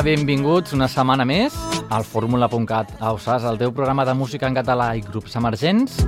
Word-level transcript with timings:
Benvinguts 0.00 0.72
una 0.72 0.86
setmana 0.88 1.26
més 1.28 1.52
al 1.92 2.06
Fórmula.cat. 2.08 2.94
A 3.04 3.10
USAS, 3.12 3.44
el 3.44 3.58
teu 3.60 3.72
programa 3.76 4.06
de 4.08 4.14
música 4.16 4.48
en 4.48 4.56
català 4.56 4.94
i 4.96 5.02
grups 5.04 5.36
emergents, 5.36 5.98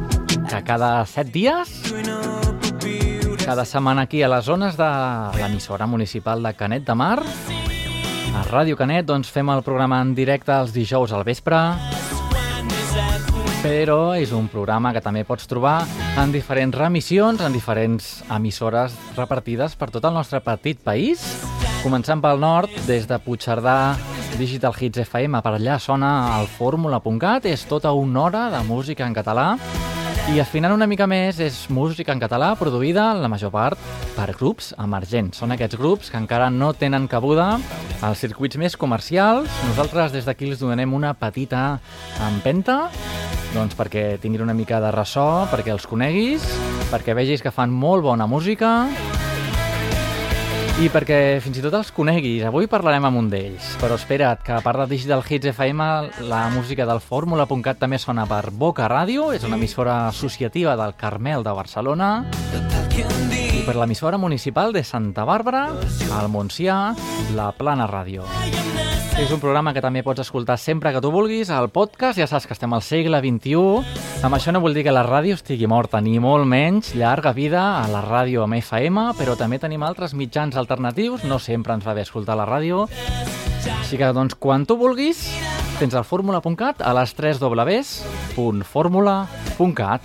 que 0.49 0.61
cada 0.65 1.05
set 1.05 1.29
dies, 1.35 1.75
cada 3.45 3.67
setmana 3.69 4.07
aquí 4.09 4.23
a 4.25 4.31
les 4.33 4.49
zones 4.49 4.79
de 4.81 4.89
l'emissora 5.37 5.85
municipal 5.87 6.41
de 6.41 6.55
Canet 6.57 6.89
de 6.89 6.97
Mar, 6.97 7.19
a 7.21 8.47
Ràdio 8.49 8.81
Canet, 8.81 9.05
doncs 9.05 9.29
fem 9.29 9.53
el 9.53 9.61
programa 9.61 10.01
en 10.01 10.17
directe 10.17 10.57
els 10.57 10.73
dijous 10.73 11.13
al 11.13 11.29
vespre, 11.29 11.61
però 13.61 14.17
és 14.17 14.33
un 14.33 14.49
programa 14.49 14.95
que 14.97 15.05
també 15.05 15.27
pots 15.29 15.45
trobar 15.51 15.83
en 16.17 16.33
diferents 16.33 16.81
remissions, 16.81 17.45
en 17.45 17.53
diferents 17.53 18.23
emissores 18.33 18.97
repartides 19.21 19.77
per 19.77 19.93
tot 19.93 20.09
el 20.09 20.17
nostre 20.17 20.41
petit 20.41 20.81
país, 20.81 21.29
Començant 21.83 22.21
pel 22.23 22.39
nord, 22.39 22.71
des 22.87 23.09
de 23.11 23.17
Puigcerdà, 23.19 23.97
Digital 24.39 24.77
Hits 24.79 25.01
FM, 25.03 25.41
per 25.43 25.57
allà 25.57 25.81
sona 25.83 26.13
el 26.37 26.47
fórmula.cat, 26.47 27.49
és 27.51 27.65
tota 27.67 27.91
una 27.99 28.21
hora 28.23 28.43
de 28.53 28.61
música 28.69 29.03
en 29.03 29.17
català, 29.17 29.57
i 30.31 30.39
afinant 30.39 30.77
una 30.77 30.87
mica 30.87 31.09
més, 31.11 31.41
és 31.43 31.57
música 31.75 32.15
en 32.15 32.23
català 32.23 32.53
produïda, 32.55 33.09
la 33.19 33.27
major 33.27 33.51
part, 33.51 33.83
per 34.15 34.29
grups 34.39 34.71
emergents. 34.79 35.43
Són 35.43 35.51
aquests 35.57 35.81
grups 35.81 36.13
que 36.13 36.21
encara 36.23 36.53
no 36.55 36.71
tenen 36.71 37.09
cabuda 37.11 37.57
als 37.99 38.23
circuits 38.23 38.61
més 38.63 38.79
comercials. 38.79 39.51
Nosaltres 39.73 40.15
des 40.15 40.29
d'aquí 40.29 40.53
els 40.53 40.63
donem 40.63 40.95
una 40.95 41.17
petita 41.19 41.81
empenta 42.31 42.85
doncs 43.53 43.75
perquè 43.77 44.21
tinguin 44.23 44.47
una 44.47 44.55
mica 44.57 44.79
de 44.81 44.95
ressò, 44.95 45.49
perquè 45.51 45.75
els 45.75 45.91
coneguis, 45.91 46.47
perquè 46.95 47.19
vegis 47.19 47.43
que 47.43 47.53
fan 47.53 47.75
molt 47.75 48.07
bona 48.07 48.31
música 48.31 48.87
i 50.81 50.89
perquè 50.89 51.37
fins 51.45 51.59
i 51.59 51.63
tot 51.65 51.75
els 51.77 51.91
coneguis. 51.93 52.47
Avui 52.49 52.69
parlarem 52.71 53.05
amb 53.05 53.21
un 53.21 53.29
d'ells, 53.33 53.75
però 53.83 53.99
espera't 54.01 54.41
que 54.47 54.55
a 54.57 54.63
part 54.65 54.81
de 54.81 54.89
Digital 54.95 55.21
Hits 55.29 55.51
FM, 55.53 55.89
la 56.31 56.47
música 56.55 56.87
del 56.89 57.03
Fórmula.cat 57.05 57.83
també 57.83 58.01
sona 58.01 58.25
per 58.31 58.47
Boca 58.51 58.89
Ràdio, 58.89 59.31
és 59.37 59.45
una 59.45 59.61
emissora 59.61 60.07
associativa 60.09 60.77
del 60.81 60.97
Carmel 60.97 61.45
de 61.45 61.57
Barcelona, 61.61 62.13
per 63.67 63.75
l'emissora 63.77 64.17
municipal 64.19 64.73
de 64.73 64.85
Santa 64.85 65.25
Bàrbara, 65.25 65.71
al 66.17 66.29
Montsià, 66.33 66.95
la 67.37 67.53
Plana 67.55 67.87
Ràdio. 67.91 68.25
És 69.21 69.31
un 69.31 69.41
programa 69.43 69.75
que 69.77 69.83
també 69.85 70.03
pots 70.03 70.21
escoltar 70.25 70.57
sempre 70.59 70.93
que 70.93 71.01
tu 71.05 71.11
vulguis, 71.13 71.51
al 71.53 71.69
podcast, 71.71 72.19
ja 72.19 72.27
saps 72.27 72.47
que 72.49 72.55
estem 72.57 72.73
al 72.73 72.83
segle 72.83 73.21
XXI. 73.23 73.57
Amb 74.25 74.35
això 74.35 74.53
no 74.55 74.61
vull 74.65 74.75
dir 74.75 74.85
que 74.87 74.93
la 74.95 75.07
ràdio 75.07 75.35
estigui 75.39 75.67
morta, 75.71 76.01
ni 76.01 76.19
molt 76.19 76.47
menys, 76.49 76.95
llarga 76.99 77.33
vida 77.37 77.63
a 77.83 77.89
la 77.93 78.03
ràdio 78.03 78.43
amb 78.47 78.55
FM, 78.59 78.97
però 79.21 79.33
també 79.39 79.57
tenim 79.63 79.83
altres 79.87 80.15
mitjans 80.19 80.57
alternatius, 80.57 81.25
no 81.29 81.39
sempre 81.39 81.75
ens 81.77 81.87
va 81.87 81.95
bé 81.95 82.03
escoltar 82.07 82.37
la 82.41 82.49
ràdio. 82.49 82.77
Així 83.79 83.97
que, 84.01 84.13
doncs, 84.17 84.35
quan 84.41 84.67
tu 84.67 84.75
vulguis, 84.81 85.19
tens 85.79 85.95
el 85.95 86.05
fórmula.cat 86.09 86.77
a 86.83 86.93
les 86.99 87.11
3 87.15 87.39
www.formula.cat. 87.43 90.03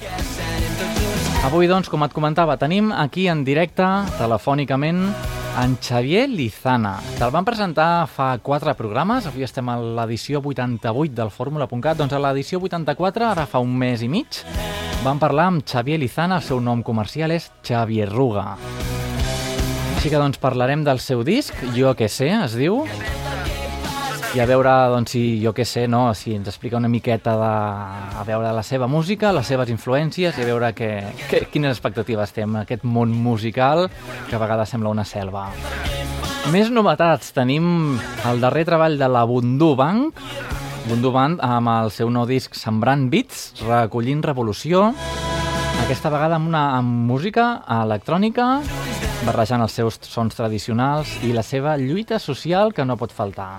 Avui, 1.45 1.67
doncs, 1.69 1.87
com 1.87 2.01
et 2.03 2.13
comentava, 2.15 2.57
tenim 2.57 2.89
aquí 2.91 3.27
en 3.29 3.43
directe, 3.45 3.85
telefònicament, 4.17 5.03
en 5.61 5.75
Xavier 5.81 6.25
Lizana. 6.29 6.97
Te'l 7.17 7.31
van 7.33 7.45
presentar 7.45 8.07
fa 8.11 8.33
quatre 8.43 8.73
programes, 8.77 9.29
avui 9.29 9.45
estem 9.45 9.69
a 9.69 9.77
l'edició 9.77 10.41
88 10.41 11.15
del 11.17 11.31
Fórmula.cat, 11.31 11.97
doncs 12.01 12.13
a 12.13 12.21
l'edició 12.21 12.59
84, 12.61 13.29
ara 13.29 13.45
fa 13.49 13.61
un 13.63 13.77
mes 13.77 14.03
i 14.03 14.09
mig, 14.11 14.41
vam 15.05 15.21
parlar 15.21 15.47
amb 15.51 15.65
Xavier 15.65 16.01
Lizana, 16.01 16.41
el 16.41 16.45
seu 16.45 16.59
nom 16.59 16.83
comercial 16.83 17.31
és 17.31 17.51
Xavier 17.65 18.09
Ruga. 18.11 18.57
Així 19.95 20.11
que 20.13 20.19
doncs 20.19 20.41
parlarem 20.41 20.83
del 20.85 20.99
seu 21.01 21.23
disc, 21.25 21.53
Jo 21.77 21.95
que 21.97 22.09
sé, 22.09 22.29
es 22.43 22.57
diu, 22.57 22.83
i 24.37 24.39
a 24.39 24.45
veure, 24.45 24.69
doncs, 24.93 25.15
si 25.15 25.39
jo 25.41 25.49
què 25.57 25.63
sé, 25.65 25.87
no? 25.89 26.11
si 26.13 26.35
ens 26.37 26.45
explica 26.51 26.77
una 26.77 26.89
miqueta 26.91 27.31
de, 27.39 27.53
a 28.21 28.25
veure 28.27 28.51
la 28.53 28.61
seva 28.61 28.85
música, 28.85 29.31
les 29.33 29.47
seves 29.49 29.71
influències 29.73 30.37
i 30.37 30.43
a 30.43 30.45
veure 30.45 30.69
que, 30.77 30.89
que, 31.31 31.39
quines 31.49 31.73
expectatives 31.73 32.35
té 32.35 32.43
en 32.45 32.59
aquest 32.59 32.85
món 32.85 33.09
musical 33.09 33.87
que 34.27 34.37
a 34.37 34.41
vegades 34.43 34.69
sembla 34.69 34.93
una 34.93 35.07
selva. 35.09 35.47
Més 36.53 36.69
novetats. 36.69 37.31
Tenim 37.33 37.97
el 38.29 38.43
darrer 38.43 38.67
treball 38.69 38.99
de 39.01 39.09
la 39.09 39.23
Bundu 39.25 39.71
Bank, 39.79 40.21
Bundu 40.85 41.15
Band 41.15 41.41
amb 41.41 41.73
el 41.73 41.89
seu 41.95 42.13
nou 42.13 42.29
disc 42.29 42.53
Sembrant 42.53 43.07
Beats, 43.09 43.63
recollint 43.65 44.21
revolució, 44.21 44.91
aquesta 45.81 46.13
vegada 46.13 46.37
amb, 46.37 46.51
una, 46.53 46.67
amb 46.77 47.09
música 47.09 47.55
electrònica, 47.81 48.51
barrejant 49.25 49.65
els 49.65 49.81
seus 49.81 49.97
sons 50.05 50.37
tradicionals 50.37 51.17
i 51.25 51.33
la 51.33 51.41
seva 51.41 51.73
lluita 51.81 52.21
social 52.21 52.69
que 52.69 52.85
no 52.85 53.01
pot 53.01 53.17
faltar. 53.17 53.55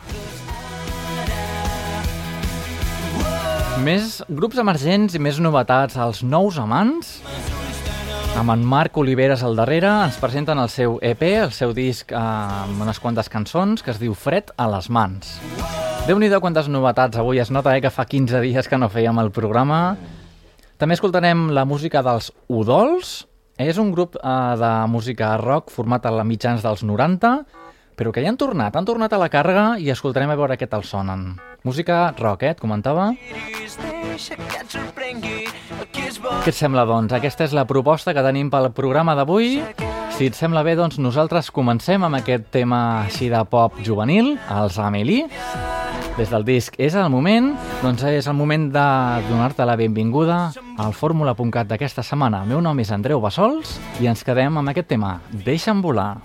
Més 3.84 4.18
grups 4.26 4.58
emergents 4.58 5.14
i 5.14 5.20
més 5.22 5.36
novetats. 5.38 5.94
Els 6.02 6.22
nous 6.26 6.56
amants, 6.58 7.10
amb 8.38 8.50
en 8.50 8.64
Marc 8.66 8.96
Oliveres 8.98 9.44
al 9.46 9.54
darrere, 9.58 9.90
ens 10.06 10.18
presenten 10.18 10.58
el 10.58 10.70
seu 10.72 10.96
EP, 11.04 11.22
el 11.44 11.52
seu 11.54 11.74
disc 11.76 12.10
amb 12.16 12.82
unes 12.82 12.98
quantes 12.98 13.30
cançons, 13.30 13.84
que 13.84 13.92
es 13.94 14.00
diu 14.02 14.16
Fred 14.18 14.50
a 14.56 14.66
les 14.74 14.90
mans. 14.90 15.38
déu 16.08 16.18
nhi 16.18 16.30
quantes 16.40 16.68
novetats 16.68 17.18
avui. 17.18 17.38
Es 17.38 17.50
nota 17.50 17.76
eh, 17.76 17.80
que 17.80 17.90
fa 17.90 18.04
15 18.04 18.40
dies 18.40 18.68
que 18.68 18.78
no 18.78 18.88
fèiem 18.88 19.18
el 19.18 19.30
programa. 19.30 19.96
També 20.78 20.94
escoltarem 20.94 21.50
la 21.50 21.64
música 21.64 22.02
dels 22.02 22.32
Udols. 22.48 23.26
És 23.58 23.78
un 23.78 23.92
grup 23.92 24.16
eh, 24.16 24.56
de 24.56 24.72
música 24.88 25.36
rock 25.36 25.70
format 25.70 26.06
a 26.06 26.24
mitjans 26.24 26.62
dels 26.62 26.82
90, 26.82 27.44
però 27.98 28.12
que 28.14 28.22
ja 28.22 28.30
han 28.30 28.38
tornat, 28.38 28.76
han 28.78 28.86
tornat 28.86 29.12
a 29.12 29.18
la 29.18 29.28
càrrega 29.32 29.66
i 29.82 29.90
escoltarem 29.90 30.30
a 30.30 30.38
veure 30.38 30.56
què 30.56 30.68
tal 30.70 30.86
sonen. 30.86 31.32
Música 31.66 32.14
rock, 32.18 32.46
eh, 32.46 32.54
et 32.54 32.60
comentava? 32.62 33.10
Què 36.38 36.52
et 36.52 36.56
sembla, 36.56 36.84
doncs? 36.86 37.12
Aquesta 37.12 37.44
és 37.44 37.54
la 37.56 37.66
proposta 37.66 38.14
que 38.14 38.22
tenim 38.22 38.50
pel 38.50 38.70
programa 38.72 39.16
d'avui. 39.18 39.58
Si 40.14 40.30
et 40.30 40.38
sembla 40.38 40.62
bé, 40.66 40.76
doncs 40.78 40.98
nosaltres 41.02 41.50
comencem 41.54 42.02
amb 42.06 42.18
aquest 42.18 42.48
tema 42.54 43.02
així 43.04 43.28
de 43.30 43.42
pop 43.50 43.74
juvenil, 43.86 44.36
els 44.50 44.78
Amélie. 44.78 45.26
Des 46.18 46.30
del 46.34 46.42
disc 46.42 46.74
És 46.82 46.96
el 46.98 47.06
moment, 47.10 47.52
doncs 47.82 48.02
és 48.10 48.26
el 48.26 48.34
moment 48.34 48.64
de 48.74 48.86
donar-te 49.28 49.66
la 49.66 49.76
benvinguda 49.78 50.50
al 50.78 50.94
fórmula.cat 50.94 51.70
d'aquesta 51.70 52.02
setmana. 52.02 52.42
El 52.42 52.54
meu 52.54 52.60
nom 52.60 52.78
és 52.82 52.90
Andreu 52.90 53.22
Bassols 53.22 53.76
i 54.02 54.10
ens 54.10 54.26
quedem 54.26 54.58
amb 54.58 54.74
aquest 54.74 54.90
tema, 54.90 55.20
Deixa'm 55.30 55.82
volar. 55.82 56.16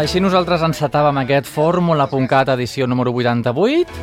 Així 0.00 0.16
nosaltres 0.16 0.62
encetàvem 0.64 1.18
aquest 1.20 1.48
Fórmula.cat 1.52 2.48
edició 2.54 2.86
número 2.88 3.12
88. 3.12 3.98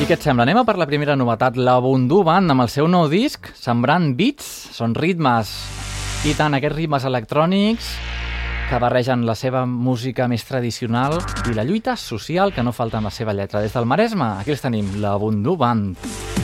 I 0.00 0.06
què 0.08 0.16
et 0.16 0.24
sembla? 0.24 0.46
Anem 0.46 0.62
a 0.62 0.64
per 0.64 0.78
la 0.80 0.86
primera 0.88 1.12
novetat, 1.12 1.58
la 1.60 1.74
Bundú 1.84 2.22
Band, 2.24 2.54
amb 2.54 2.64
el 2.64 2.70
seu 2.72 2.88
nou 2.88 3.04
disc, 3.12 3.50
Sembrant 3.60 4.14
Beats, 4.16 4.48
són 4.72 4.96
ritmes. 4.96 5.52
I 6.24 6.32
tant, 6.38 6.56
aquests 6.56 6.78
ritmes 6.78 7.04
electrònics 7.04 7.92
que 8.70 8.80
barregen 8.80 9.28
la 9.28 9.36
seva 9.36 9.66
música 9.68 10.24
més 10.30 10.48
tradicional 10.48 11.18
i 11.50 11.52
la 11.52 11.68
lluita 11.68 11.98
social 12.00 12.56
que 12.56 12.64
no 12.64 12.72
falta 12.72 12.96
en 12.96 13.10
la 13.10 13.12
seva 13.12 13.36
lletra. 13.36 13.60
Des 13.60 13.76
del 13.76 13.84
Maresme, 13.92 14.38
aquí 14.40 14.56
els 14.56 14.64
tenim, 14.64 15.02
la 15.04 15.18
Bundú 15.20 15.60
Band. 15.60 15.98
Bundú 16.00 16.16
Band. 16.16 16.39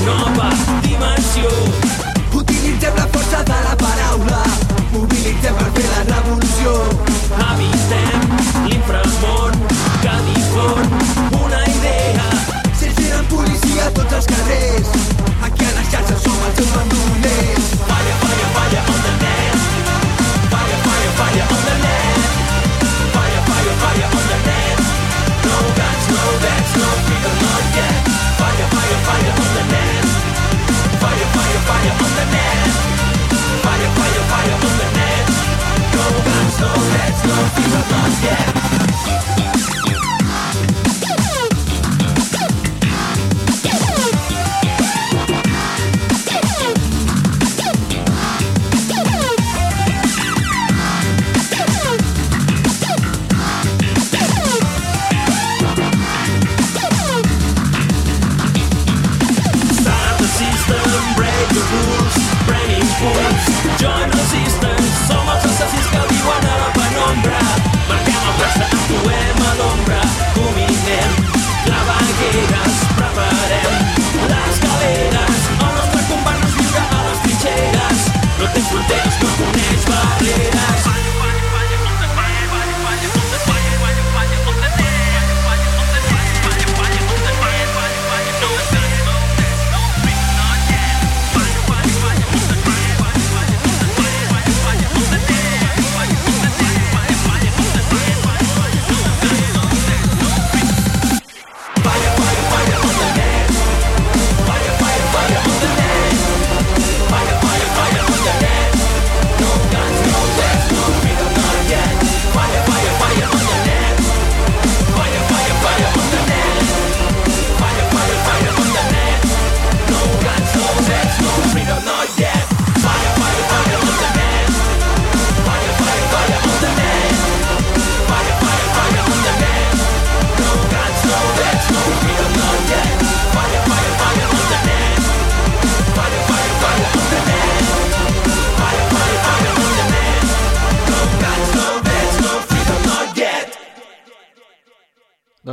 trombas 0.00 0.89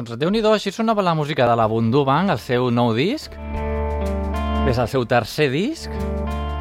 Doncs 0.07 0.21
déu 0.21 0.29
nhi 0.31 0.39
així 0.47 0.71
sonava 0.71 1.03
la 1.03 1.11
música 1.11 1.43
de 1.43 1.55
la 1.59 1.65
Bundu 1.67 2.05
Bang, 2.07 2.29
el 2.31 2.39
seu 2.39 2.69
nou 2.71 2.93
disc. 2.95 3.33
És 4.63 4.77
el 4.79 4.87
seu 4.87 5.03
tercer 5.03 5.49
disc. 5.51 5.91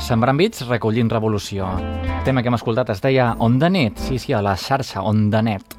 Sembrant 0.02 0.34
bits, 0.34 0.64
recollint 0.66 1.06
revolució. 1.12 1.68
El 2.02 2.24
tema 2.26 2.42
que 2.42 2.50
hem 2.50 2.56
escoltat 2.58 2.90
es 2.90 3.02
deia 3.04 3.36
Onda 3.38 3.68
Net. 3.70 4.00
Sí, 4.02 4.18
sí, 4.18 4.32
a 4.34 4.40
la 4.42 4.56
xarxa 4.58 5.04
Onda 5.06 5.44
Net. 5.46 5.76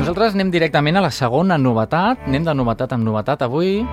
Nosaltres 0.00 0.34
anem 0.34 0.50
directament 0.50 0.98
a 0.98 1.04
la 1.06 1.12
segona 1.14 1.60
novetat. 1.62 2.26
Anem 2.26 2.48
de 2.48 2.54
novetat 2.58 2.96
amb 2.96 3.06
novetat 3.06 3.44
avui. 3.46 3.84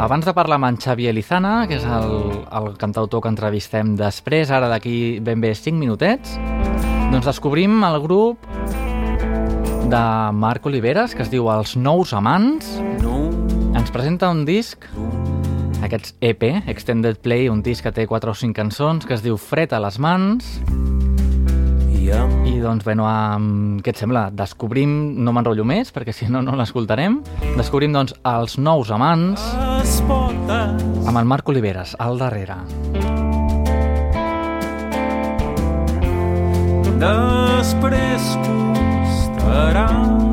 Abans 0.00 0.24
de 0.24 0.32
parlar 0.32 0.56
amb 0.56 0.70
en 0.70 0.78
Xavier 0.80 1.12
Lizana, 1.12 1.66
que 1.68 1.76
és 1.82 1.84
el, 1.84 2.16
el 2.48 2.72
cantautor 2.80 3.20
que 3.20 3.28
entrevistem 3.28 3.92
després, 4.00 4.48
ara 4.48 4.72
d'aquí 4.72 5.20
ben 5.20 5.44
bé 5.44 5.52
5 5.52 5.76
minutets, 5.76 6.38
doncs 7.12 7.28
descobrim 7.28 7.76
el 7.84 8.00
grup 8.00 8.40
de 9.92 10.32
Marc 10.32 10.64
Oliveres 10.64 11.12
que 11.12 11.20
es 11.20 11.28
diu 11.28 11.50
Els 11.52 11.74
nous 11.76 12.14
amants. 12.16 12.68
Ens 13.76 13.90
presenta 13.92 14.30
un 14.32 14.46
disc, 14.48 14.86
aquest 15.84 16.14
EP, 16.24 16.46
Extended 16.70 17.18
Play, 17.20 17.50
un 17.52 17.60
disc 17.64 17.84
que 17.84 17.92
té 17.92 18.06
4 18.08 18.32
o 18.32 18.34
5 18.34 18.56
cançons, 18.56 19.04
que 19.04 19.12
es 19.18 19.24
diu 19.24 19.36
Fred 19.36 19.74
a 19.76 19.82
les 19.84 19.98
mans. 20.00 20.48
I 22.48 22.56
doncs, 22.62 22.86
bueno, 22.86 23.04
um, 23.04 23.80
què 23.84 23.92
et 23.92 24.00
sembla? 24.00 24.26
Descobrim, 24.32 24.94
no 25.24 25.34
m'enrotllo 25.36 25.66
més, 25.68 25.92
perquè 25.92 26.14
si 26.16 26.28
no, 26.32 26.40
no 26.44 26.56
l'escoltarem. 26.56 27.20
Descobrim, 27.58 27.92
doncs, 27.92 28.16
Els 28.24 28.56
nous 28.58 28.90
amants 28.96 29.44
amb 31.04 31.16
el 31.18 31.28
Marc 31.28 31.52
Oliveres, 31.52 31.96
al 32.00 32.16
darrere. 32.22 32.62
Després 37.02 38.36
but 39.42 39.76
I'm 39.76 40.31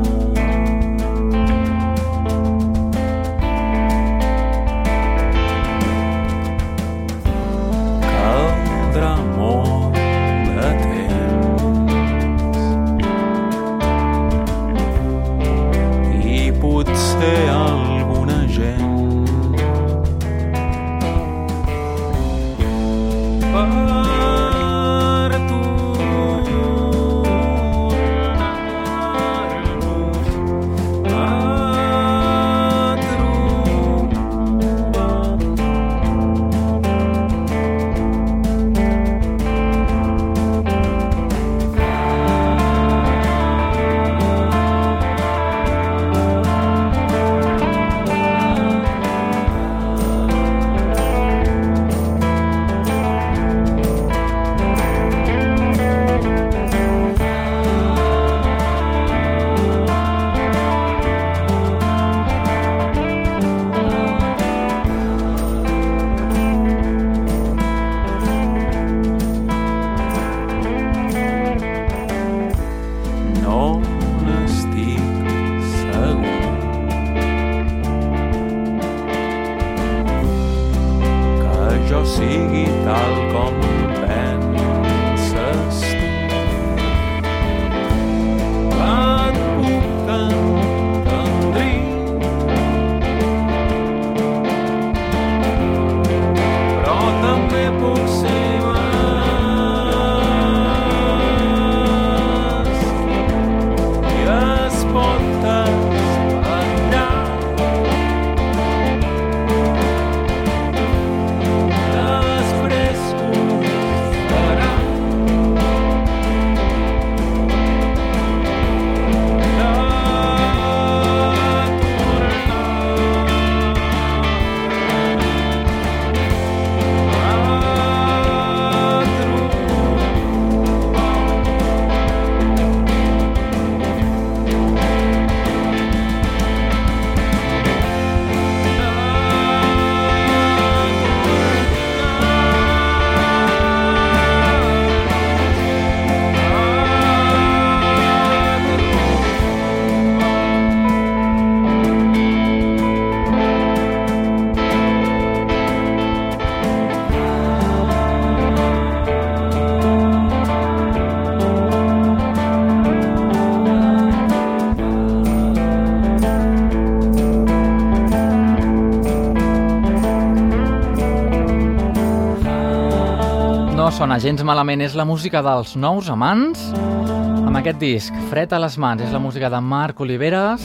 gens 174.20 174.42
malament, 174.44 174.82
és 174.84 174.92
la 174.92 175.06
música 175.08 175.40
dels 175.40 175.70
nous 175.80 176.10
amants, 176.12 176.60
amb 176.76 177.56
aquest 177.56 177.78
disc, 177.80 178.16
Fred 178.28 178.52
a 178.52 178.58
les 178.60 178.74
mans, 178.76 179.00
és 179.00 179.14
la 179.14 179.20
música 179.22 179.48
de 179.48 179.60
Marc 179.64 180.02
Oliveres, 180.04 180.60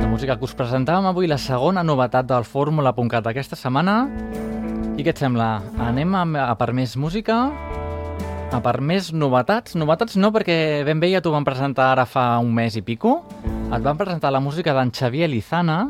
la 0.00 0.08
música 0.08 0.38
que 0.38 0.46
us 0.48 0.54
presentàvem 0.56 1.10
avui, 1.10 1.28
la 1.28 1.36
segona 1.36 1.84
novetat 1.84 2.24
del 2.30 2.48
Fórmula.cat 2.48 3.28
aquesta 3.28 3.58
setmana. 3.60 4.06
I 4.96 5.04
què 5.04 5.12
et 5.12 5.20
sembla? 5.20 5.60
Anem 5.90 6.16
a, 6.16 6.24
a 6.46 6.54
per 6.56 6.70
més 6.72 6.96
música? 6.96 7.50
A 8.48 8.62
per 8.64 8.78
més 8.80 9.12
novetats? 9.12 9.76
Novetats 9.76 10.16
no, 10.16 10.32
perquè 10.32 10.86
ben 10.88 11.02
bé 11.02 11.12
ja 11.12 11.20
t'ho 11.20 11.36
van 11.36 11.44
presentar 11.44 11.90
ara 11.92 12.08
fa 12.08 12.30
un 12.40 12.54
mes 12.56 12.80
i 12.80 12.84
pico. 12.86 13.18
Et 13.44 13.82
van 13.84 14.00
presentar 14.00 14.32
la 14.32 14.40
música 14.40 14.72
d'en 14.72 14.88
Xavier 14.88 15.28
Lizana. 15.28 15.82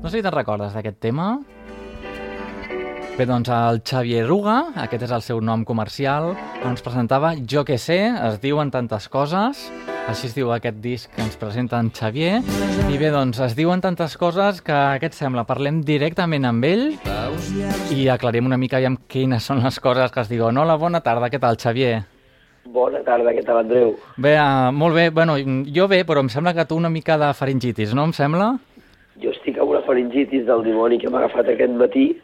No 0.00 0.08
sé 0.08 0.16
si 0.16 0.24
te'n 0.24 0.32
recordes 0.32 0.72
d'aquest 0.72 1.02
tema. 1.04 1.34
Bé, 3.12 3.26
doncs 3.28 3.50
el 3.52 3.82
Xavier 3.84 4.22
Ruga, 4.24 4.54
aquest 4.80 5.02
és 5.04 5.10
el 5.12 5.20
seu 5.20 5.40
nom 5.44 5.66
comercial, 5.68 6.30
ens 6.64 6.80
presentava 6.80 7.34
Jo 7.44 7.60
que 7.68 7.76
sé, 7.76 7.98
es 8.08 8.38
diuen 8.40 8.70
tantes 8.72 9.04
coses, 9.12 9.60
així 10.08 10.30
es 10.30 10.36
diu 10.36 10.48
aquest 10.54 10.78
disc 10.80 11.12
que 11.12 11.20
ens 11.20 11.36
presenta 11.36 11.76
en 11.84 11.90
Xavier, 11.92 12.38
i 12.88 12.96
bé, 12.96 13.10
doncs 13.12 13.42
es 13.44 13.52
diuen 13.58 13.84
tantes 13.84 14.16
coses 14.16 14.62
que, 14.64 14.78
què 14.96 15.10
et 15.10 15.18
sembla, 15.18 15.44
parlem 15.44 15.82
directament 15.84 16.48
amb 16.48 16.64
ell 16.64 16.86
i 17.92 18.08
aclarim 18.08 18.48
una 18.48 18.56
mica 18.56 18.80
aviam 18.80 18.96
quines 19.12 19.44
són 19.44 19.60
les 19.60 19.76
coses 19.76 20.08
que 20.08 20.24
es 20.24 20.32
diuen. 20.32 20.56
Hola, 20.56 20.80
bona 20.80 21.04
tarda, 21.04 21.28
què 21.28 21.42
tal, 21.42 21.60
Xavier? 21.60 22.00
Bona 22.64 23.04
tarda, 23.04 23.36
què 23.36 23.44
tal, 23.44 23.60
Andreu? 23.60 23.94
Bé, 24.16 24.38
uh, 24.40 24.72
molt 24.72 24.96
bé, 24.96 25.10
bueno, 25.12 25.36
jo 25.68 25.90
bé, 25.92 26.00
però 26.08 26.24
em 26.24 26.32
sembla 26.32 26.56
que 26.56 26.64
tu 26.64 26.80
una 26.80 26.88
mica 26.88 27.20
de 27.20 27.34
faringitis, 27.36 27.92
no 27.92 28.08
em 28.08 28.16
sembla? 28.16 28.54
Jo 29.20 29.36
estic 29.36 29.60
amb 29.60 29.76
una 29.76 29.84
faringitis 29.84 30.48
del 30.48 30.64
dimoni 30.64 30.96
que 30.96 31.12
m'ha 31.12 31.26
agafat 31.26 31.52
aquest 31.52 31.76
matí 31.76 32.14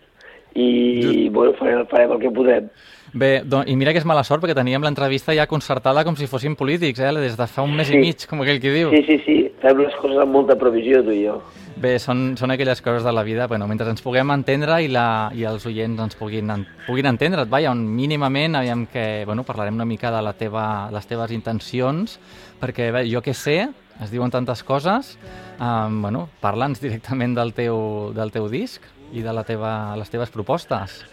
i, 0.59 1.29
bueno, 1.33 1.55
farem, 1.59 1.85
farem 1.91 2.17
el 2.17 2.23
que 2.23 2.31
podem. 2.35 2.71
Bé, 3.13 3.39
doncs, 3.41 3.71
i 3.71 3.77
mira 3.79 3.95
que 3.95 4.03
és 4.03 4.05
mala 4.09 4.21
sort 4.27 4.43
perquè 4.43 4.53
teníem 4.57 4.83
l'entrevista 4.85 5.33
ja 5.33 5.47
concertada 5.49 6.03
com 6.05 6.17
si 6.19 6.27
fossin 6.29 6.57
polítics, 6.59 7.01
eh? 7.01 7.13
des 7.17 7.39
de 7.39 7.47
fa 7.49 7.63
un 7.65 7.73
mes 7.77 7.89
Sí. 7.89 7.97
i 7.97 8.03
mig, 8.03 8.27
com 8.29 8.43
aquell 8.43 8.61
qui 8.61 8.69
diu. 8.75 8.91
Sí, 8.93 9.01
sí, 9.07 9.17
sí, 9.25 9.37
fem 9.63 9.79
les 9.81 9.95
coses 9.97 10.19
amb 10.21 10.35
molta 10.35 10.59
previsió, 10.61 11.01
tu 11.03 11.15
i 11.15 11.23
jo. 11.25 11.39
Bé, 11.79 11.95
són, 12.03 12.37
són 12.37 12.51
aquelles 12.51 12.83
coses 12.83 13.05
de 13.07 13.13
la 13.15 13.23
vida, 13.23 13.47
bueno, 13.47 13.69
mentre 13.71 13.89
ens 13.89 14.03
puguem 14.03 14.29
entendre 14.35 14.81
i, 14.83 14.89
la, 14.93 15.31
i 15.33 15.45
els 15.47 15.65
oients 15.65 16.03
ens 16.03 16.19
puguin, 16.19 16.51
en, 16.51 16.67
puguin 16.89 17.07
entendre't, 17.07 17.49
vaja, 17.49 17.71
on 17.71 17.87
mínimament 17.87 18.59
aviam 18.59 18.85
que, 18.91 19.23
bueno, 19.25 19.45
parlarem 19.47 19.79
una 19.79 19.87
mica 19.87 20.11
de 20.11 20.21
la 20.21 20.35
teva, 20.35 20.91
les 20.93 21.07
teves 21.07 21.33
intencions, 21.33 22.19
perquè 22.61 22.91
bé, 22.93 23.07
jo 23.09 23.23
que 23.23 23.33
sé, 23.33 23.69
es 24.03 24.11
diuen 24.11 24.31
tantes 24.31 24.65
coses, 24.67 25.17
um, 25.63 26.03
bueno, 26.03 26.29
parla'ns 26.43 26.83
directament 26.83 27.39
del 27.39 27.55
teu, 27.55 28.13
del 28.13 28.35
teu 28.35 28.51
disc 28.51 28.83
i 29.13 29.23
de 29.23 29.33
la 29.33 29.45
teva, 29.45 29.95
les 29.97 30.11
teves 30.11 30.31
propostes. 30.31 31.05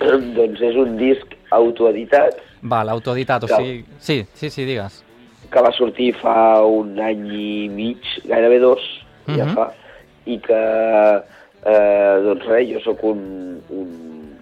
doncs 0.00 0.60
és 0.64 0.76
un 0.80 0.96
disc 0.96 1.34
autoeditat 1.52 2.38
Va, 2.62 2.82
l'autoeditat, 2.84 3.44
o 3.44 3.46
Cal. 3.48 3.58
sigui... 3.62 3.84
Sí, 3.98 4.24
sí, 4.34 4.50
sí, 4.50 4.64
digues. 4.64 5.02
que 5.50 5.60
va 5.60 5.72
sortir 5.72 6.12
fa 6.14 6.62
un 6.62 6.98
any 7.02 7.24
i 7.34 7.68
mig, 7.68 7.98
gairebé 8.28 8.60
dos, 8.62 8.80
ja 9.26 9.44
Mhm. 9.46 9.54
fa, 9.56 9.72
i 10.26 10.38
que, 10.38 10.60
eh, 11.66 12.20
doncs 12.22 12.46
res, 12.46 12.68
jo 12.70 12.80
sóc 12.84 13.02
un, 13.02 13.60
un 13.70 14.38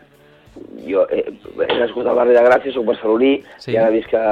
jo 0.87 1.07
he, 1.11 1.23
he 1.69 1.79
nascut 1.79 2.07
al 2.07 2.15
barri 2.17 2.35
de 2.35 2.43
Gràcia, 2.45 2.73
soc 2.75 2.85
barceloní, 2.85 3.43
sí. 3.59 3.73
i 3.73 3.77
ara 3.79 3.91
visc 3.91 4.13
a, 4.15 4.25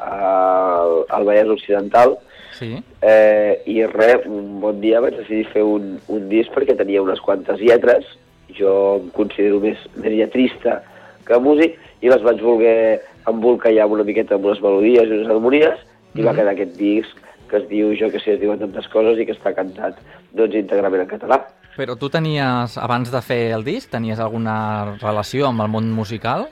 a, 0.00 1.04
al 1.10 1.24
Vallès 1.24 1.48
Occidental, 1.52 2.16
Sí? 2.56 2.82
eh, 3.02 3.62
i 3.66 3.84
res, 3.86 4.24
un 4.26 4.60
bon 4.60 4.80
dia 4.80 5.00
vaig 5.00 5.16
decidir 5.18 5.46
fer 5.52 5.62
un, 5.62 5.98
un 6.08 6.28
disc 6.30 6.50
perquè 6.54 6.76
tenia 6.76 7.02
unes 7.02 7.20
quantes 7.20 7.60
lletres, 7.60 8.06
jo 8.56 8.72
em 9.02 9.10
considero 9.12 9.60
més, 9.60 9.78
més 9.96 10.12
lletrista 10.14 10.80
que 11.26 11.38
músic, 11.42 11.76
i 12.00 12.08
les 12.08 12.22
vaig 12.22 12.40
voler 12.40 13.00
embolcallar 13.26 13.86
una 13.90 14.04
miqueta 14.06 14.36
amb 14.36 14.46
unes 14.46 14.60
melodies 14.62 15.08
i 15.08 15.16
unes 15.20 15.28
harmonies, 15.28 15.78
i 16.14 16.22
va 16.22 16.32
Mhm. 16.32 16.36
quedar 16.38 16.52
aquest 16.54 16.76
disc 16.78 17.16
que 17.50 17.56
es 17.58 17.68
diu 17.68 17.92
Jo 17.94 18.10
que 18.10 18.18
sé, 18.18 18.34
es 18.34 18.40
diuen 18.40 18.58
tantes 18.58 18.88
coses 18.88 19.18
i 19.18 19.26
que 19.26 19.32
està 19.36 19.52
cantat 19.54 19.98
doncs 20.32 20.54
íntegrament 20.54 21.02
en 21.02 21.08
català. 21.08 21.42
Però 21.76 21.94
tu 21.98 22.08
tenies, 22.08 22.78
abans 22.78 23.10
de 23.12 23.20
fer 23.22 23.52
el 23.52 23.62
disc, 23.62 23.90
tenies 23.90 24.18
alguna 24.18 24.96
relació 25.00 25.46
amb 25.46 25.60
el 25.60 25.68
món 25.68 25.92
musical? 25.92 26.48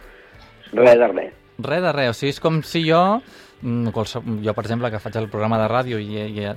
Res 0.73 0.99
de 0.99 1.09
res. 1.09 1.33
Res 1.59 1.83
de 1.83 1.93
res, 1.93 2.11
o 2.11 2.15
sigui, 2.15 2.31
és 2.31 2.41
com 2.41 2.63
si 2.63 2.85
jo, 2.89 3.01
mm, 3.17 3.44
jo 3.65 4.53
per 4.55 4.65
exemple, 4.65 4.91
que 4.93 5.01
faig 5.01 5.17
el 5.17 5.29
programa 5.33 5.59
de 5.63 5.69
ràdio 5.71 5.99
i, 6.01 6.19
i, 6.29 6.49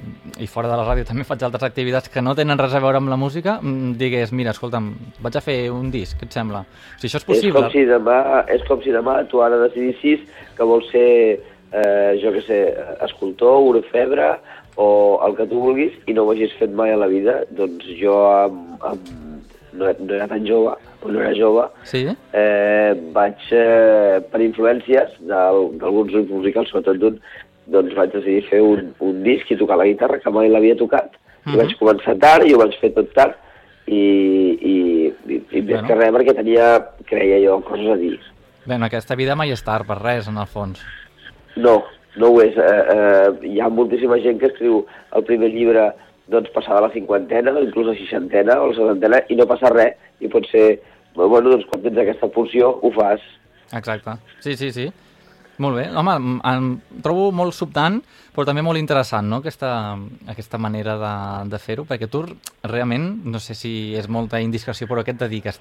i 0.44 0.48
fora 0.52 0.68
de 0.68 0.78
la 0.80 0.86
ràdio 0.88 1.08
també 1.08 1.24
faig 1.28 1.46
altres 1.48 1.64
activitats 1.64 2.12
que 2.12 2.24
no 2.24 2.36
tenen 2.36 2.60
res 2.60 2.76
a 2.76 2.82
veure 2.84 3.00
amb 3.00 3.12
la 3.12 3.20
música, 3.20 3.58
mm, 3.62 3.94
digués, 4.00 4.34
mira, 4.36 4.52
escolta'm, 4.56 4.90
vaig 5.24 5.38
a 5.40 5.44
fer 5.44 5.58
un 5.72 5.92
disc, 5.94 6.18
què 6.20 6.28
et 6.28 6.36
sembla? 6.36 6.66
O 6.68 7.00
sigui, 7.00 7.08
això 7.08 7.22
és 7.22 7.24
És 7.24 7.30
possible? 7.30 7.62
com, 7.62 7.72
si 7.72 7.86
demà, 7.88 8.18
és 8.52 8.66
com 8.68 8.84
si 8.84 8.96
demà 8.96 9.22
tu 9.32 9.42
ara 9.42 9.62
decidissis 9.64 10.28
que 10.58 10.68
vols 10.68 10.92
ser, 10.92 11.40
eh, 11.72 12.12
jo 12.22 12.34
que 12.36 12.44
sé, 12.48 12.62
escultor, 13.08 13.64
orfebre 13.72 14.36
o 14.76 15.20
el 15.26 15.36
que 15.36 15.48
tu 15.48 15.60
vulguis 15.64 15.96
i 16.06 16.14
no 16.14 16.26
ho 16.26 16.32
hagis 16.32 16.54
fet 16.60 16.76
mai 16.76 16.92
a 16.92 17.00
la 17.00 17.08
vida. 17.08 17.40
Doncs 17.58 17.88
jo 18.02 18.20
amb, 18.30 18.84
amb, 18.86 19.10
no, 19.74 19.90
no 20.00 20.14
era 20.14 20.28
tan 20.28 20.46
jove, 20.46 20.76
no 21.06 21.20
era 21.22 21.34
jove, 21.36 21.68
Sí? 21.84 22.06
eh, 22.34 22.94
vaig, 23.14 23.36
eh, 23.52 24.20
per 24.32 24.42
influències 24.42 25.14
d'alguns 25.22 26.12
grups 26.12 26.30
musicals, 26.32 26.70
sobretot 26.70 26.98
d'un, 26.98 27.20
doncs 27.68 27.94
vaig 27.96 28.12
decidir 28.12 28.46
fer 28.50 28.62
un, 28.62 28.94
un 29.00 29.24
disc 29.24 29.50
i 29.52 29.58
tocar 29.58 29.78
la 29.78 29.86
guitarra, 29.86 30.20
que 30.20 30.30
mai 30.30 30.50
l'havia 30.50 30.76
tocat. 30.76 31.12
Mhm. 31.46 31.54
I 31.54 31.58
vaig 31.58 31.76
començar 31.80 32.18
tard 32.20 32.46
i 32.48 32.54
ho 32.54 32.58
vaig 32.60 32.74
fer 32.82 32.94
tot 32.96 33.12
tard, 33.14 33.36
i, 33.88 33.96
i, 33.96 34.76
i, 35.32 35.36
i 35.52 35.62
més 35.62 35.78
Bueno. 35.80 35.88
que 35.88 35.96
res 35.96 36.14
perquè 36.16 36.36
tenia, 36.36 36.72
creia 37.08 37.40
jo, 37.46 37.62
coses 37.64 37.88
a 37.94 37.96
dir. 37.96 38.18
Bé, 38.66 38.76
en 38.76 38.84
aquesta 38.84 39.16
vida 39.16 39.36
mai 39.36 39.52
és 39.52 39.64
tard 39.64 39.88
per 39.88 40.02
res, 40.02 40.28
en 40.28 40.38
el 40.38 40.46
fons. 40.52 40.82
No, 41.56 41.84
no 42.18 42.28
ho 42.34 42.42
és. 42.44 42.58
Eh, 42.58 42.84
eh, 42.94 43.48
hi 43.54 43.62
ha 43.62 43.70
moltíssima 43.70 44.20
gent 44.20 44.40
que 44.42 44.48
escriu 44.52 44.86
el 45.16 45.24
primer 45.24 45.50
llibre 45.54 45.94
doncs, 46.28 46.50
passada 46.52 46.82
la 46.84 46.92
cinquantena, 46.92 47.54
inclús 47.64 47.88
la 47.88 47.96
seixantena 47.96 48.60
o 48.60 48.68
la 48.68 48.76
setantena, 48.76 49.22
i 49.30 49.36
no 49.40 49.46
passa 49.48 49.70
res, 49.72 49.96
i 50.20 50.32
pot 50.32 50.48
ser... 50.52 50.68
Bueno, 51.18 51.50
doncs 51.50 51.66
quan 51.72 51.82
tens 51.82 51.98
aquesta 51.98 52.30
funció, 52.30 52.76
ho 52.82 52.92
fas. 52.94 53.24
Exacte. 53.74 54.20
Sí, 54.46 54.54
sí, 54.56 54.70
sí. 54.72 54.86
Molt 55.58 55.80
bé. 55.80 55.88
Home, 55.98 56.14
em, 56.46 56.68
trobo 57.02 57.32
molt 57.34 57.56
sobtant, 57.58 57.98
però 58.36 58.46
també 58.46 58.62
molt 58.62 58.78
interessant, 58.78 59.26
no?, 59.26 59.40
aquesta, 59.42 59.72
aquesta 60.30 60.60
manera 60.62 60.94
de, 61.02 61.14
de 61.50 61.60
fer-ho, 61.62 61.88
perquè 61.90 62.06
tu 62.14 62.22
realment, 62.62 63.08
no 63.26 63.42
sé 63.42 63.58
si 63.58 63.72
és 63.98 64.06
molta 64.06 64.38
indiscreció, 64.44 64.86
però 64.86 65.02
què 65.02 65.16
et 65.16 65.24
dediques? 65.24 65.58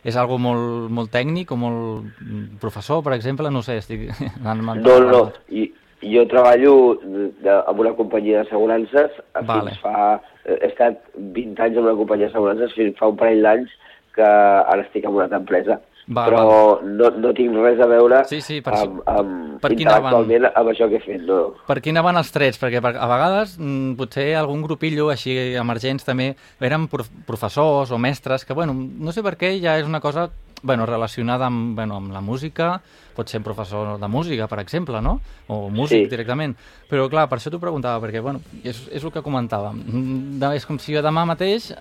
És 0.00 0.16
algo 0.16 0.40
molt, 0.40 0.88
molt 0.88 1.12
tècnic 1.12 1.52
o 1.52 1.60
molt 1.60 2.06
mm, 2.24 2.56
professor, 2.62 3.04
per 3.04 3.12
exemple? 3.18 3.52
No 3.52 3.60
sé, 3.66 3.82
estic... 3.84 4.08
No, 4.46 4.54
no, 4.56 5.10
no. 5.10 5.20
I, 5.52 5.68
jo 6.06 6.24
treballo 6.28 6.72
de, 7.02 7.52
amb 7.52 7.80
una 7.80 7.92
companyia 7.96 8.42
d'assegurances 8.42 9.16
Vale. 9.42 9.72
fins 9.72 9.82
fa... 9.82 10.20
eh, 10.44 10.58
He 10.60 10.70
estat 10.70 11.02
20 11.16 11.62
anys 11.64 11.78
en 11.78 11.88
una 11.88 11.96
companyia 11.98 12.28
d'assegurances 12.28 12.74
fins 12.76 12.96
fa 13.00 13.10
un 13.12 13.18
parell 13.20 13.42
d'anys 13.44 13.72
que 14.16 14.24
ara 14.24 14.82
estic 14.82 15.04
en 15.04 15.14
una 15.14 15.24
altra 15.28 15.38
empresa. 15.44 15.80
Va, 16.06 16.22
però 16.28 16.42
no, 16.86 17.08
no 17.18 17.32
tinc 17.34 17.50
res 17.58 17.80
a 17.82 17.86
veure 17.90 18.20
Sí, 18.30 18.36
sí, 18.40 18.60
per 18.62 18.76
amb, 18.78 19.00
amb, 19.10 19.56
per 19.58 19.72
quina 19.74 19.96
van- 19.98 20.12
intel·lectualment 20.14 20.52
amb 20.54 20.68
això 20.70 20.86
que 20.88 21.00
he 21.00 21.02
fet. 21.02 21.24
No. 21.26 21.38
Per 21.66 21.80
quina 21.82 22.02
van 22.06 22.16
els 22.20 22.30
trets? 22.30 22.60
Perquè 22.62 22.78
per, 22.80 22.92
a 22.94 23.08
vegades 23.10 23.56
mm, 23.58 23.96
potser 23.98 24.28
algun 24.38 24.62
grupillo 24.62 25.08
així 25.10 25.34
emergents 25.58 26.06
també 26.06 26.28
eren 26.62 26.86
prof 26.92 27.10
professors 27.26 27.90
o 27.90 27.98
mestres 27.98 28.44
que, 28.46 28.54
bueno, 28.54 28.72
no 28.76 29.10
sé 29.10 29.24
per 29.26 29.34
què 29.40 29.56
ja 29.60 29.74
és 29.80 29.86
una 29.90 29.98
cosa 30.00 30.28
bueno, 30.62 30.86
relacionada 30.86 31.46
amb, 31.50 31.74
bueno, 31.76 31.96
amb 31.98 32.12
la 32.14 32.20
música, 32.22 32.80
pot 33.14 33.28
ser 33.28 33.42
professor 33.42 33.98
de 34.00 34.08
música, 34.08 34.46
per 34.48 34.60
exemple, 34.62 35.02
no? 35.02 35.18
O 35.48 35.68
músic 35.70 36.04
Sí. 36.06 36.10
directament. 36.10 36.54
Però 36.88 37.10
clar, 37.10 37.26
per 37.28 37.38
això 37.38 37.50
t'ho 37.50 37.58
preguntava, 37.60 38.00
perquè 38.06 38.22
bueno, 38.22 38.40
és, 38.64 38.88
és 38.92 39.02
el 39.04 39.10
que 39.12 39.22
comentàvem. 39.26 39.82
Mm, 39.84 40.42
És 40.54 40.64
com 40.66 40.78
si 40.78 40.94
jo 40.94 41.02
demà 41.02 41.26
mateix 41.26 41.72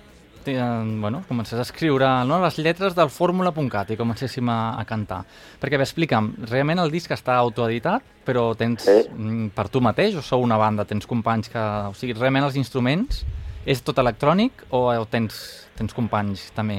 bueno, 0.53 1.23
comencés 1.27 1.57
a 1.57 1.63
escriure 1.63 2.07
no, 2.25 2.39
les 2.43 2.57
lletres 2.59 2.95
del 2.95 3.09
fórmula.cat 3.09 3.91
i 3.91 3.97
comencéssim 3.97 4.49
a, 4.49 4.75
a 4.79 4.85
cantar. 4.85 5.23
Perquè 5.61 5.79
bé, 5.79 5.87
explica'm, 5.87 6.33
realment 6.51 6.83
el 6.83 6.93
disc 6.93 7.11
està 7.11 7.37
autoeditat, 7.39 8.03
però 8.25 8.51
tens 8.57 8.85
Sí. 8.85 8.99
mm, 9.09 9.49
per 9.55 9.69
tu 9.69 9.81
mateix 9.81 10.15
o 10.15 10.21
sou 10.21 10.43
una 10.43 10.57
banda? 10.57 10.85
Tens 10.85 11.07
companys 11.07 11.49
que... 11.49 11.59
O 11.89 11.93
sigui, 11.97 12.13
realment 12.13 12.45
els 12.45 12.57
instruments 12.59 13.23
és 13.65 13.81
tot 13.81 13.97
electrònic 13.97 14.67
o 14.69 14.93
tens, 15.09 15.67
tens 15.77 15.93
companys 15.93 16.51
també 16.53 16.77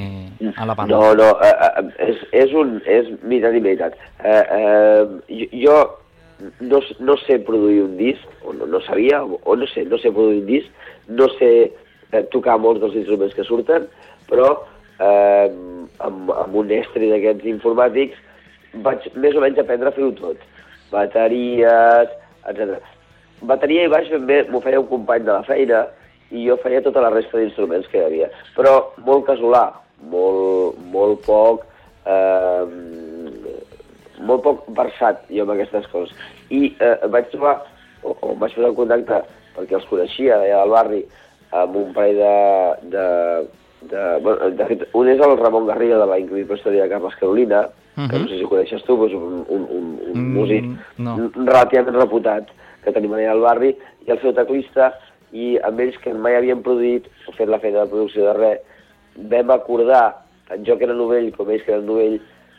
a 0.54 0.66
la 0.66 0.74
banda? 0.78 0.94
No, 0.94 1.14
no, 1.18 1.30
eh, 1.42 1.52
eh, 1.52 2.10
és, 2.10 2.26
és, 2.46 2.54
un, 2.54 2.80
és 2.86 3.10
meitat 3.22 3.54
i 3.54 3.62
meitat. 3.64 3.96
Eh, 4.22 4.44
eh, 4.60 5.48
jo 5.64 5.78
no, 6.60 6.80
no 7.00 7.16
sé 7.24 7.38
produir 7.40 7.82
un 7.82 7.96
disc, 7.96 8.22
o 8.44 8.52
no, 8.52 8.66
no 8.66 8.80
sabia, 8.86 9.24
o, 9.24 9.40
o 9.42 9.56
no 9.56 9.66
sé, 9.66 9.84
no 9.84 9.98
sé 9.98 10.12
produir 10.12 10.42
un 10.42 10.46
disc, 10.46 10.68
no 11.08 11.28
sé 11.40 11.72
eh, 12.12 12.22
tocar 12.32 12.58
molts 12.62 12.82
dels 12.82 12.96
instruments 13.02 13.34
que 13.36 13.46
surten, 13.46 13.86
però 14.30 14.50
eh, 15.00 15.48
amb, 16.04 16.32
amb 16.32 16.58
un 16.62 16.72
estri 16.74 17.10
d'aquests 17.12 17.48
informàtics 17.56 18.22
vaig 18.86 19.06
més 19.14 19.36
o 19.36 19.42
menys 19.44 19.60
aprendre 19.62 19.90
a 19.90 19.96
fer-ho 19.96 20.12
tot. 20.18 20.42
Bateries, 20.92 22.12
etc. 22.50 22.80
Bateria 23.46 23.86
i 23.86 23.92
baix 23.92 24.10
ben 24.28 24.50
m'ho 24.52 24.62
feia 24.64 24.80
un 24.80 24.90
company 24.90 25.24
de 25.26 25.32
la 25.32 25.46
feina 25.46 25.84
i 26.30 26.46
jo 26.46 26.56
feia 26.62 26.82
tota 26.82 27.02
la 27.04 27.12
resta 27.14 27.38
d'instruments 27.38 27.88
que 27.92 28.00
hi 28.00 28.06
havia. 28.06 28.30
Però 28.56 28.76
molt 29.06 29.26
casolà, 29.30 29.68
molt, 30.12 30.82
molt 30.92 31.24
poc... 31.26 31.66
Eh, 32.06 33.14
molt 34.26 34.42
poc 34.44 34.64
versat 34.76 35.24
jo 35.28 35.44
amb 35.44 35.54
aquestes 35.54 35.86
coses. 35.92 36.14
I 36.48 36.70
eh, 36.80 37.06
vaig 37.12 37.28
trobar, 37.32 37.58
o, 38.02 38.14
o 38.14 38.34
vaig 38.40 38.54
posar 38.56 38.70
en 38.70 38.78
contacte, 38.78 39.18
perquè 39.56 39.76
els 39.78 39.88
coneixia 39.90 40.38
d'allà 40.40 40.62
del 40.62 40.74
barri, 40.74 41.00
amb 41.62 41.76
un 41.76 41.92
parell 41.96 42.16
de... 42.20 42.34
de, 42.96 43.06
de, 43.86 44.04
bueno, 44.24 44.50
de 44.50 44.64
fet, 44.66 44.86
un 44.98 45.08
és 45.12 45.20
el 45.22 45.36
Ramon 45.38 45.66
Garriga 45.68 45.98
de 46.00 46.06
la 46.10 46.16
increïble 46.18 46.56
història 46.58 46.84
de 46.86 46.90
Carles 46.90 47.14
Carolina, 47.20 47.66
que 47.94 48.02
Mhm. 48.02 48.22
no 48.22 48.28
sé 48.28 48.36
si 48.38 48.44
ho 48.44 48.48
coneixes 48.48 48.82
tu, 48.84 48.96
però 48.98 49.06
és 49.08 49.14
un, 49.14 49.44
un, 49.48 49.62
un, 49.70 49.84
un 50.12 50.16
Mm, 50.20 50.32
músic 50.36 50.64
no. 50.98 51.14
relativament 51.34 51.96
reputat 51.96 52.48
que 52.84 52.92
tenim 52.92 53.12
allà 53.14 53.30
al 53.32 53.40
barri, 53.40 53.70
i 54.06 54.10
el 54.10 54.20
seu 54.20 54.32
teclista, 54.34 54.92
i 55.32 55.56
amb 55.64 55.80
ells 55.80 55.96
que 56.02 56.12
mai 56.14 56.36
havien 56.36 56.62
produït 56.62 57.06
o 57.28 57.32
fet 57.32 57.48
la 57.48 57.58
feina 57.58 57.84
de 57.84 57.90
producció 57.90 58.24
de 58.26 58.34
res, 58.36 58.60
vam 59.16 59.50
acordar, 59.50 60.16
tant 60.48 60.64
jo 60.66 60.76
que 60.76 60.84
era 60.84 60.94
novell 60.94 61.30
com 61.36 61.48
ells 61.50 61.62
que 61.64 61.72
eren 61.72 61.86
novell, 61.86 62.18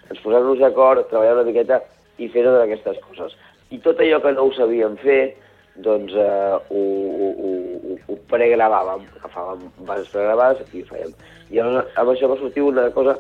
ens 0.10 0.20
posar-nos 0.24 0.60
d'acord, 0.60 1.08
treballar 1.10 1.34
una 1.38 1.44
miqueta 1.44 1.82
i 2.18 2.28
fer 2.30 2.44
totes 2.44 2.64
aquestes 2.64 2.98
coses. 3.10 3.36
I 3.70 3.78
tot 3.80 4.00
allò 4.00 4.22
que 4.24 4.32
no 4.32 4.48
ho 4.48 4.54
sabíem 4.54 4.96
fer, 5.04 5.36
doncs 5.86 6.13
eh, 6.18 6.58
ho, 6.70 6.82
ho, 6.82 7.30
ho, 7.44 7.98
ho, 8.08 8.18
pregravàvem, 8.32 9.06
agafàvem 9.20 9.66
bases 9.90 10.12
pregravades 10.13 10.74
i 10.74 10.84
ho 10.84 10.90
fèiem. 10.92 11.16
I 11.52 11.60
llavors 11.60 12.00
amb 12.02 12.13
això 12.13 12.30
va 12.32 12.40
sortir 12.42 12.66
una 12.66 12.88
cosa, 12.96 13.18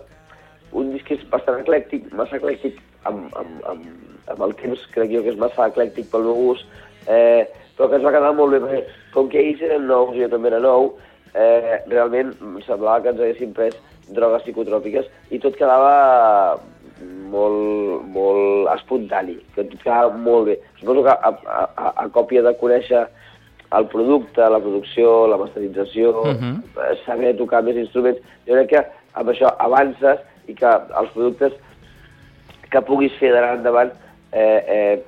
un 0.77 0.91
disc 0.93 1.07
que 1.07 1.17
és 1.17 1.25
bastant 1.31 1.61
eclèctic, 1.61 2.09
massa 2.17 2.39
eclèctic 2.39 2.79
amb, 3.09 3.27
amb, 3.39 3.59
amb, 3.71 3.89
amb 4.33 4.45
el 4.47 4.55
temps, 4.61 4.85
crec 4.95 5.13
jo 5.13 5.23
que 5.23 5.33
és 5.35 5.41
massa 5.41 5.69
eclèctic 5.71 6.09
pel 6.11 6.25
meu 6.27 6.39
gust, 6.47 6.65
eh, 7.07 7.45
però 7.77 7.89
que 7.89 7.99
ens 7.99 8.07
va 8.07 8.15
quedar 8.15 8.33
molt 8.35 8.55
bé, 8.55 8.63
perquè 8.63 8.81
com 9.13 9.29
que 9.31 9.43
ells 9.43 9.61
eren 9.69 9.85
nous 9.89 10.15
i 10.15 10.25
jo 10.25 10.31
també 10.33 10.51
era 10.51 10.63
nou, 10.63 10.95
eh, 11.33 11.77
realment 11.91 12.33
em 12.41 12.57
semblava 12.65 13.03
que 13.03 13.13
ens 13.13 13.21
haguessin 13.21 13.53
pres 13.57 13.77
drogues 14.07 14.45
psicotròpiques 14.45 15.07
i 15.35 15.39
tot 15.43 15.57
quedava 15.59 16.57
molt, 17.31 18.05
molt 18.13 18.69
espontani, 18.75 19.37
que 19.55 19.63
tot 19.63 19.81
quedava 19.83 20.17
molt 20.17 20.47
bé. 20.49 20.57
Suposo 20.79 21.03
que 21.03 21.13
a, 21.13 21.31
a, 21.57 21.91
a, 22.03 22.07
còpia 22.15 22.43
de 22.45 22.53
conèixer 22.61 23.05
el 23.77 23.87
producte, 23.91 24.39
la 24.39 24.59
producció, 24.63 25.27
la 25.27 25.37
masterització, 25.37 26.13
Mhm. 26.25 26.63
eh, 26.77 26.95
saber 27.05 27.35
tocar 27.37 27.63
més 27.63 27.75
instruments, 27.75 28.19
jo 28.47 28.53
crec 28.53 28.69
que 28.69 28.85
amb 29.13 29.29
això 29.29 29.53
avances 29.59 30.19
i 30.47 30.53
que 30.55 30.67
els 30.67 31.09
productes 31.11 31.53
que 32.71 32.81
puguis 32.81 33.13
fer 33.19 33.31
d'ara 33.31 33.55
endavant 33.55 33.91
eh, 34.31 34.63
eh, 34.67 35.03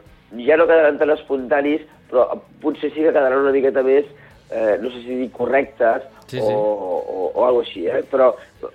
ja 0.45 0.57
no 0.57 0.67
quedaran 0.67 0.97
tan 0.97 1.09
espontanis, 1.11 1.81
però 2.09 2.39
potser 2.61 2.91
sí 2.91 3.01
que 3.01 3.13
quedaran 3.13 3.39
una 3.39 3.51
miqueta 3.51 3.83
més, 3.83 4.05
eh, 4.51 4.77
no 4.81 4.89
sé 4.91 5.01
si 5.03 5.15
dir 5.23 5.31
correctes 5.31 6.03
Sí, 6.29 6.37
o, 6.37 6.45
sí. 6.45 6.53
o, 6.53 7.31
o 7.33 7.45
alguna 7.45 7.65
així, 7.65 7.87
eh? 7.89 8.03
però 8.11 8.27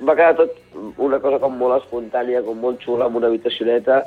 va 0.03 0.17
quedar 0.19 0.35
tot 0.41 0.57
una 0.99 1.21
cosa 1.23 1.39
com 1.39 1.55
molt 1.61 1.77
espontània, 1.85 2.41
com 2.43 2.59
molt 2.59 2.81
xula, 2.83 3.07
amb 3.07 3.21
una 3.21 3.29
habitacioneta, 3.31 4.01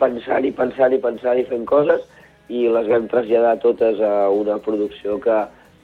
pensant 0.00 0.46
i 0.48 0.52
pensant 0.56 0.94
i 0.96 0.98
pensant 1.02 1.38
i 1.38 1.44
fent 1.44 1.66
coses, 1.68 2.00
i 2.48 2.62
les 2.72 2.88
vam 2.88 3.04
traslladar 3.12 3.58
totes 3.60 4.00
a 4.00 4.30
una 4.32 4.56
producció 4.64 5.18
que, 5.20 5.36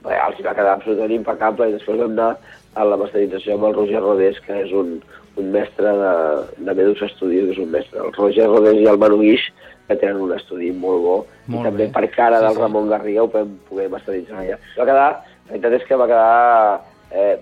bé, 0.07 0.17
els 0.17 0.41
va 0.47 0.55
quedar 0.57 0.73
absolutament 0.79 1.19
impecable 1.21 1.69
i 1.69 1.77
després 1.77 2.01
vam 2.01 2.17
anar 2.17 2.31
a 2.81 2.85
la 2.89 2.97
masterització 3.01 3.59
amb 3.59 3.69
el 3.69 3.75
Roger 3.77 4.01
Rodés, 4.01 4.41
que 4.47 4.57
és 4.65 4.73
un, 4.73 4.97
un 5.37 5.53
mestre 5.53 5.93
de, 6.01 6.13
de 6.57 6.75
Medusa 6.81 7.09
Studio, 7.17 7.47
que 7.51 7.53
és 7.59 7.61
un 7.61 7.69
mestre. 7.75 8.01
El 8.01 8.13
Roger 8.17 8.47
Rodés 8.49 8.81
i 8.81 8.87
el 8.89 8.97
Manu 9.03 9.21
Guix, 9.21 9.45
que 9.91 9.97
tenen 9.99 10.21
un 10.23 10.33
estudi 10.37 10.71
molt 10.73 11.03
bo, 11.05 11.17
Molt 11.51 11.65
i 11.65 11.69
també 11.69 11.87
bé. 11.89 11.93
per 11.97 12.07
cara 12.15 12.39
Sí, 12.41 12.47
del 12.47 12.57
sí. 12.57 12.63
Ramon 12.65 12.89
Garriga 12.93 13.25
ho 13.25 13.29
vam 13.33 13.57
poder 13.69 13.89
masteritzar 13.93 14.39
allà. 14.45 14.57
Va 14.79 14.87
quedar, 14.87 15.09
la 15.51 15.57
veritat 15.59 15.81
és 15.81 15.87
que 15.89 15.99
va 15.99 16.07
quedar... 16.07 16.81
Eh, 17.11 17.37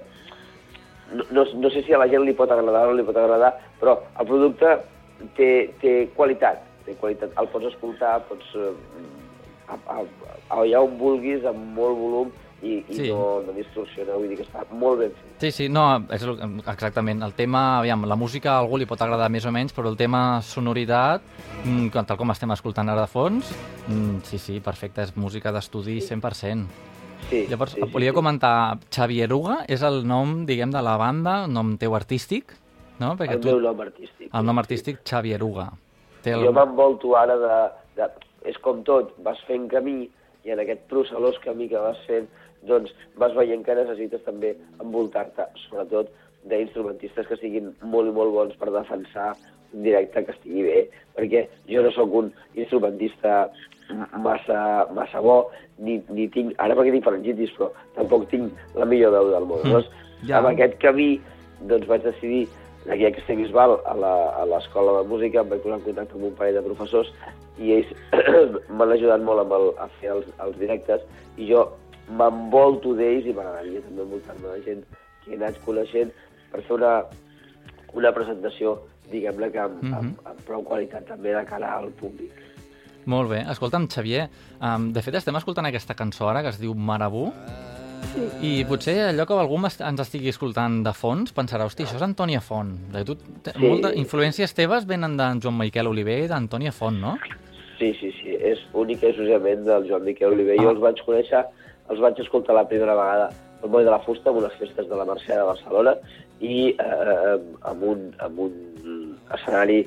no, 1.12 1.24
no, 1.32 1.44
no 1.60 1.70
sé 1.72 1.82
si 1.84 1.92
a 1.92 2.00
la 2.00 2.08
gent 2.08 2.24
li 2.24 2.34
pot 2.36 2.50
agradar 2.52 2.86
o 2.86 2.92
no 2.92 2.96
li 2.98 3.04
pot 3.04 3.16
agradar, 3.16 3.54
però 3.80 3.98
el 4.20 4.26
producte 4.28 4.74
té, 5.36 5.50
té 5.80 5.94
qualitat, 6.16 6.64
té 6.86 6.96
qualitat. 7.00 7.32
El 7.40 7.48
pots 7.52 7.70
escoltar, 7.72 8.18
pots... 8.28 8.50
Eh, 8.56 8.72
a, 9.68 9.76
a, 9.92 10.00
a, 10.00 10.60
allà 10.62 10.80
on 10.80 10.94
vulguis, 11.00 11.44
amb 11.44 11.76
molt 11.76 11.96
volum, 12.00 12.30
i, 12.64 12.78
i 12.88 12.94
Sí. 12.96 13.08
no, 13.12 13.42
no 13.46 13.52
distorsiona, 13.54 14.16
vull 14.16 14.32
dir 14.32 14.38
que 14.40 14.46
està 14.46 14.64
molt 14.72 15.02
ben 15.02 15.12
fet. 15.14 15.34
Sí, 15.44 15.50
sí, 15.54 15.68
no, 15.68 15.84
és 16.10 16.24
el, 16.24 16.40
exactament. 16.64 17.20
El 17.22 17.34
tema, 17.38 17.78
aviam, 17.78 18.06
la 18.08 18.16
música 18.16 18.54
a 18.54 18.58
algú 18.62 18.80
li 18.80 18.88
pot 18.88 19.00
agradar 19.04 19.28
més 19.30 19.46
o 19.46 19.52
menys, 19.54 19.76
però 19.76 19.92
el 19.92 19.96
tema 20.00 20.40
sonoritat, 20.42 21.22
mm, 21.64 21.92
tal 22.08 22.18
com 22.18 22.32
estem 22.34 22.50
escoltant 22.56 22.88
ara 22.88 23.04
de 23.04 23.12
fons, 23.12 23.52
mm, 23.86 24.24
sí, 24.24 24.38
sí, 24.38 24.60
perfecte, 24.60 25.02
és 25.02 25.16
música 25.16 25.52
d'estudi 25.52 26.00
100%. 26.00 26.66
Sí, 27.28 27.46
Llavors, 27.50 27.74
sí, 27.76 27.83
sí, 27.83 27.90
volia 27.92 28.12
sí. 28.12 28.16
comentar, 28.16 28.78
Xavier 28.94 29.28
Uga 29.37 29.59
és 29.68 29.83
el 29.85 30.00
nom, 30.09 30.46
diguem, 30.48 30.70
de 30.72 30.81
la 30.85 30.96
banda, 31.00 31.42
nom 31.50 31.74
teu 31.81 31.94
artístic, 31.98 32.54
no? 33.02 33.14
Perquè 33.18 33.37
El 33.37 33.42
tu, 33.44 33.50
meu 33.52 33.61
nom 33.66 33.83
artístic. 33.85 34.31
el 34.33 34.46
nom 34.48 34.59
artístic, 34.62 35.02
Xavier 35.04 35.42
Uga. 35.44 35.68
Té 36.24 36.33
el... 36.37 36.46
Jo 36.48 36.54
m'envolto 36.57 37.14
ara 37.20 37.37
de, 37.42 37.59
de... 38.00 38.09
És 38.48 38.57
com 38.64 38.81
tot, 38.87 39.12
vas 39.26 39.40
fent 39.48 39.66
camí 39.68 40.07
i 40.46 40.54
en 40.54 40.62
aquest 40.62 40.87
procel·lós 40.88 41.37
camí 41.44 41.68
que 41.68 41.81
vas 41.83 41.98
fent, 42.07 42.28
doncs 42.68 42.94
vas 43.20 43.35
veient 43.37 43.64
que 43.66 43.76
necessites 43.76 44.24
també 44.24 44.54
envoltar-te, 44.81 45.46
sobretot 45.66 46.11
d'instrumentistes 46.48 47.26
que 47.28 47.37
siguin 47.42 47.72
molt 47.83 48.09
i 48.09 48.14
molt 48.14 48.33
bons 48.33 48.57
per 48.57 48.70
defensar 48.72 49.35
un 49.74 49.83
directe 49.85 50.24
que 50.24 50.33
estigui 50.33 50.64
bé, 50.64 50.78
perquè 51.18 51.44
jo 51.68 51.83
no 51.85 51.90
sóc 51.92 52.14
un 52.22 52.31
instrumentista 52.54 53.50
massa, 54.18 54.87
massa 54.94 55.20
bo, 55.20 55.51
ni, 55.79 56.03
ni 56.11 56.29
tinc, 56.29 56.55
ara 56.59 56.74
perquè 56.77 56.92
tinc 56.92 57.05
faringitis, 57.05 57.53
però 57.57 57.70
tampoc 57.96 58.29
tinc 58.31 58.53
la 58.77 58.85
millor 58.85 59.12
veu 59.16 59.31
del 59.33 59.46
món. 59.48 59.61
Mm, 59.64 59.68
Llavors, 59.72 59.90
ja. 60.27 60.38
amb 60.38 60.51
aquest 60.53 60.79
camí, 60.83 61.20
doncs 61.61 61.87
vaig 61.88 62.03
decidir 62.03 62.46
aquí 62.90 63.05
a 63.07 63.12
Castellbisbal, 63.12 63.79
a 63.87 63.94
la- 63.94 64.31
a 64.42 64.44
l'escola 64.46 65.03
de 65.03 65.09
música, 65.09 65.40
em 65.40 65.48
vaig 65.48 65.61
posar 65.62 65.79
en 65.79 65.85
contacte 65.85 66.14
amb 66.14 66.24
un 66.24 66.35
parell 66.35 66.55
de 66.55 66.62
professors 66.62 67.12
i 67.59 67.72
ells 67.72 67.90
m'han 68.70 68.92
ajudat 68.92 69.20
molt 69.20 69.40
amb 69.40 69.53
el, 69.53 69.72
a 69.79 69.88
fer 70.01 70.12
els, 70.14 70.27
els 70.44 70.57
directes 70.59 71.01
i 71.37 71.48
jo 71.51 71.66
m'envolto 72.09 72.94
d'ells 72.96 73.27
i 73.27 73.33
m'agradaria 73.37 73.83
també 73.85 74.03
envoltar-me 74.03 74.48
de 74.55 74.62
gent 74.64 74.85
que 75.24 75.33
he 75.33 75.37
anat 75.37 75.59
coneixent 75.66 76.12
per 76.53 76.62
fer 76.62 76.77
una, 76.79 76.92
una 77.98 78.12
presentació, 78.16 78.79
diguem-ne 79.11 79.51
que 79.53 79.59
amb, 79.61 79.83
Mhm. 79.83 79.94
amb, 79.98 80.27
amb 80.31 80.40
prou 80.46 80.62
qualitat 80.64 81.05
també 81.07 81.35
de 81.35 81.44
cara 81.44 81.74
al 81.77 81.90
públic. 82.01 82.33
Molt 83.08 83.30
bé. 83.30 83.40
Escolta'm, 83.48 83.88
Xavier, 83.88 84.28
um, 84.60 84.90
de 84.92 85.00
fet 85.04 85.16
estem 85.16 85.36
escoltant 85.38 85.64
aquesta 85.68 85.96
cançó 85.96 86.28
ara 86.28 86.42
que 86.44 86.52
es 86.52 86.60
diu 86.60 86.74
Marabú, 86.76 87.30
i 88.44 88.64
potser 88.68 88.94
allò 89.08 89.24
que 89.26 89.36
algú 89.36 89.58
ens 89.64 90.00
estigui 90.04 90.30
escoltant 90.30 90.82
de 90.84 90.92
fons 90.96 91.32
pensarà, 91.34 91.66
hosti, 91.66 91.84
això 91.84 91.96
és 91.98 92.04
Antònia 92.04 92.40
Font. 92.44 92.74
De 92.92 93.04
tu, 93.04 93.16
Sí. 93.16 93.58
molta, 93.58 93.92
influències 93.94 94.54
teves 94.54 94.86
venen 94.86 95.16
d'en 95.16 95.40
Joan 95.40 95.56
Miquel 95.58 95.86
Oliver 95.86 96.18
i 96.24 96.28
d'Antònia 96.28 96.72
Font, 96.72 97.00
no? 97.00 97.16
Sí, 97.78 97.94
sí, 98.00 98.12
sí, 98.20 98.36
és 98.40 98.58
únic 98.74 99.02
i 99.02 99.06
exclusivament 99.06 99.64
del 99.64 99.88
Joan 99.88 100.04
Miquel 100.04 100.32
Oliver. 100.32 100.58
Ah. 100.58 100.62
Jo 100.62 100.70
els 100.70 100.80
vaig 100.80 101.02
conèixer, 101.06 101.44
els 101.90 102.00
vaig 102.00 102.18
escoltar 102.20 102.54
la 102.54 102.66
primera 102.68 102.94
vegada 102.94 103.30
al 103.62 103.70
Moll 103.70 103.84
de 103.84 103.90
la 103.90 104.00
Fusta, 104.00 104.30
en 104.30 104.36
unes 104.36 104.52
festes 104.58 104.88
de 104.88 104.96
la 104.96 105.04
Mercè 105.04 105.34
de 105.34 105.42
Barcelona, 105.42 105.94
i 106.40 106.74
eh, 106.78 107.38
amb, 107.62 107.82
un, 107.82 108.14
amb 108.20 108.38
un 108.38 109.16
escenari 109.34 109.80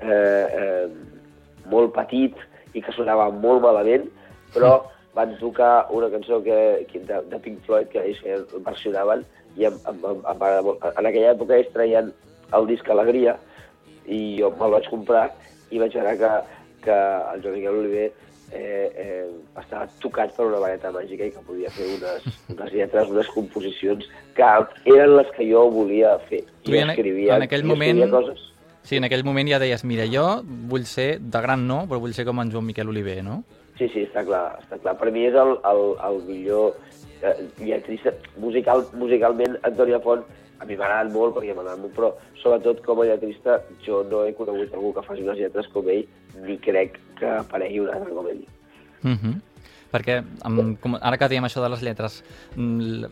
eh, 0.00 0.08
eh, 0.08 0.88
molt 1.70 1.92
petit 1.94 2.34
i 2.74 2.82
que 2.82 2.92
sonava 2.96 3.30
molt 3.30 3.62
malament, 3.64 4.08
però 4.54 4.82
van 5.14 5.34
tocar 5.40 5.86
una 5.92 6.08
cançó 6.08 6.40
que, 6.42 6.86
que 6.90 7.00
de, 7.04 7.20
de 7.28 7.38
Pink 7.44 7.60
Floyd 7.66 7.88
que 7.92 8.00
ells 8.00 8.22
versionaven 8.64 9.24
i 9.60 9.66
em, 9.68 9.74
em, 9.90 9.98
em, 10.08 10.18
em 10.22 10.24
va 10.24 10.32
agradar 10.48 10.62
molt. 10.64 10.84
En 10.96 11.06
aquella 11.10 11.34
època 11.34 11.58
ells 11.58 11.72
traien 11.74 12.12
el 12.56 12.66
disc 12.70 12.88
Alegria 12.90 13.36
i 14.08 14.38
jo 14.40 14.50
me'l 14.58 14.72
vaig 14.78 14.88
comprar 14.90 15.26
i 15.70 15.78
vaig 15.80 15.92
veure 15.94 16.16
que, 16.20 16.30
que 16.84 16.96
el 17.34 17.42
Joan 17.44 17.54
Miquel 17.58 17.78
Oliver 17.82 18.06
eh, 18.52 18.88
eh, 19.04 19.26
estava 19.60 19.86
tocat 20.00 20.32
per 20.36 20.46
una 20.48 20.58
vareta 20.64 20.90
màgica 20.92 21.24
i 21.28 21.32
que 21.32 21.44
podia 21.46 21.70
fer 21.72 21.86
unes, 21.98 22.26
unes 22.56 22.72
lletres, 22.72 23.08
unes 23.12 23.28
composicions 23.36 24.08
que 24.36 24.48
eren 24.96 25.14
les 25.18 25.30
que 25.36 25.46
jo 25.48 25.66
volia 25.72 26.16
fer. 26.28 26.42
Tu 26.64 26.72
I 26.74 26.82
en- 26.82 26.90
escrivia, 26.96 27.36
en 27.36 27.46
aquell 27.48 27.64
i 27.64 27.68
moment- 27.68 28.02
coses. 28.12 28.48
Sí, 28.82 28.98
en 28.98 29.06
aquell 29.06 29.24
moment 29.24 29.48
ja 29.48 29.60
deies, 29.62 29.84
mira, 29.86 30.06
jo 30.10 30.42
vull 30.44 30.86
ser, 30.90 31.16
de 31.20 31.42
gran 31.44 31.66
no, 31.68 31.84
però 31.88 32.00
vull 32.02 32.14
ser 32.16 32.26
com 32.26 32.40
en 32.42 32.50
Joan 32.52 32.66
Miquel 32.66 32.90
Oliver, 32.90 33.20
no? 33.24 33.42
Sí, 33.78 33.88
sí, 33.88 34.04
està 34.08 34.24
clar, 34.26 34.58
està 34.62 34.78
clar. 34.82 34.96
Per 35.00 35.10
mi 35.14 35.24
és 35.28 35.36
el, 35.38 35.56
el, 35.70 35.82
el 36.08 36.18
millor 36.26 36.74
eh, 37.22 37.36
lletrista. 37.62 38.12
Musical, 38.42 38.84
musicalment, 38.98 39.56
Antònia 39.68 40.02
Font, 40.04 40.26
a 40.62 40.66
mi 40.66 40.76
m'ha 40.78 40.86
agradat 40.86 41.14
molt, 41.14 41.34
perquè 41.36 41.54
m'ha 41.54 41.64
agradat 41.64 41.82
molt, 41.82 41.94
però 41.96 42.10
sobretot 42.42 42.82
com 42.86 43.02
a 43.02 43.08
lletrista, 43.08 43.60
jo 43.86 44.02
no 44.10 44.24
he 44.26 44.34
conegut 44.38 44.74
algú 44.76 44.92
que 44.94 45.06
faci 45.06 45.24
unes 45.24 45.40
lletres 45.40 45.70
com 45.74 45.88
ell, 45.90 46.04
ni 46.44 46.58
crec 46.62 47.00
que 47.18 47.32
aparegui 47.38 47.82
un 47.82 47.90
altre 47.94 48.14
com 48.18 48.28
ell. 48.30 48.44
Mhm. 49.02 49.40
Perquè, 49.92 50.22
amb, 50.48 50.78
com, 50.80 50.96
ara 50.96 51.18
que 51.20 51.28
diem 51.28 51.44
això 51.44 51.60
de 51.62 51.68
les 51.68 51.82
lletres, 51.84 52.22
mm, 52.56 53.10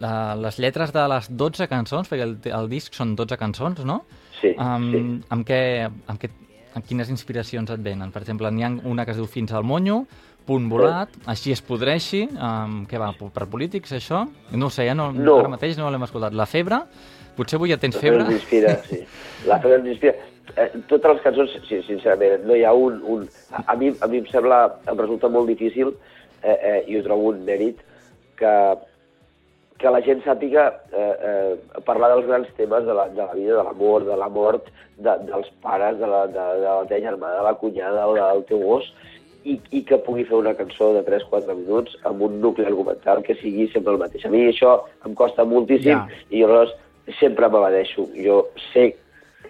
la, 0.00 0.34
les 0.36 0.58
lletres 0.62 0.92
de 0.94 1.04
les 1.10 1.28
12 1.30 1.68
cançons, 1.68 2.08
perquè 2.08 2.22
el, 2.26 2.36
el 2.54 2.68
disc 2.70 2.94
són 2.94 3.14
12 3.18 3.36
cançons, 3.40 3.84
no? 3.84 4.02
Sí, 4.40 4.52
Amb, 4.56 4.92
sí. 4.94 5.02
amb, 5.34 5.46
què, 5.48 5.60
amb, 6.06 6.20
què, 6.22 6.30
amb 6.78 6.86
quines 6.86 7.08
inspiracions 7.10 7.70
et 7.74 7.82
venen? 7.82 8.12
Per 8.14 8.22
exemple, 8.22 8.50
n'hi 8.54 8.62
ha 8.64 8.70
una 8.86 9.04
que 9.04 9.10
es 9.16 9.18
diu 9.18 9.26
Fins 9.26 9.52
al 9.52 9.64
monyo, 9.66 10.04
Punt 10.48 10.64
volat, 10.72 11.10
Així 11.28 11.52
es 11.52 11.60
podreixi, 11.60 12.22
um, 12.32 12.86
què 12.88 12.96
va, 12.96 13.10
per 13.12 13.44
polítics, 13.52 13.90
això? 13.92 14.22
No 14.56 14.70
ho 14.70 14.72
sé, 14.72 14.86
ja 14.88 14.94
no, 14.96 15.10
No. 15.12 15.34
ara 15.42 15.48
mateix 15.52 15.76
no 15.76 15.90
l'hem 15.92 16.06
escoltat. 16.06 16.32
La 16.32 16.46
febre, 16.48 16.78
potser 17.36 17.58
avui 17.58 17.68
ja 17.68 17.76
tens 17.76 17.98
La 17.98 18.00
febre 18.00 18.22
febre? 18.24 18.32
ens 18.32 18.40
inspira, 18.40 18.72
sí. 18.88 19.02
La 19.46 19.58
febre 19.60 19.76
ens 19.82 19.90
inspira. 19.92 20.14
Eh, 20.56 20.70
totes 20.88 21.12
les 21.12 21.20
cançons, 21.26 21.52
sí, 21.68 21.82
sincerament, 21.84 22.46
no 22.48 22.56
hi 22.56 22.64
ha 22.64 22.72
un... 22.72 22.96
un... 23.04 23.26
A, 23.52 23.66
a, 23.74 23.76
mi, 23.76 23.90
a 24.00 24.08
mi 24.08 24.22
em 24.22 24.30
sembla, 24.32 24.62
em 24.88 24.96
resulta 24.96 25.28
molt 25.28 25.50
difícil, 25.52 25.92
eh, 26.40 26.56
eh, 26.56 26.80
i 26.88 26.96
ho 26.96 27.02
trobo 27.04 27.28
un 27.34 27.44
mèrit, 27.44 27.84
que, 28.40 28.54
que 29.78 29.90
la 29.94 30.00
gent 30.02 30.24
sàpiga 30.24 30.64
eh, 30.90 31.12
eh, 31.30 31.82
parlar 31.86 32.10
dels 32.12 32.26
grans 32.26 32.48
temes 32.56 32.86
de 32.86 32.94
la, 32.98 33.06
de 33.14 33.22
la 33.22 33.34
vida, 33.34 33.60
de 33.60 33.66
l'amor, 33.68 34.04
de 34.08 34.16
la 34.18 34.28
mort, 34.28 34.66
de, 34.98 35.14
dels 35.28 35.50
pares, 35.62 36.00
de 36.00 36.08
la, 36.10 36.24
de, 36.26 36.46
de 36.62 36.66
la 36.66 36.88
teva 36.90 37.04
germana, 37.04 37.38
de 37.38 37.46
la 37.46 37.54
cunyada 37.60 38.08
o 38.10 38.16
del 38.16 38.44
teu 38.50 38.64
gos, 38.64 38.90
i, 39.46 39.54
i 39.70 39.84
que 39.86 40.00
pugui 40.04 40.26
fer 40.28 40.36
una 40.38 40.54
cançó 40.58 40.90
de 40.96 41.04
3-4 41.06 41.54
minuts 41.54 41.94
amb 42.08 42.22
un 42.26 42.40
nucli 42.42 42.66
argumental 42.66 43.22
que 43.22 43.38
sigui 43.38 43.68
sempre 43.72 43.94
el 43.94 44.02
mateix. 44.02 44.26
A 44.26 44.32
mi 44.34 44.44
això 44.48 44.74
em 45.06 45.14
costa 45.18 45.46
moltíssim 45.46 45.94
Ja. 45.94 46.06
i 46.30 46.42
llavors 46.42 46.74
sempre 47.20 47.48
m'evadeixo. 47.48 48.08
Jo 48.18 48.48
sé, 48.72 48.90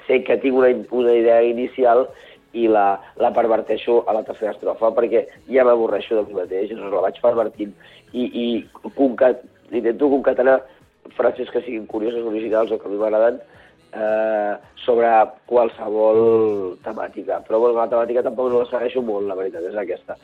sé 0.07 0.23
que 0.25 0.37
tinc 0.45 0.61
una, 0.61 0.71
una 0.93 1.15
idea 1.17 1.41
inicial 1.43 2.07
i 2.53 2.69
la, 2.69 3.01
la 3.21 3.33
perverteixo 3.37 4.03
a 4.07 4.15
la 4.17 4.25
tercera 4.25 4.53
estrofa 4.55 4.93
perquè 4.97 5.27
ja 5.49 5.65
m'avorreixo 5.65 6.17
de 6.17 6.29
mi 6.29 6.37
mateix, 6.39 6.71
llavors 6.71 6.95
la 6.95 7.07
vaig 7.09 7.21
pervertint 7.25 7.75
i, 8.13 8.25
i 8.25 8.47
concat, 8.97 9.43
intento 9.73 10.09
concatenar 10.11 10.63
frases 11.17 11.51
que 11.51 11.63
siguin 11.63 11.87
curioses, 11.87 12.25
originals 12.25 12.71
o 12.73 12.79
que 12.79 12.87
a 12.87 12.91
mi 12.91 12.99
m'agraden 13.01 13.39
eh, 13.93 14.55
sobre 14.85 15.09
qualsevol 15.47 16.77
temàtica. 16.85 17.41
Però 17.47 17.59
bueno, 17.61 17.79
la 17.79 17.89
temàtica 17.89 18.23
tampoc 18.27 18.51
no 18.53 18.63
la 18.63 18.69
segueixo 18.71 19.03
molt, 19.03 19.27
la 19.29 19.37
veritat 19.39 19.65
és 19.71 19.77
aquesta. 19.77 20.17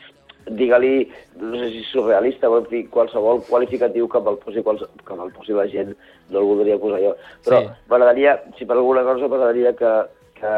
Digue-li, 0.44 1.06
no 1.40 1.56
sé 1.56 1.70
si 1.72 1.82
surrealista 1.88 2.50
o 2.52 2.58
en 2.60 2.66
fi, 2.68 2.82
qualsevol 2.92 3.40
qualificatiu 3.48 4.08
que 4.12 4.20
me'l 4.20 4.36
posi, 4.42 4.60
quals, 4.62 4.84
que 5.06 5.16
me'l 5.16 5.32
posi 5.32 5.56
la 5.56 5.64
gent, 5.72 5.94
no 6.28 6.42
el 6.42 6.50
voldria 6.50 6.76
posar 6.78 7.00
jo. 7.00 7.14
Però 7.46 7.62
Sí. 7.62 7.70
m'agradaria, 7.88 8.36
si 8.58 8.66
per 8.66 8.76
alguna 8.76 9.02
cosa 9.08 9.28
m'agradaria 9.28 9.72
que, 9.72 9.92
que 10.40 10.52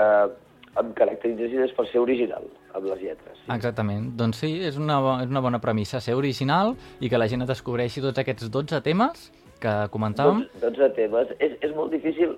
em 0.83 0.93
caracteritzessin 0.93 1.63
és 1.65 1.73
per 1.73 1.87
ser 1.87 2.01
original 2.03 2.43
amb 2.77 2.87
les 2.91 3.01
lletres. 3.03 3.39
Sí. 3.41 3.49
Exactament. 3.55 4.11
Doncs 4.21 4.43
sí, 4.45 4.53
és 4.69 4.77
una, 4.81 4.99
és 5.25 5.31
una 5.33 5.43
bona 5.45 5.61
premissa, 5.63 6.01
ser 6.05 6.15
original 6.19 6.75
i 7.01 7.09
que 7.11 7.19
la 7.21 7.29
gent 7.33 7.47
descobreixi 7.49 8.05
tots 8.05 8.21
aquests 8.23 8.51
12 8.53 8.83
temes 8.85 9.31
que 9.63 9.75
comentàvem. 9.95 10.45
12, 10.61 10.71
12 10.77 10.93
temes. 10.99 11.33
És, 11.41 11.57
és 11.65 11.75
molt 11.75 11.93
difícil, 11.97 12.37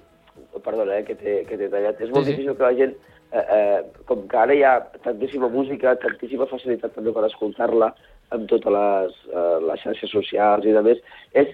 perdona 0.65 1.01
eh, 1.01 1.05
que 1.09 1.17
t'he 1.19 1.71
tallat, 1.71 2.01
és 2.01 2.11
molt 2.13 2.25
Sí, 2.25 2.31
sí. 2.31 2.37
difícil 2.37 2.57
que 2.59 2.63
la 2.69 2.75
gent, 2.79 2.95
eh, 3.33 3.47
eh, 3.59 4.05
com 4.07 4.27
que 4.31 4.39
ara 4.39 4.55
hi 4.55 4.63
ha 4.63 4.77
tantíssima 5.05 5.49
música, 5.53 5.97
tantíssima 6.01 6.47
facilitat 6.51 6.95
també 6.95 7.13
per 7.13 7.27
escoltar-la 7.27 7.91
amb 8.31 8.47
totes 8.49 8.73
les, 8.73 9.19
eh, 9.33 9.59
les 9.67 9.83
xarxes 9.83 10.11
socials 10.13 10.65
i 10.69 10.73
de 10.77 10.83
més, 10.85 10.99
és, 11.33 11.51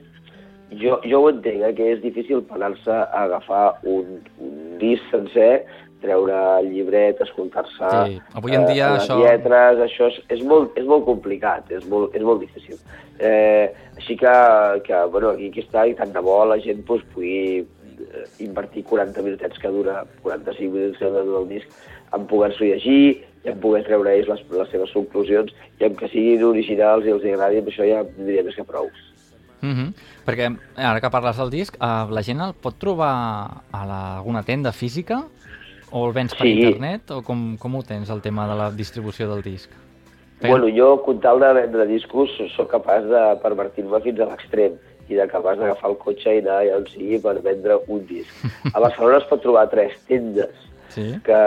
jo, 0.81 0.99
jo 1.07 1.21
ho 1.23 1.31
entenc, 1.31 1.63
eh, 1.63 1.73
que 1.79 1.91
és 1.95 2.01
difícil 2.03 2.43
parar-se 2.49 2.91
a 2.91 3.25
agafar 3.25 3.79
un, 3.85 4.19
un 4.43 4.79
disc 4.81 5.03
sencer 5.13 5.65
treure 6.05 6.37
el 6.61 6.71
llibret, 6.75 7.21
escoltar-se 7.25 7.91
Sí, 7.91 8.21
avui 8.39 8.55
en 8.59 8.67
dia 8.69 8.93
eh, 8.93 9.01
això- 9.01 9.19
lletres, 9.23 9.81
això 9.89 10.11
és, 10.13 10.21
és, 10.37 10.45
molt, 10.45 10.77
és 10.79 10.87
molt 10.89 11.07
complicat, 11.09 11.73
és 11.73 11.89
molt, 11.91 12.15
és 12.15 12.23
molt 12.23 12.45
difícil. 12.45 12.79
Eh, 13.19 13.73
així 13.97 14.17
que, 14.21 14.35
que 14.87 15.05
bueno, 15.11 15.35
aquí, 15.35 15.49
aquí 15.53 15.65
està, 15.65 15.87
i 15.89 15.95
tant 15.99 16.13
de 16.13 16.23
bo 16.25 16.43
la 16.51 16.61
gent 16.63 16.85
doncs, 16.87 17.05
pugui 17.15 17.63
eh, 17.63 18.25
invertir 18.45 18.85
40 18.85 19.23
minutets 19.23 19.59
que 19.59 19.71
dura, 19.73 20.03
45 20.23 20.73
minuts 20.75 20.99
que 20.99 21.11
dura 21.15 21.41
el 21.41 21.49
disc, 21.49 21.69
en 22.15 22.27
poder-s'ho 22.31 22.69
llegir, 22.69 23.25
i 23.45 23.51
en 23.53 23.59
poder 23.61 23.83
treure 23.85 24.13
ells 24.15 24.29
les, 24.31 24.45
les 24.57 24.71
seves 24.73 24.93
conclusions, 24.97 25.53
i 25.81 25.89
en 25.89 25.97
que 25.99 26.09
siguin 26.09 26.45
originals 26.47 27.05
i 27.05 27.13
els 27.13 27.27
agradi, 27.29 27.61
amb 27.61 27.73
això 27.73 27.89
ja 27.89 28.05
diria 28.17 28.45
més 28.47 28.57
que 28.57 28.65
prou. 28.69 28.89
Mm 29.65 29.93
Perquè 30.25 30.47
ara 30.81 31.01
que 31.05 31.11
parles 31.13 31.37
del 31.37 31.51
disc, 31.53 31.77
eh, 31.77 32.07
la 32.09 32.23
gent 32.25 32.41
el 32.41 32.55
pot 32.57 32.79
trobar 32.81 33.13
a 33.69 33.81
la, 33.85 33.99
alguna 34.17 34.43
tenda 34.43 34.73
física? 34.73 35.23
O 35.95 36.07
el 36.09 36.13
vens 36.17 36.35
per 36.35 36.47
Sí. 36.49 36.55
internet? 36.59 37.11
O 37.15 37.21
com, 37.23 37.57
com 37.57 37.77
ho 37.79 37.83
tens, 37.87 38.11
el 38.11 38.21
tema 38.21 38.49
de 38.51 38.57
la 38.59 38.71
distribució 38.75 39.29
del 39.31 39.43
disc? 39.47 39.71
Perquè- 40.41 40.51
Bueno, 40.51 40.67
jo, 40.75 41.03
con 41.05 41.21
tal 41.23 41.39
de 41.41 41.53
vendre 41.55 41.87
discos, 41.87 42.31
sóc 42.57 42.69
capaç 42.73 43.05
de 43.07 43.23
pervertir-me 43.43 44.01
fins 44.03 44.19
a 44.21 44.27
l'extrem 44.27 44.75
i 45.09 45.15
de 45.15 45.27
capaç 45.29 45.59
d'agafar 45.61 45.91
el 45.93 45.97
cotxe 46.03 46.35
i 46.35 46.41
anar 46.43 46.59
allà 46.65 46.77
on 46.81 46.87
sigui 46.91 47.19
per 47.23 47.37
vendre 47.45 47.79
un 47.87 48.03
disc. 48.09 48.33
A 48.75 48.81
Barcelona 48.81 49.19
es 49.23 49.29
pot 49.31 49.41
trobar 49.45 49.69
tres 49.71 49.95
tendes 50.09 50.51
Sí? 50.89 51.15
que, 51.25 51.41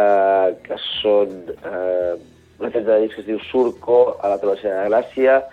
que 0.64 0.78
són 1.02 1.30
eh, 1.64 2.16
una 2.60 2.72
tenda 2.72 2.96
de 2.96 3.02
discs 3.02 3.16
que 3.16 3.22
es 3.22 3.28
diu 3.28 3.40
Surco, 3.52 4.18
a 4.22 4.30
la 4.30 4.38
travessera 4.40 4.84
de 4.84 4.90
Gràcia, 4.90 5.44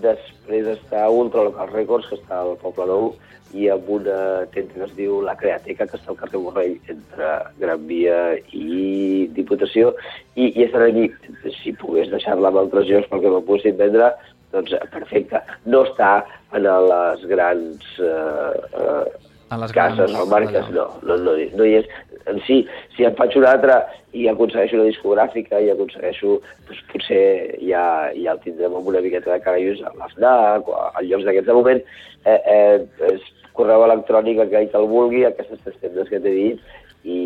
després 0.00 0.70
està 0.72 1.04
Ultra 1.10 1.44
Local 1.48 1.70
Records, 1.72 2.08
que 2.08 2.18
està 2.20 2.40
al 2.40 2.56
Poble 2.62 2.88
Nou, 2.88 3.12
i 3.52 3.68
amb 3.68 3.88
una 3.92 4.18
tenda 4.54 4.74
que 4.74 4.86
es 4.86 4.94
diu 4.96 5.18
La 5.24 5.36
Createca, 5.36 5.86
que 5.86 5.98
està 5.98 6.12
al 6.12 6.18
carrer 6.20 6.40
Borrell, 6.40 6.76
entre 6.94 7.32
Gran 7.60 7.86
Via 7.88 8.18
i 8.56 9.28
Diputació, 9.36 9.92
i, 10.34 10.48
i 10.48 10.64
estan 10.64 10.86
aquí. 10.86 11.10
Si 11.58 11.74
pogués 11.80 12.10
deixar-la 12.12 12.48
amb 12.48 12.62
altres 12.64 12.88
llocs 12.88 13.10
perquè 13.10 13.32
me 13.32 13.42
poguessin 13.44 13.76
vendre, 13.80 14.12
doncs 14.54 14.72
eh, 14.76 14.80
perfecte. 14.92 15.42
No 15.66 15.84
està 15.88 16.14
en 16.56 16.64
les 16.64 17.28
grans 17.28 17.92
eh, 18.00 18.56
eh, 18.72 19.04
A 19.52 19.58
les 19.60 19.72
cases 19.76 19.98
grans, 19.98 20.14
o 20.22 20.26
marques, 20.30 20.70
no, 20.72 20.86
no, 21.04 21.16
no, 21.26 21.34
no 21.58 21.66
hi 21.68 21.74
és. 21.82 21.88
En 22.30 22.38
si, 22.46 22.60
si 22.96 23.04
en 23.04 23.16
faig 23.18 23.34
una 23.36 23.50
altra 23.56 23.80
i 24.16 24.26
aconsegueixo 24.30 24.78
una 24.78 24.86
discogràfica 24.88 25.58
i 25.60 25.70
aconsegueixo, 25.72 26.36
doncs 26.68 26.82
potser 26.92 27.22
ja, 27.66 27.84
ja 28.16 28.32
el 28.36 28.40
tindrem 28.44 28.76
amb 28.78 28.88
una 28.92 29.02
miqueta 29.04 29.32
de 29.34 29.40
carallos 29.44 29.82
a 29.84 29.92
l'FNAC 29.98 30.68
o 30.70 30.76
a 30.88 31.02
llocs 31.04 31.26
d'aquests. 31.26 31.48
De 31.50 31.56
moment, 31.58 31.82
eh, 32.24 32.38
eh, 32.56 32.76
és 33.12 33.26
correu 33.52 33.84
electrònic 33.84 34.38
a 34.40 34.46
qui 34.48 34.70
te'l 34.72 34.86
vulgui, 34.88 35.24
aquestes 35.28 35.60
tres 35.64 35.76
tendes 35.82 36.08
que 36.08 36.20
t'he 36.22 36.32
dit, 36.38 36.60
i, 37.02 37.18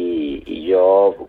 i 0.49 0.57
jo, 0.71 0.83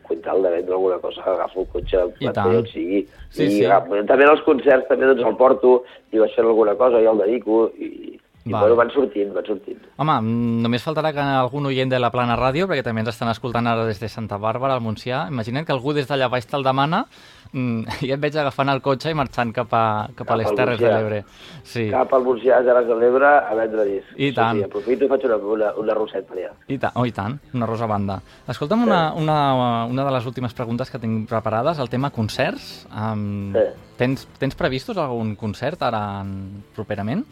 quan 0.07 0.21
tal 0.23 0.41
de 0.45 0.53
vendre 0.53 0.73
alguna 0.77 0.97
cosa, 1.03 1.21
agafo 1.27 1.65
el 1.65 1.67
cotxe, 1.73 2.05
I 2.23 2.29
tant. 2.31 2.55
on 2.61 2.69
sigui, 2.71 3.01
Sí, 3.29 3.43
i 3.43 3.49
sí. 3.57 3.65
agafo- 3.67 3.99
també 4.07 4.23
en 4.23 4.31
els 4.31 4.41
concerts 4.47 4.87
també 4.87 5.09
doncs, 5.11 5.25
el 5.27 5.35
porto, 5.35 5.81
i 6.15 6.21
vaig 6.23 6.31
fent 6.33 6.47
alguna 6.47 6.77
cosa, 6.79 7.01
i 7.03 7.09
el 7.11 7.19
dedico, 7.19 7.65
i, 7.75 8.15
i 8.47 8.51
Val. 8.53 8.61
bueno, 8.61 8.75
van 8.79 8.91
sortint, 8.95 9.33
van 9.35 9.45
sortint. 9.45 9.79
Home, 9.97 10.15
mm, 10.21 10.61
només 10.63 10.83
faltarà 10.85 11.11
que 11.13 11.19
algun 11.19 11.65
oient 11.69 11.89
de 11.91 11.99
la 11.99 12.09
Plana 12.11 12.37
Ràdio, 12.39 12.67
perquè 12.67 12.83
també 12.83 13.01
ens 13.03 13.09
estan 13.13 13.29
escoltant 13.29 13.67
ara 13.67 13.85
des 13.85 13.99
de 13.99 14.07
Santa 14.09 14.37
Bàrbara, 14.37 14.73
al 14.77 14.81
Montsià, 14.81 15.27
imagina't 15.29 15.65
que 15.65 15.73
algú 15.75 15.93
des 15.93 16.07
d'allà 16.07 16.29
baix 16.29 16.45
te'l 16.47 16.63
demana 16.63 17.05
mm, 17.53 17.83
i 18.07 18.11
et 18.11 18.19
veig 18.19 18.35
agafant 18.37 18.69
el 18.69 18.81
cotxe 18.81 19.11
i 19.11 19.17
marxant 19.17 19.51
cap 19.53 19.73
a, 19.73 20.07
cap 20.15 20.27
a 20.27 20.31
Cap 20.31 20.37
les 20.37 20.47
al 20.47 20.55
Terres 20.55 20.79
de 20.79 20.87
l'Ebre. 20.91 21.23
Sí. 21.63 21.89
Cap 21.91 22.13
al 22.13 22.23
Montsià, 22.23 22.61
Terres 22.63 22.87
de 22.87 22.95
l'Ebre, 22.99 23.27
a 23.27 23.55
vendre 23.55 23.85
discs. 23.85 24.13
I 24.17 24.29
Sí, 24.29 24.33
tant. 24.35 24.57
Sí, 24.57 24.63
aprofito 24.63 25.05
i 25.05 25.07
faig 25.11 25.25
una, 25.25 25.37
una, 25.37 25.73
una 25.83 25.93
rosset 25.93 26.25
per 26.27 26.37
allà. 26.37 26.53
I, 26.67 26.77
ta 26.77 26.91
oh, 26.95 27.05
I 27.05 27.11
tant, 27.11 27.37
una 27.53 27.65
rosa 27.65 27.85
banda. 27.87 28.19
Escolta'm 28.47 28.83
una, 28.83 29.01
una, 29.13 29.85
una 29.85 30.05
de 30.05 30.11
les 30.17 30.25
últimes 30.25 30.53
preguntes 30.53 30.89
que 30.91 30.99
tinc 30.99 31.27
preparades, 31.29 31.79
el 31.79 31.89
tema 31.89 32.09
concerts. 32.11 32.87
Um, 32.91 33.53
Sí. 33.57 33.63
tens, 33.97 34.27
tens 34.37 34.55
previstos 34.55 34.97
algun 34.97 35.35
concert 35.35 35.81
ara 35.81 36.21
en, 36.21 36.63
properament? 36.75 37.23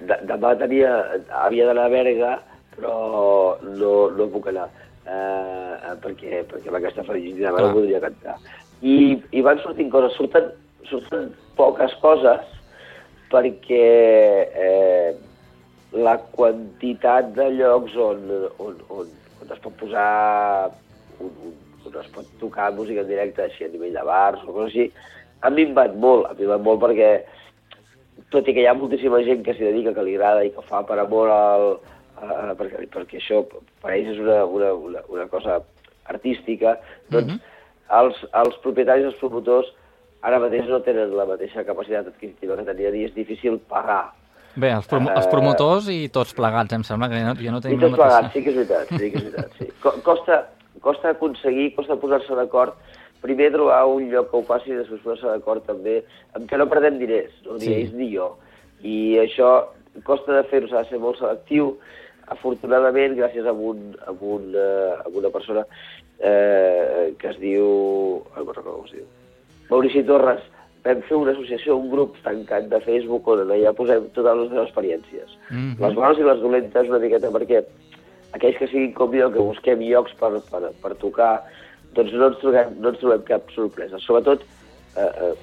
De, 0.00 0.16
demà 0.28 0.52
tenia, 0.60 0.90
havia 1.44 1.70
d'anar 1.70 1.86
a 1.88 1.92
Berga, 1.92 2.32
però 2.76 2.96
no, 3.64 3.92
no 4.12 4.26
puc 4.32 4.50
anar, 4.52 4.66
eh, 5.08 5.94
perquè, 6.02 6.42
perquè 6.50 6.68
amb 6.68 6.78
aquesta 6.80 7.06
felicitat 7.06 7.56
Clar. 7.56 7.64
no 7.64 7.76
podria 7.78 8.02
cantar. 8.04 8.36
I, 8.84 9.16
I 9.32 9.44
van 9.46 9.62
sortint 9.62 9.88
coses, 9.92 10.16
surten, 10.18 10.50
surten 10.90 11.30
poques 11.56 11.94
coses, 12.02 12.44
perquè 13.32 13.86
eh, 14.66 15.14
la 15.96 16.18
quantitat 16.36 17.32
de 17.38 17.48
llocs 17.56 17.96
on, 17.96 18.26
on, 18.60 18.76
on, 18.92 19.08
on 19.40 19.54
es 19.54 19.62
pot 19.64 19.78
posar, 19.80 20.68
on, 21.16 21.32
on, 21.48 21.56
on 21.88 21.98
es 22.02 22.12
pot 22.12 22.28
tocar 22.42 22.68
música 22.76 23.00
en 23.02 23.10
directe, 23.10 23.46
així 23.46 23.64
a 23.64 23.72
nivell 23.72 23.96
de 23.96 24.04
bars 24.04 24.44
o 24.44 24.52
coses 24.52 24.74
així, 24.74 24.90
ha 25.40 25.52
minvat 25.52 25.96
molt, 26.02 26.28
ha 26.28 26.36
minvat 26.36 26.62
molt 26.66 26.84
perquè 26.84 27.10
tot 28.30 28.48
i 28.48 28.54
que 28.54 28.60
hi 28.64 28.66
ha 28.66 28.74
moltíssima 28.74 29.20
gent 29.24 29.44
que 29.46 29.54
s'hi 29.54 29.64
dedica, 29.68 29.92
que 29.94 30.02
li 30.02 30.16
agrada 30.16 30.44
i 30.44 30.50
que 30.50 30.62
fa 30.66 30.82
per 30.86 30.98
amor 30.98 31.30
al, 31.30 31.66
a, 32.18 32.54
perquè, 32.58 32.86
perquè 32.92 33.20
això 33.20 33.44
per 33.82 33.92
ells 33.94 34.08
és 34.14 34.18
una, 34.22 34.44
una, 34.44 34.72
una, 34.74 35.02
una 35.08 35.26
cosa 35.32 35.60
artística, 36.10 36.78
doncs 37.10 37.32
Mhm. 37.32 37.40
els, 38.00 38.16
els 38.34 38.56
propietaris, 38.62 39.04
els 39.06 39.18
promotors, 39.20 39.68
ara 40.22 40.38
mateix 40.42 40.66
no 40.68 40.80
tenen 40.82 41.12
la 41.16 41.26
mateixa 41.26 41.64
capacitat 41.64 42.06
adquisitiva 42.08 42.56
que 42.56 42.64
tenien 42.64 42.94
i 42.94 43.04
és 43.04 43.14
difícil 43.14 43.58
pagar. 43.68 44.12
Bé, 44.56 44.70
els, 44.72 44.86
prom 44.88 45.06
Eh, 45.08 45.12
els 45.14 45.26
promotors 45.28 45.88
i 45.92 46.08
tots 46.08 46.32
plegats, 46.34 46.72
em 46.72 46.82
sembla 46.82 47.08
que 47.10 47.18
ja 47.20 47.26
no, 47.28 47.34
ja 47.36 47.50
no 47.52 47.58
I 47.58 47.60
tenim 47.60 47.80
tots 47.80 47.92
la 47.92 47.96
mateixa... 47.98 48.30
plegats, 48.30 48.32
sí 48.32 48.42
que 48.42 48.50
és 48.50 48.56
veritat, 48.56 48.88
sí 48.88 49.10
que 49.10 49.18
és 49.18 49.24
veritat. 49.24 49.50
Sí. 49.58 49.66
Co- 49.82 50.00
Costa, 50.02 50.38
costa 50.80 51.10
aconseguir, 51.10 51.74
costa 51.76 51.96
posar-se 51.96 52.34
d'acord, 52.34 52.74
primer 53.26 53.50
trobar 53.54 53.82
un 53.90 54.08
lloc 54.12 54.30
que 54.30 54.38
ho 54.40 54.46
faci 54.46 54.72
i 54.72 54.78
després 54.78 55.02
posar-se 55.04 55.28
d'acord 55.34 55.66
també, 55.68 56.00
amb 56.38 56.48
què 56.48 56.58
no 56.60 56.68
perdem 56.70 56.98
diners, 57.02 57.34
no? 57.44 57.58
ni 57.58 57.66
Sí. 57.66 57.74
ells 57.74 57.94
ni 57.98 58.10
jo. 58.14 58.30
I 58.86 58.96
això 59.22 59.52
costa 60.04 60.34
de 60.36 60.44
fer-ho, 60.50 60.68
s'ha 60.70 60.84
de 60.84 60.90
ser 60.90 60.98
molt 61.02 61.18
selectiu. 61.18 61.76
Afortunadament, 62.28 63.14
gràcies 63.16 63.46
a, 63.46 63.52
un, 63.52 63.94
a, 64.02 64.10
un, 64.12 64.50
uh, 64.54 64.98
a 65.04 65.08
una 65.14 65.30
persona 65.30 65.62
eh, 66.18 67.14
que 67.18 67.28
es 67.30 67.38
diu... 67.38 67.66
Ai, 68.34 68.42
no 68.42 68.52
recordo 68.52 68.80
com 68.80 68.88
es 68.88 68.96
diu. 68.96 69.06
Maurici 69.70 70.02
Torres, 70.06 70.42
vam 70.86 71.02
fer 71.08 71.18
una 71.18 71.34
associació, 71.34 71.76
un 71.78 71.90
grup 71.90 72.16
tancat 72.24 72.68
de 72.70 72.80
Facebook 72.84 73.26
on 73.30 73.44
allà 73.46 73.72
posem 73.78 74.08
totes 74.14 74.26
les 74.26 74.42
nostres 74.44 74.68
experiències. 74.68 75.36
Mhm. 75.50 75.76
Les 75.82 75.94
bones 75.98 76.18
i 76.18 76.26
les 76.26 76.42
dolentes 76.42 76.90
una 76.90 77.02
miqueta 77.02 77.32
perquè 77.34 77.62
aquells 78.36 78.58
que 78.58 78.68
siguin 78.70 78.92
com 78.94 79.14
jo, 79.14 79.30
que 79.32 79.42
busquem 79.42 79.82
llocs 79.86 80.14
per, 80.20 80.34
per, 80.50 80.70
per 80.82 80.94
tocar, 81.02 81.44
doncs 81.96 82.14
no 82.14 82.30
ens, 82.30 82.38
trobem, 82.42 82.72
no 82.80 82.92
ens 82.92 83.02
trobem 83.02 83.26
cap 83.28 83.50
sorpresa. 83.54 84.00
Sobretot, 84.04 84.44
eh, 84.96 85.10
eh, 85.26 85.34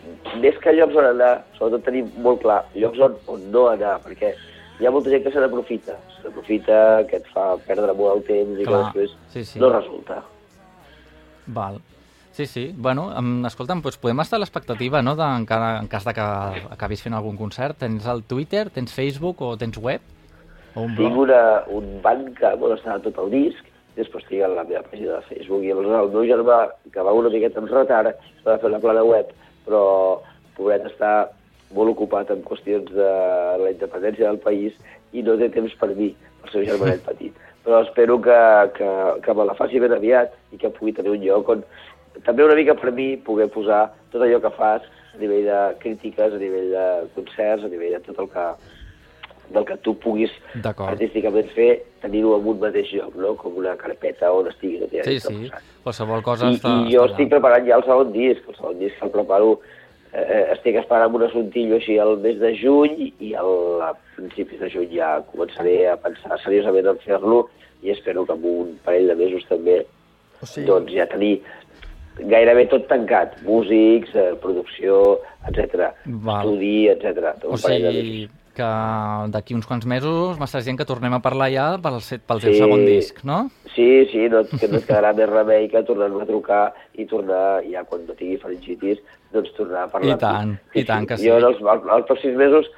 més 0.41 0.57
que 0.63 0.73
llocs 0.73 0.97
on 0.97 1.09
anar, 1.11 1.35
sobretot 1.57 1.85
tenim 1.87 2.11
molt 2.25 2.43
clar 2.45 2.63
llocs 2.75 3.01
on, 3.07 3.17
on 3.33 3.47
no 3.53 3.67
anar, 3.71 3.97
perquè 4.05 4.33
hi 4.79 4.87
ha 4.87 4.91
molta 4.93 5.11
gent 5.13 5.23
que 5.25 5.33
se 5.33 5.41
n'aprofita, 5.41 5.97
se 6.15 6.27
n'aprofita, 6.27 6.77
que 7.09 7.19
et 7.21 7.25
fa 7.33 7.53
perdre 7.67 7.93
molt 7.97 8.19
el 8.19 8.23
temps 8.29 8.61
i 8.61 8.67
Clar, 8.67 8.85
que 8.93 9.01
després 9.03 9.17
sí, 9.33 9.43
sí. 9.53 9.59
no 9.61 9.73
resulta. 9.73 10.21
Val. 11.47 11.81
Sí, 12.33 12.47
sí. 12.49 12.63
Bueno, 12.73 13.11
escolta'm, 13.45 13.83
doncs 13.85 13.99
podem 14.01 14.23
estar 14.23 14.39
a 14.39 14.41
l'expectativa, 14.41 15.03
no?, 15.05 15.13
de, 15.15 15.25
encara, 15.43 15.75
en 15.77 15.87
cas 15.91 16.07
de 16.07 16.15
que 16.17 16.23
acabis 16.73 17.03
fent 17.05 17.13
algun 17.13 17.37
concert. 17.37 17.77
Tens 17.83 18.07
el 18.09 18.23
Twitter, 18.25 18.71
tens 18.73 18.95
Facebook 18.95 19.43
o 19.45 19.51
tens 19.61 19.77
web? 19.77 20.01
O 20.73 20.87
un 20.87 20.95
Tinc 20.97 21.13
blog? 21.13 21.27
una, 21.27 21.41
un 21.69 21.99
banc 22.01 22.33
que 22.39 22.55
bueno, 22.57 22.79
està 22.79 22.97
tot 23.05 23.19
el 23.21 23.29
disc, 23.35 23.69
després 23.97 24.25
a 24.41 24.49
la 24.49 24.65
meva 24.65 24.83
pàgina 24.89 25.19
de 25.19 25.27
Facebook 25.29 25.63
i 25.63 25.71
aleshores 25.71 26.07
el 26.07 26.11
meu 26.15 26.27
germà, 26.29 26.57
que 26.93 27.05
va 27.05 27.13
una 27.13 27.31
miqueta 27.33 27.61
amb 27.61 27.71
retard, 27.71 28.19
va 28.45 28.57
fer 28.57 28.69
una 28.71 28.81
plana 28.83 29.03
web, 29.05 29.31
però 29.65 29.83
pobret 30.57 30.85
està 30.89 31.13
molt 31.73 31.93
ocupat 31.93 32.31
amb 32.33 32.45
qüestions 32.45 32.91
de 32.93 33.09
la 33.61 33.71
independència 33.71 34.27
del 34.27 34.41
país 34.41 34.75
i 35.13 35.23
no 35.25 35.37
té 35.37 35.49
temps 35.53 35.73
per 35.79 35.93
mi, 35.93 36.11
el 36.43 36.53
seu 36.53 36.65
germanet 36.65 37.05
petit. 37.09 37.33
Però 37.63 37.79
espero 37.85 38.19
que, 38.21 38.39
que, 38.77 38.89
que 39.23 39.33
me 39.33 39.45
la 39.47 39.55
faci 39.55 39.79
ben 39.79 39.95
aviat 39.95 40.33
i 40.51 40.59
que 40.59 40.73
pugui 40.75 40.93
tenir 40.97 41.13
un 41.13 41.23
lloc 41.23 41.53
on 41.53 41.63
també 42.25 42.43
una 42.45 42.57
mica 42.57 42.75
per 42.77 42.91
mi 42.93 43.15
poder 43.17 43.47
posar 43.49 43.87
tot 44.11 44.21
allò 44.21 44.39
que 44.43 44.51
fas 44.57 44.83
a 45.13 45.17
nivell 45.21 45.47
de 45.47 45.59
crítiques, 45.81 46.33
a 46.33 46.41
nivell 46.41 46.69
de 46.73 46.85
concerts, 47.15 47.65
a 47.65 47.71
nivell 47.71 47.95
de 47.95 48.01
tot 48.05 48.19
el 48.21 48.29
que, 48.33 48.45
del 49.53 49.65
que 49.65 49.77
tu 49.85 49.93
puguis 49.99 50.31
artísticament 50.63 51.49
fer, 51.55 51.83
tenir-ho 52.01 52.37
en 52.39 52.47
un 52.47 52.59
mateix 52.61 52.91
lloc, 52.93 53.15
no? 53.19 53.35
com 53.39 53.57
una 53.59 53.75
carpeta 53.79 54.31
on 54.33 54.47
estigui 54.51 54.79
ja 54.91 55.03
Sí, 55.03 55.19
sí. 55.19 55.33
posat. 55.49 55.71
Qualsevol 55.83 56.23
cosa 56.25 56.49
I, 56.49 56.57
està... 56.57 56.73
I 56.87 56.93
jo 56.95 57.05
està 57.05 57.17
estic 57.17 57.31
preparant 57.33 57.67
ja 57.67 57.79
el 57.79 57.87
segon 57.87 58.13
disc, 58.15 58.47
el 58.49 58.55
segon 58.59 58.79
disc 58.79 59.03
el 59.03 59.11
preparo, 59.13 59.57
eh, 60.13 60.43
estic 60.55 60.77
esperant 60.81 61.09
amb 61.09 61.17
un 61.19 61.25
assuntillo 61.27 61.79
així 61.79 61.97
al 61.99 62.15
mes 62.23 62.39
de 62.39 62.53
juny 62.59 63.09
i 63.19 63.33
al, 63.39 63.81
a 63.89 63.91
principis 64.15 64.61
de 64.61 64.69
juny 64.73 64.93
ja 64.95 65.17
començaré 65.31 65.79
a 65.91 65.97
pensar 65.97 66.39
seriosament 66.43 66.93
en 66.93 67.01
fer-lo 67.03 67.47
i 67.83 67.91
espero 67.91 68.23
que 68.25 68.37
en 68.37 68.45
un 68.47 68.77
parell 68.85 69.09
de 69.11 69.19
mesos 69.19 69.43
també 69.49 69.81
O 70.41 70.45
sigui, 70.47 70.67
doncs 70.67 70.93
ja 70.93 71.07
tenir 71.11 71.41
gairebé 72.29 72.67
tot 72.69 72.85
tancat, 72.87 73.39
músics, 73.41 74.13
eh, 74.13 74.33
producció, 74.41 75.19
etc, 75.49 75.89
estudi, 76.05 76.87
etc. 76.91 77.33
O 77.49 77.57
sigui, 77.57 78.27
que 78.55 78.67
d'aquí 79.33 79.55
uns 79.57 79.65
quants 79.69 79.85
mesos 79.89 80.37
m'estàs 80.39 80.63
dient 80.67 80.77
que 80.79 80.85
tornem 80.85 81.13
a 81.17 81.19
parlar 81.23 81.49
ja 81.53 81.65
pel, 81.81 81.99
set- 82.01 82.23
pel 82.27 82.39
teu 82.43 82.53
Sí. 82.53 82.59
segon 82.61 82.85
disc, 82.85 83.23
no? 83.25 83.49
Sí, 83.75 84.05
sí, 84.11 84.27
no, 84.29 84.43
que 84.45 84.67
no 84.69 84.77
et 84.77 84.85
quedarà 84.87 85.13
més 85.17 85.29
remei 85.29 85.67
que 85.69 85.81
tornar-me 85.83 86.21
a 86.21 86.29
trucar 86.29 86.73
i 86.93 87.05
tornar, 87.09 87.63
ja 87.69 87.83
quan 87.83 88.05
no 88.07 88.13
tingui 88.13 88.37
faringitis, 88.37 88.99
doncs 89.33 89.51
tornar 89.57 89.83
a 89.87 89.91
parlar. 89.91 90.15
I 90.15 90.19
tant, 90.21 90.55
i 90.75 90.83
tant 90.85 91.07
que 91.09 91.17
sí. 91.17 91.27
Jo 91.27 91.37
en 91.41 91.47
els, 91.49 91.57
els, 91.59 91.89
els 91.97 92.05
pròxims 92.07 92.37
mesos 92.37 92.69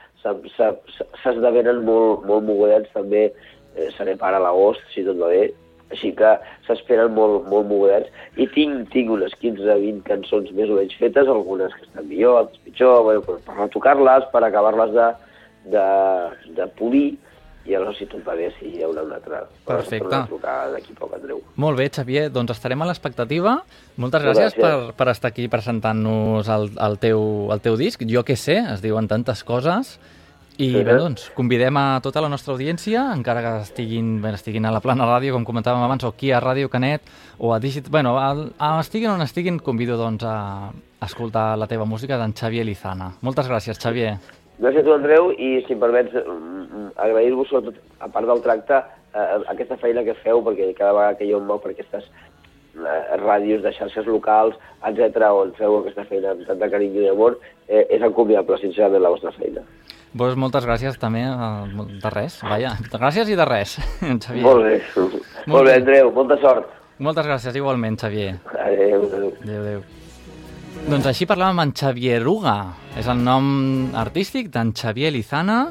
s'esdevenen 1.24 1.84
molt, 1.86 2.26
molt 2.26 2.46
mogudets, 2.48 2.90
també 2.96 3.28
eh, 3.76 3.90
seré 3.98 4.16
pare 4.20 4.38
a 4.40 4.44
l'agost, 4.44 4.82
si 4.94 5.04
tot 5.06 5.20
va 5.20 5.30
bé, 5.34 5.52
així 5.94 6.12
que 6.18 6.32
s'esperen 6.66 7.12
molt, 7.14 7.46
molt 7.52 7.68
mogudets. 7.70 8.10
I 8.42 8.48
tinc, 8.56 8.88
tinc 8.94 9.12
unes 9.14 9.36
15-20 9.42 10.02
cançons 10.08 10.50
més 10.58 10.72
o 10.72 10.80
menys 10.80 10.96
fetes, 11.00 11.28
algunes 11.30 11.74
que 11.78 11.86
estan 11.86 12.08
millor, 12.10 12.40
altres 12.46 12.64
pitjor, 12.66 13.04
bueno, 13.06 13.22
per, 13.28 13.38
per 13.46 13.58
retocar-les, 13.60 14.26
per 14.34 14.42
acabar-les 14.48 14.96
de, 14.96 15.10
de, 15.71 15.86
de 16.56 16.67
polir, 16.78 17.15
i 17.65 17.73
llavors, 17.73 17.97
si 17.97 18.06
tot 18.06 18.21
va 18.21 18.36
bé, 18.38 18.51
sí, 18.60 18.69
hi 18.75 18.84
haurà 18.86 19.01
una 19.01 19.15
altra. 19.17 19.39
Perfecte. 19.65 20.04
Tornar 20.06 20.19
a 20.21 20.30
trucar 20.30 20.56
d'aquí 20.75 20.93
poc, 20.93 21.15
Andreu. 21.17 21.39
Molt 21.62 21.80
bé, 21.80 21.88
Xavier, 21.89 22.28
doncs 22.34 22.54
estarem 22.54 22.84
a 22.86 22.89
l'expectativa. 22.91 23.56
Moltes 23.97 24.21
gràcies, 24.21 24.54
gràcies. 24.54 24.62
per, 24.62 24.93
per 24.99 25.08
estar 25.10 25.32
aquí 25.34 25.47
presentant-nos 25.49 26.51
el, 26.54 26.69
el, 26.78 26.99
teu, 27.01 27.23
el 27.56 27.63
teu 27.65 27.80
disc. 27.80 28.06
Jo 28.06 28.21
que 28.28 28.38
sé, 28.38 28.60
es 28.75 28.86
diuen 28.86 29.10
tantes 29.10 29.41
coses. 29.43 29.95
I 30.56 30.69
Sí, 30.69 30.84
bé, 30.86 30.93
eh? 30.93 30.99
doncs, 31.01 31.25
convidem 31.36 31.75
a 31.82 31.99
tota 32.06 32.21
la 32.23 32.30
nostra 32.32 32.54
audiència, 32.54 33.10
encara 33.12 33.41
que 33.43 33.56
estiguin, 33.65 34.21
bé, 34.23 34.32
estiguin 34.38 34.69
a 34.69 34.71
la 34.71 34.80
plana 34.80 35.10
ràdio, 35.10 35.34
com 35.36 35.43
comentàvem 35.43 35.84
abans, 35.84 36.06
o 36.06 36.13
aquí 36.13 36.32
a 36.32 36.39
Ràdio 36.39 36.69
Canet, 36.71 37.10
o 37.41 37.51
a 37.51 37.60
Digit... 37.60 37.89
Bueno, 37.91 38.15
a, 38.21 38.69
estiguin 38.80 39.10
on 39.17 39.25
estiguin, 39.25 39.58
convido 39.60 39.97
doncs, 39.99 40.23
a 40.23 40.71
escoltar 41.04 41.58
la 41.58 41.67
teva 41.67 41.84
música 41.89 42.21
d'en 42.21 42.38
Xavier 42.38 42.63
Lizana. 42.63 43.15
Moltes 43.25 43.49
gràcies, 43.51 43.82
Xavier. 43.82 44.19
Gràcies 44.60 44.84
a 44.84 44.86
tu, 44.88 44.94
Andreu, 44.96 45.32
i 45.36 45.63
si 45.68 45.74
em 45.76 45.80
permets, 45.82 46.13
mm, 46.15 46.94
agrair-vos 46.96 47.50
sobretot, 47.50 47.82
a 48.00 48.08
part 48.08 48.28
del 48.28 48.41
tracte, 48.41 48.78
eh, 49.13 49.39
aquesta 49.52 49.78
feina 49.78 50.04
que 50.04 50.15
feu, 50.24 50.41
perquè 50.44 50.74
cada 50.78 50.94
vegada 50.94 51.18
que 51.18 51.28
jo 51.30 51.41
em 51.41 51.46
moc 51.46 51.63
per 51.63 51.72
aquestes 51.72 52.06
eh, 52.76 53.18
ràdios 53.18 53.63
de 53.63 53.72
xarxes 53.74 54.06
locals, 54.08 54.56
etc 54.88 55.28
on 55.32 55.52
feu 55.60 55.80
aquesta 55.80 56.06
feina 56.06 56.32
amb 56.32 56.46
tant 56.48 56.60
de 56.60 56.70
carinyo 56.70 57.02
i 57.02 57.10
amor, 57.10 57.39
eh, 57.68 57.86
és 57.89 58.02
encomiable, 58.02 58.58
sincerament, 58.62 59.04
la 59.04 59.10
vostra 59.10 59.32
feina. 59.32 59.62
Pues 60.15 60.38
moltes 60.39 60.63
gràcies 60.63 60.96
també, 61.00 61.26
eh, 61.28 62.00
de 62.04 62.13
res, 62.13 62.39
vaja, 62.44 62.78
gràcies 62.94 63.28
i 63.28 63.36
de 63.36 63.46
res, 63.46 63.76
Xavier. 64.24 64.44
Molt 64.44 64.63
bé. 64.63 64.80
Molt 65.48 65.65
bé, 65.65 65.74
bé. 65.74 65.78
Andreu, 65.82 66.12
molta 66.15 66.39
sort. 66.39 66.72
Moltes 67.00 67.28
gràcies 67.28 67.56
igualment, 67.56 68.00
Xavier. 68.00 68.38
Adéu, 68.56 69.04
adéu. 69.04 69.32
Adéu, 69.44 69.62
adéu. 69.62 69.86
Doncs 70.86 71.08
així 71.10 71.26
parlàvem 71.26 71.58
amb 71.58 71.63
en 71.63 71.71
Xavier 71.74 72.19
Ruga. 72.21 72.60
És 72.93 73.08
el 73.10 73.17
nom 73.26 73.45
artístic 73.98 74.52
d'en 74.54 74.69
Xavier 74.78 75.10
Lizana. 75.15 75.63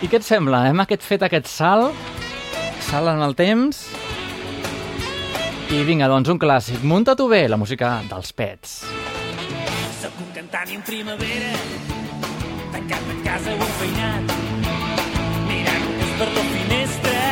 I 0.00 0.08
què 0.08 0.16
et 0.16 0.24
sembla? 0.24 0.62
Hem 0.70 0.80
aquest 0.80 1.04
fet 1.04 1.26
aquest 1.26 1.50
salt, 1.52 1.92
salt 2.88 3.12
en 3.12 3.20
el 3.26 3.36
temps. 3.36 3.82
I 5.76 5.82
vinga, 5.84 6.08
doncs 6.08 6.32
un 6.32 6.40
clàssic. 6.40 6.80
Munta-t'ho 6.88 7.28
bé, 7.28 7.44
la 7.52 7.60
música 7.60 7.98
dels 8.08 8.32
pets. 8.32 8.74
Sóc 10.00 10.16
un 10.24 10.32
cantant 10.32 10.72
en 10.72 10.80
primavera, 10.88 11.52
tancat 12.72 13.12
a 13.12 13.20
casa 13.28 13.52
o 13.52 13.60
enfeinat, 13.68 14.34
mirant 15.52 15.86
un 15.92 16.10
per 16.16 16.32
la 16.32 16.48
finestra, 16.56 17.22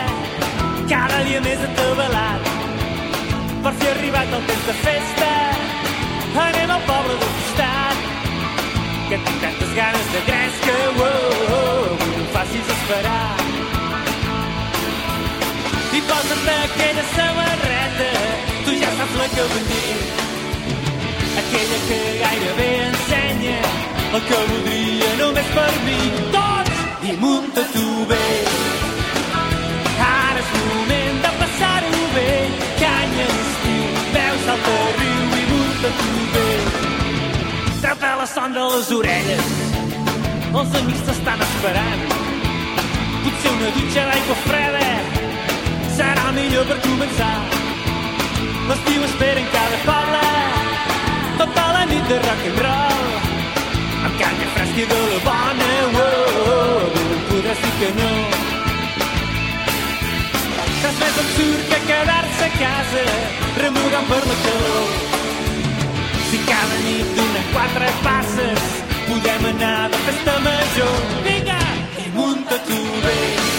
cada 0.92 1.24
dia 1.24 1.42
més 1.48 1.68
atabalat. 1.72 2.49
Per 3.64 3.72
fi 3.76 3.86
ha 3.86 3.90
arribat 3.92 4.30
el 4.32 4.44
temps 4.48 4.66
de 4.66 4.74
festa, 4.80 5.26
anem 6.44 6.70
al 6.72 6.84
poble 6.88 7.16
del 7.20 7.32
costat, 7.34 8.06
que 9.10 9.18
tinc 9.26 9.42
tantes 9.42 9.74
ganes 9.76 10.06
de 10.14 10.22
gresca, 10.28 10.76
oh, 10.78 11.02
oh, 11.08 11.58
oh, 11.58 11.98
no 12.00 12.22
em 12.22 12.30
facis 12.36 12.72
esperar. 12.76 13.36
I 15.92 16.00
posa't 16.08 16.48
aquella 16.54 17.04
samarreta, 17.12 18.10
tu 18.64 18.80
ja 18.80 18.96
saps 18.96 19.20
la 19.20 19.28
que 19.36 19.46
vull 19.52 19.70
dir, 19.74 19.98
aquella 21.44 21.80
que 21.88 22.02
gairebé 22.24 22.70
ensenya 22.88 23.58
el 24.14 24.22
que 24.30 24.44
voldria 24.54 25.16
només 25.20 25.56
per 25.58 25.72
mi. 25.84 26.00
Tots! 26.38 26.86
I 27.10 27.18
munta 27.20 27.68
tu 27.76 28.06
bé. 28.08 28.79
Treu-te 38.00 38.16
la 38.18 38.26
son 38.26 38.52
de 38.54 38.62
les 38.72 38.90
orelles, 38.96 39.48
els 40.60 40.76
amics 40.78 41.00
t'estan 41.04 41.40
esperant. 41.46 42.04
Potser 43.24 43.50
una 43.56 43.72
dutxa 43.74 44.04
d'aigua 44.08 44.36
freda 44.44 44.86
serà 45.98 46.30
millor 46.36 46.64
per 46.70 46.78
començar. 46.86 47.34
L'estiu 48.70 49.04
espera 49.08 49.42
en 49.42 49.50
cada 49.56 49.82
poble 49.88 50.22
tota 51.42 51.66
la 51.76 51.84
nit 51.92 52.08
de 52.08 52.18
rock 52.24 52.48
and 52.52 52.62
roll. 52.64 53.12
Amb 54.06 54.16
canya 54.22 54.48
fresca 54.56 54.80
i 54.80 54.88
de 54.94 55.00
la 55.10 55.20
bona 55.28 55.70
oh, 55.82 56.00
oh, 56.06 56.50
oh, 56.56 56.90
em 57.12 57.22
podràs 57.28 57.64
dir 57.66 57.76
que 57.82 57.94
no. 58.00 58.12
Res 60.80 61.00
més 61.04 61.24
absurd 61.26 61.70
que 61.74 61.86
quedar-se 61.92 62.48
a 62.48 62.52
casa 62.58 63.08
remugant 63.60 64.14
per 64.14 64.22
la 64.30 64.44
calor 64.46 65.10
si 66.30 66.38
cada 66.46 66.76
nit 66.86 67.06
donen 67.16 67.46
quatre 67.52 67.88
passes 68.06 68.62
podem 69.08 69.46
anar 69.52 69.90
de 69.90 69.98
festa 70.06 70.38
major. 70.46 70.96
Vinga, 71.26 71.62
i 72.04 72.10
munta 72.14 72.62
tu 72.68 72.82
bé 73.04 73.49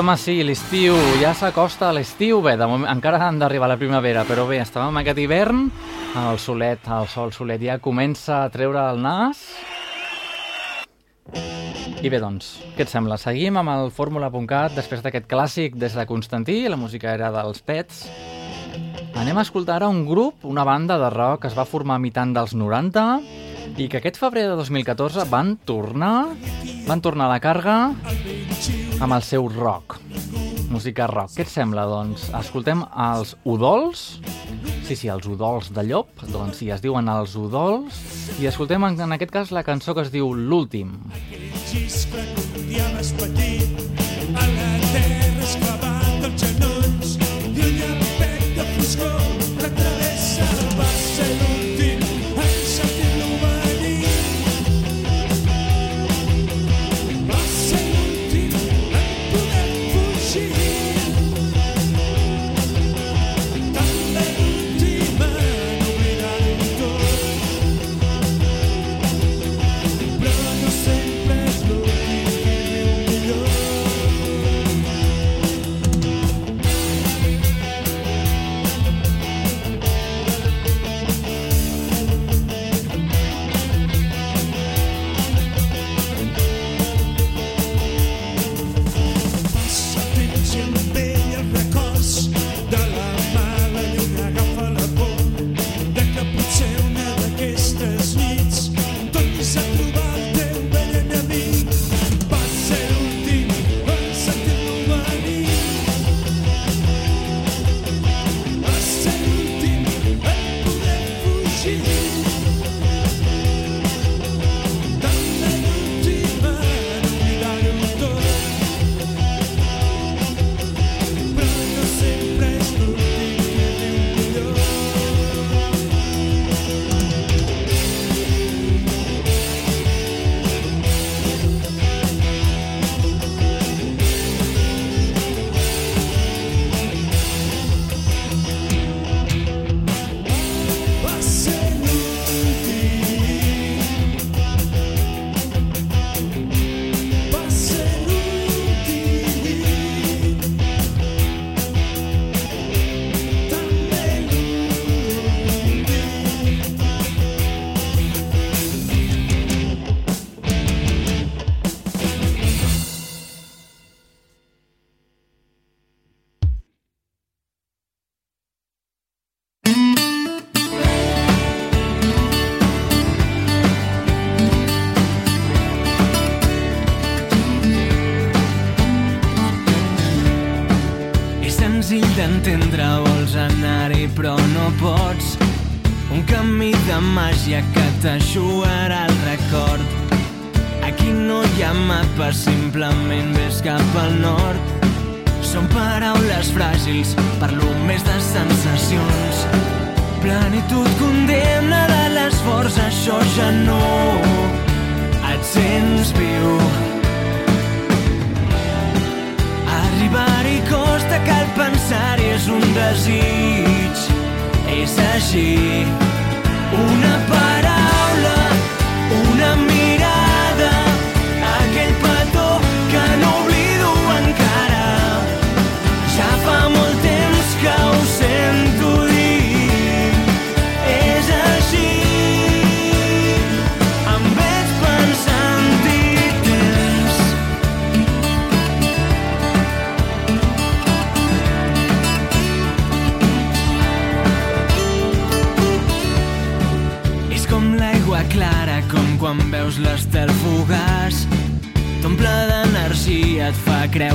home, 0.00 0.14
sí, 0.16 0.38
l'estiu, 0.46 0.94
ja 1.20 1.34
s'acosta 1.36 1.90
a 1.90 1.92
l'estiu, 1.92 2.38
bé, 2.40 2.54
de 2.56 2.64
moment, 2.64 2.88
encara 2.88 3.18
han 3.26 3.36
d'arribar 3.40 3.66
la 3.68 3.76
primavera, 3.76 4.22
però 4.24 4.46
bé, 4.48 4.56
estàvem 4.62 4.94
en 4.94 5.00
aquest 5.02 5.18
hivern, 5.20 5.66
el 6.16 6.38
solet, 6.40 6.86
el 6.88 7.08
sol 7.12 7.34
solet 7.36 7.60
ja 7.60 7.76
comença 7.84 8.38
a 8.46 8.48
treure 8.54 8.80
el 8.94 9.02
nas. 9.04 9.42
I 12.00 12.08
bé, 12.08 12.16
doncs, 12.22 12.48
què 12.78 12.86
et 12.86 12.92
sembla? 12.92 13.18
Seguim 13.20 13.60
amb 13.60 13.74
el 13.74 13.92
fórmula.cat 13.92 14.78
després 14.78 15.04
d'aquest 15.04 15.28
clàssic 15.28 15.76
des 15.76 15.98
de 15.98 16.06
Constantí, 16.08 16.62
la 16.72 16.80
música 16.80 17.12
era 17.12 17.28
dels 17.34 17.60
Pets. 17.60 18.06
Anem 19.20 19.36
a 19.36 19.44
escoltar 19.44 19.82
ara 19.82 19.92
un 19.92 20.06
grup, 20.08 20.46
una 20.48 20.64
banda 20.64 20.96
de 21.02 21.10
rock 21.12 21.42
que 21.42 21.52
es 21.52 21.58
va 21.58 21.68
formar 21.68 22.00
a 22.00 22.04
mitant 22.06 22.32
dels 22.32 22.56
90 22.56 23.08
i 23.76 23.90
que 23.90 24.00
aquest 24.00 24.16
febrer 24.16 24.48
de 24.48 24.56
2014 24.56 25.28
van 25.28 25.58
tornar, 25.68 26.30
van 26.88 27.04
tornar 27.04 27.28
a 27.28 27.34
la 27.34 27.42
càrrega 27.44 28.39
amb 29.00 29.16
el 29.16 29.22
seu 29.24 29.48
rock, 29.48 29.96
música 30.70 31.06
rock. 31.08 31.32
Què 31.36 31.44
et 31.46 31.50
sembla, 31.50 31.86
doncs? 31.88 32.28
Escoltem 32.36 32.84
els 33.08 33.34
udols, 33.48 34.04
sí, 34.86 34.94
sí, 34.94 35.08
els 35.08 35.28
udols 35.30 35.72
de 35.76 35.86
llop, 35.88 36.12
doncs 36.28 36.60
sí, 36.60 36.70
es 36.74 36.84
diuen 36.84 37.08
els 37.08 37.36
udols, 37.40 38.02
i 38.40 38.48
escoltem 38.50 38.84
en, 38.90 39.00
en 39.08 39.16
aquest 39.16 39.32
cas 39.34 39.54
la 39.56 39.64
cançó 39.66 39.96
que 39.96 40.04
es 40.04 40.12
diu 40.12 40.34
L'últim. 40.36 40.98
Aquell 41.14 41.48
xiscle 41.70 42.26
que 42.36 42.60
un 42.60 42.68
dia 42.74 42.90
vas 42.96 43.14
patir 43.16 43.89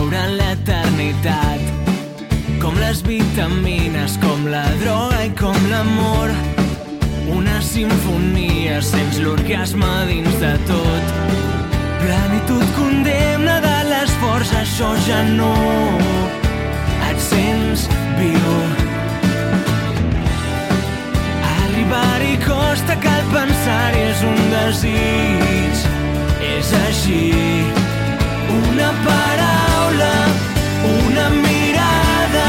veure 0.05 0.21
en 0.25 0.37
l'eternitat. 0.37 1.61
Com 2.61 2.75
les 2.79 3.01
vitamines, 3.05 4.17
com 4.21 4.45
la 4.47 4.65
droga 4.81 5.23
i 5.25 5.31
com 5.37 5.57
l'amor. 5.69 6.31
Una 7.33 7.61
sinfonia 7.61 8.81
sents 8.81 9.19
l'orgasme 9.19 9.93
dins 10.09 10.37
de 10.41 10.53
tot. 10.69 11.13
Plenitud 12.03 12.65
condemna 12.77 13.59
de 13.61 13.77
l'esforç, 13.89 14.53
això 14.53 14.93
ja 15.07 15.23
no. 15.23 15.53
Et 17.09 17.19
sents 17.19 17.87
viu. 18.19 18.55
Arribar-hi 21.55 22.35
costa, 22.45 22.97
cal 23.01 23.23
pensar 23.33 23.93
és 24.05 24.25
un 24.25 24.41
desig. 24.53 25.87
És 26.55 26.73
així 26.87 27.23
una 28.55 28.91
parada 29.05 29.74
una 29.93 31.29
mirada, 31.29 32.47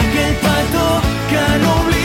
aquel 0.00 0.34
pato 0.36 1.00
que 1.28 1.38
han 1.38 1.62
no 1.62 1.99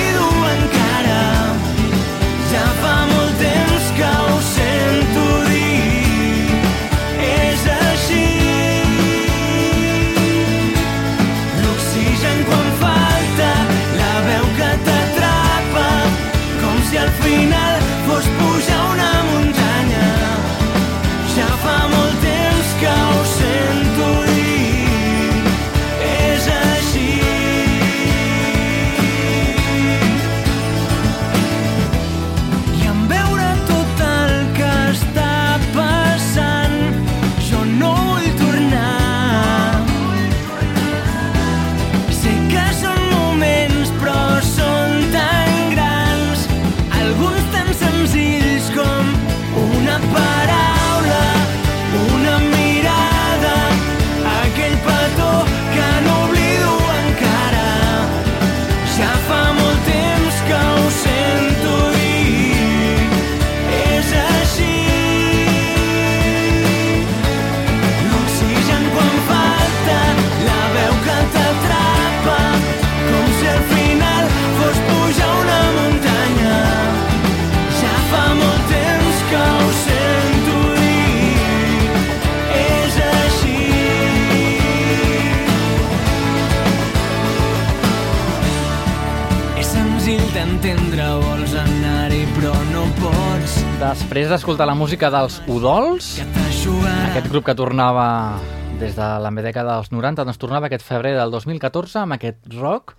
Després 94.15 94.31
d'escoltar 94.31 94.63
la 94.63 94.77
música 94.79 95.09
dels 95.11 95.41
Udols, 95.51 96.05
aquest 96.23 97.25
grup 97.27 97.43
que 97.49 97.55
tornava 97.59 98.37
des 98.79 98.93
de 98.95 99.07
la 99.19 99.31
dècada 99.43 99.73
dels 99.73 99.89
90, 99.91 100.23
doncs 100.23 100.39
tornava 100.39 100.69
aquest 100.69 100.85
febrer 100.87 101.11
del 101.17 101.33
2014 101.33 101.99
amb 101.99 102.15
aquest 102.15 102.47
rock. 102.55 102.93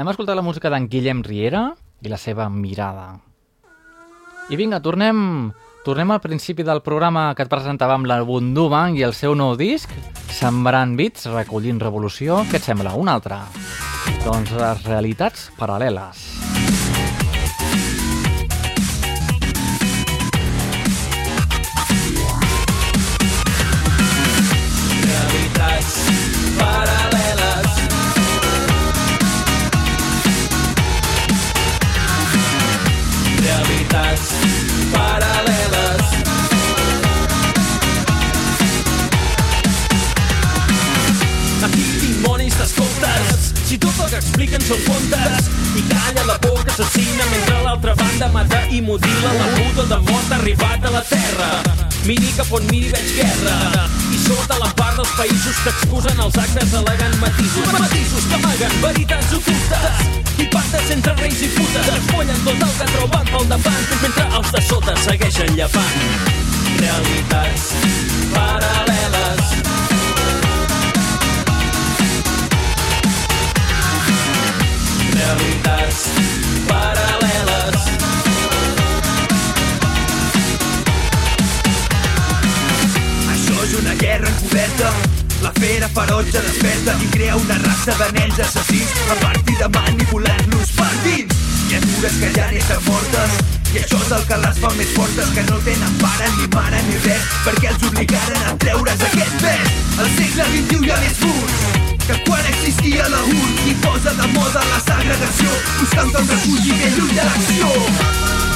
Hem 0.00 0.08
escoltat 0.08 0.38
la 0.38 0.46
música 0.46 0.72
d'en 0.72 0.86
Guillem 0.88 1.20
Riera 1.28 1.74
i 2.00 2.08
la 2.08 2.16
seva 2.16 2.48
mirada. 2.48 3.20
I 4.48 4.56
vinga, 4.56 4.80
tornem, 4.80 5.52
tornem 5.84 6.16
al 6.16 6.24
principi 6.24 6.64
del 6.64 6.80
programa 6.80 7.34
que 7.36 7.44
et 7.44 7.52
presentàvem 7.52 8.08
la 8.08 8.22
Bundubank 8.24 8.96
i 8.96 9.04
el 9.04 9.12
seu 9.12 9.36
nou 9.36 9.58
disc, 9.60 9.92
Sembrant 10.32 10.96
bits, 10.96 11.28
recollint 11.34 11.84
revolució. 11.84 12.46
Què 12.48 12.56
et 12.56 12.64
sembla? 12.64 12.96
Un 12.96 13.12
altre? 13.12 13.42
Doncs 14.24 14.56
les 14.56 14.88
realitats 14.88 15.50
paral·leles. 15.60 16.59
T'escoltes 43.20 43.68
Si 43.68 43.78
tot 43.78 43.94
el 44.04 44.10
que 44.10 44.18
expliquen 44.18 44.62
són 44.64 44.80
contes 44.86 45.48
I 45.76 45.82
calla 45.88 46.24
la 46.26 46.36
por 46.38 46.64
que 46.64 46.72
assassina 46.72 47.26
mentre 47.30 47.62
l'altra 47.64 47.94
banda 47.94 48.28
mata 48.32 48.60
i 48.70 48.80
mutila 48.80 49.32
la 49.36 49.46
puta 49.56 49.84
de 49.94 49.98
mort 50.10 50.32
arribat 50.32 50.84
a 50.84 50.90
la 50.90 51.02
terra. 51.06 51.48
Miri 52.04 52.32
cap 52.36 52.50
on 52.52 52.66
miri 52.70 52.90
veig 52.90 53.12
guerra. 53.14 53.86
I 54.10 54.18
sota 54.24 54.58
la 54.58 54.70
part 54.74 54.98
dels 54.98 55.12
països 55.14 55.62
que 55.62 55.70
excusen 55.70 56.20
els 56.26 56.38
actes 56.42 56.74
alegant 56.74 57.16
matisos. 57.22 57.70
Matisos 57.78 58.26
que 58.26 58.38
amaguen 58.40 58.76
veritats 58.82 59.32
ocultes. 59.38 60.04
I 60.42 60.48
pactes 60.50 60.90
entre 60.96 61.14
reis 61.22 61.42
i 61.46 61.50
putes. 61.54 61.90
Esfollen 62.00 62.44
tot 62.48 62.68
el 62.68 62.76
que 62.80 62.92
trobat 62.96 63.34
pel 63.34 63.48
davant 63.54 63.82
Mentre 64.02 64.28
els 64.40 64.54
de 64.56 64.62
sota 64.66 64.96
segueixen 65.04 65.54
llepant 65.58 65.98
Realitats 66.80 67.68
paral·leles 68.34 69.69
realitats 75.30 76.06
paral·leles. 76.68 77.88
Això 83.34 83.56
és 83.64 83.74
una 83.80 83.94
guerra 84.00 84.32
encoberta 84.32 84.90
la 85.40 85.52
fera 85.56 85.88
ferotge 85.94 86.42
desperta 86.46 86.96
i 87.00 87.10
crea 87.14 87.36
una 87.36 87.58
raça 87.62 87.94
de 88.00 88.10
nens 88.18 88.40
assassins 88.46 88.96
a 89.08 89.18
partir 89.22 89.56
de 89.60 89.68
manipular-los 89.76 90.74
per 90.80 90.90
dins. 91.04 91.38
Criatures 91.68 92.18
que 92.22 92.32
ja 92.34 92.50
n'estan 92.50 92.82
mortes 92.88 93.38
i 93.70 93.78
això 93.84 94.00
és 94.02 94.10
el 94.16 94.26
que 94.26 94.40
les 94.42 94.58
fa 94.64 94.72
més 94.80 94.90
fortes 94.96 95.30
que 95.36 95.46
no 95.46 95.60
tenen 95.68 95.94
pare 96.02 96.32
ni 96.40 96.50
mare 96.56 96.82
ni 96.88 96.98
res 97.06 97.30
perquè 97.46 97.70
els 97.70 97.86
obligaren 97.92 98.50
a 98.50 98.58
treure's 98.66 99.06
aquest 99.12 99.38
pes. 99.46 99.78
Al 100.00 100.12
segle 100.18 100.50
XXI 100.56 100.84
hi 100.84 100.92
ha 100.96 101.00
més 101.06 101.89
que 102.10 102.22
quan 102.24 102.44
existia 102.46 103.08
la 103.08 103.22
URSS 103.22 103.66
i 103.70 103.74
posa 103.74 104.14
de 104.18 104.26
moda 104.34 104.62
la 104.72 104.80
segregació 104.82 105.50
buscant 105.78 106.14
un 106.22 106.30
refugi 106.34 106.78
ben 106.82 106.96
lluny 106.98 107.14
de 107.18 107.28
l'acció. 107.28 108.49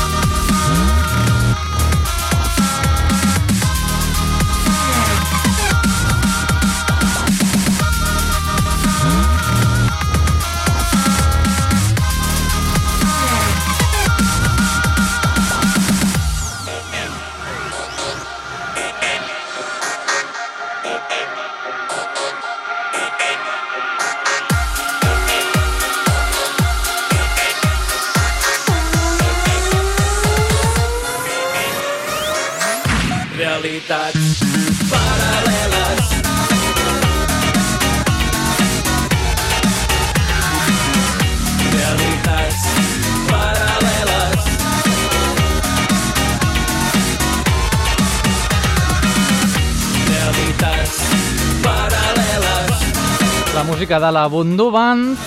Música 53.84 54.00
de 54.00 54.12
la 54.12 54.28
Bundu 54.28 54.70
Band. 54.72 55.18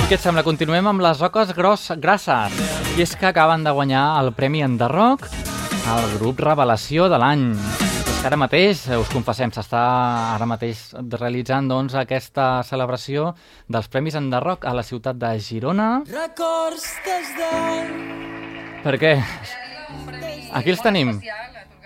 I 0.00 0.04
què 0.08 0.16
et 0.16 0.22
sembla? 0.24 0.40
Continuem 0.40 0.86
amb 0.88 1.02
les 1.04 1.18
roques 1.20 1.50
gros, 1.52 1.82
grasses. 2.00 2.54
I 2.96 3.02
és 3.04 3.12
que 3.12 3.28
acaben 3.28 3.60
de 3.60 3.74
guanyar 3.76 4.04
el 4.22 4.30
Premi 4.32 4.62
Enderrock 4.64 5.26
al 5.92 6.06
grup 6.14 6.40
Revelació 6.40 7.10
de 7.12 7.18
l'any. 7.20 7.44
És 7.58 8.22
que 8.22 8.30
ara 8.30 8.38
mateix, 8.40 8.86
eh, 8.88 8.96
us 8.96 9.12
confessem, 9.12 9.52
s'està 9.52 9.82
ara 10.32 10.48
mateix 10.48 10.94
realitzant 11.18 11.68
doncs, 11.68 11.98
aquesta 12.00 12.62
celebració 12.64 13.34
dels 13.68 13.92
Premis 13.92 14.16
Enderrock 14.16 14.64
a 14.64 14.72
la 14.72 14.82
ciutat 14.82 15.20
de 15.20 15.36
Girona. 15.36 15.92
Records 16.08 16.88
des 17.04 17.36
de... 17.36 17.52
Per 18.80 18.96
què? 18.96 19.14
Aquí 20.56 20.72
els 20.72 20.80
tenim. 20.80 21.18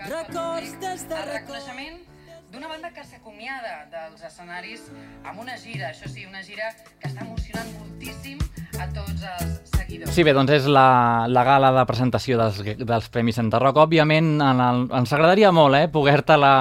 Records 0.07 0.79
des 0.79 1.09
de 1.11 1.25
reconeixement 1.33 2.14
d'una 2.55 2.69
banda 2.71 2.89
que 2.95 3.03
s'acomiada 3.03 3.85
dels 3.91 4.23
escenaris 4.25 4.87
amb 5.27 5.39
una 5.43 5.57
gira, 5.59 5.91
això 5.91 6.07
sí, 6.09 6.25
una 6.25 6.41
gira 6.43 6.71
que 6.99 7.09
està 7.11 7.21
emocionant 7.27 7.69
moltíssim 7.79 8.39
a 8.79 8.87
tots 8.95 9.23
els 9.35 9.71
seguidors. 9.75 10.11
Sí, 10.15 10.23
bé, 10.23 10.33
doncs 10.35 10.51
és 10.57 10.65
la, 10.71 11.27
la 11.27 11.43
gala 11.47 11.71
de 11.75 11.85
presentació 11.87 12.39
dels, 12.41 12.61
dels 12.81 13.09
Premis 13.13 13.37
Enderrock. 13.43 13.77
Òbviament, 13.85 14.35
en 14.43 14.61
el, 14.63 14.85
ens 15.01 15.13
agradaria 15.15 15.51
molt 15.55 15.75
eh, 15.79 15.87
poder-te-la 15.91 16.53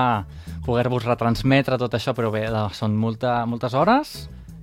poder-vos 0.64 1.04
retransmetre 1.04 1.76
tot 1.80 1.92
això, 1.98 2.14
però 2.16 2.30
bé, 2.32 2.46
de- 2.50 2.68
són 2.76 2.94
molta, 2.96 3.42
moltes 3.46 3.74
hores 3.76 4.14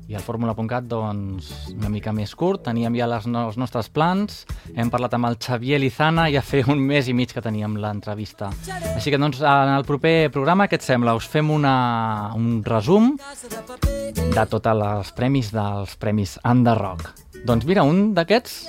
i 0.09 0.15
el 0.17 0.23
Fórmula.cat, 0.25 0.87
doncs, 0.89 1.51
una 1.75 1.89
mica 1.91 2.13
més 2.15 2.33
curt. 2.35 2.63
Teníem 2.65 2.95
ja 2.99 3.07
les, 3.09 3.27
no, 3.31 3.45
els 3.49 3.57
nostres 3.61 3.89
plans, 3.93 4.45
hem 4.75 4.91
parlat 4.93 5.15
amb 5.17 5.29
el 5.29 5.37
Xavier 5.41 5.79
Lizana, 5.81 6.27
ja 6.33 6.43
fer 6.45 6.63
un 6.71 6.81
mes 6.81 7.07
i 7.07 7.15
mig 7.17 7.33
que 7.33 7.43
teníem 7.43 7.77
l'entrevista. 7.81 8.51
Així 8.95 9.13
que, 9.13 9.19
doncs, 9.21 9.41
en 9.41 9.73
el 9.75 9.87
proper 9.87 10.31
programa, 10.33 10.67
què 10.67 10.79
et 10.79 10.85
sembla? 10.85 11.15
Us 11.17 11.29
fem 11.31 11.51
una, 11.53 11.75
un 12.37 12.61
resum 12.65 13.13
de 13.15 14.45
tots 14.51 14.73
els 14.73 15.13
premis 15.17 15.51
dels 15.55 15.97
Premis 16.01 16.37
Enderrock. 16.47 17.11
Doncs 17.45 17.65
mira, 17.65 17.83
un 17.87 18.11
d'aquests 18.13 18.59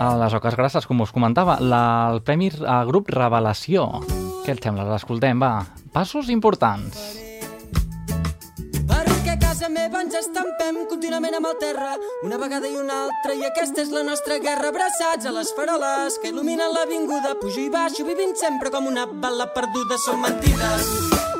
a 0.00 0.12
les 0.22 0.36
oques 0.36 0.56
grasses, 0.56 0.86
com 0.88 1.02
us 1.04 1.12
comentava, 1.12 1.58
la, 1.60 1.82
el 2.12 2.22
Premi 2.24 2.48
a 2.64 2.82
Grup 2.88 3.10
Revelació. 3.12 3.88
Què 4.46 4.54
et 4.54 4.62
sembla? 4.64 4.88
L'escoltem, 4.88 5.42
va. 5.42 5.58
Passos 5.92 6.30
importants. 6.32 7.29
Meva 9.70 10.00
ens 10.02 10.16
estampem 10.18 10.80
contínuament 10.90 11.36
amb 11.38 11.46
el 11.46 11.54
terra, 11.60 11.92
una 12.26 12.38
vegada 12.40 12.66
i 12.66 12.74
una 12.74 12.96
altra, 13.04 13.36
i 13.38 13.44
aquesta 13.46 13.84
és 13.84 13.92
la 13.94 14.02
nostra 14.02 14.40
guerra, 14.42 14.72
abraçats 14.72 15.28
a 15.28 15.32
les 15.36 15.52
faroles 15.54 16.16
que 16.18 16.32
il·luminen 16.32 16.72
l'avinguda, 16.74 17.36
pujo 17.38 17.60
i 17.62 17.68
baixo, 17.70 18.02
vivint 18.08 18.34
sempre 18.40 18.72
com 18.74 18.88
una 18.90 19.04
bala 19.06 19.46
perduda, 19.54 19.98
són 20.02 20.18
mentides. 20.24 20.88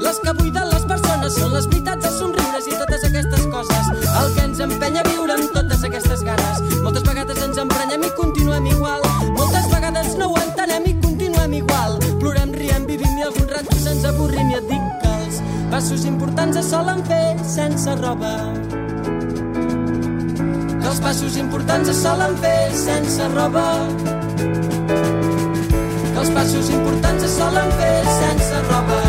Les 0.05 0.21
que 0.23 0.35
buiden 0.39 0.71
les 0.71 0.87
persones 0.93 1.35
són 1.41 1.57
les 1.57 1.67
veritats, 1.73 2.07
els 2.07 2.21
somriures 2.23 2.69
i 2.71 2.77
totes 2.79 3.07
aquestes 3.09 3.49
coses, 3.51 3.91
el 4.23 4.35
que 4.37 4.45
ens 4.47 4.63
empenya 4.69 5.03
a 5.03 5.09
viure 5.09 5.35
amb 5.35 5.57
totes 5.57 5.83
aquestes 5.91 6.23
ganes. 6.29 6.63
Moltes 6.85 7.07
vegades 7.09 7.43
ens 7.49 7.59
emprenyem 7.65 8.07
i 8.07 8.13
continuem 8.21 8.71
igual, 8.77 9.03
moltes 9.35 9.67
vegades 9.75 10.15
no 10.21 10.31
ho 10.31 10.39
entenem 10.45 10.87
i 10.87 10.95
continuem 11.03 11.59
igual. 11.65 11.99
Plorem, 12.23 12.55
riem, 12.63 12.87
vivim 12.87 13.19
i 13.19 13.27
alguns 13.27 13.51
ratos 13.57 13.91
ens 13.91 14.07
avorrim 14.13 14.55
i 14.55 14.61
et 14.61 14.71
dic 14.71 14.80
passos 15.81 16.05
importants 16.05 16.59
es 16.59 16.67
solen 16.69 16.99
fer 17.09 17.39
sense 17.49 17.95
roba. 17.97 18.33
Que 20.77 20.89
els 20.91 21.01
passos 21.01 21.39
importants 21.41 21.89
es 21.89 22.03
solen 22.05 22.37
fer 22.43 22.59
sense 22.77 23.29
roba. 23.33 23.65
Que 24.37 26.19
els 26.21 26.33
passos 26.37 26.69
importants 26.77 27.25
es 27.31 27.39
solen 27.39 27.73
fer 27.81 27.95
sense 28.19 28.65
roba. 28.69 29.01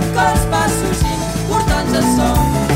Que 0.00 0.26
els 0.32 0.48
passos 0.56 1.06
importants 1.12 2.00
es 2.00 2.10
solen 2.16 2.67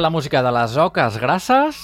La 0.00 0.08
música 0.08 0.40
de 0.40 0.48
les 0.48 0.78
oques 0.80 1.18
grasses 1.20 1.76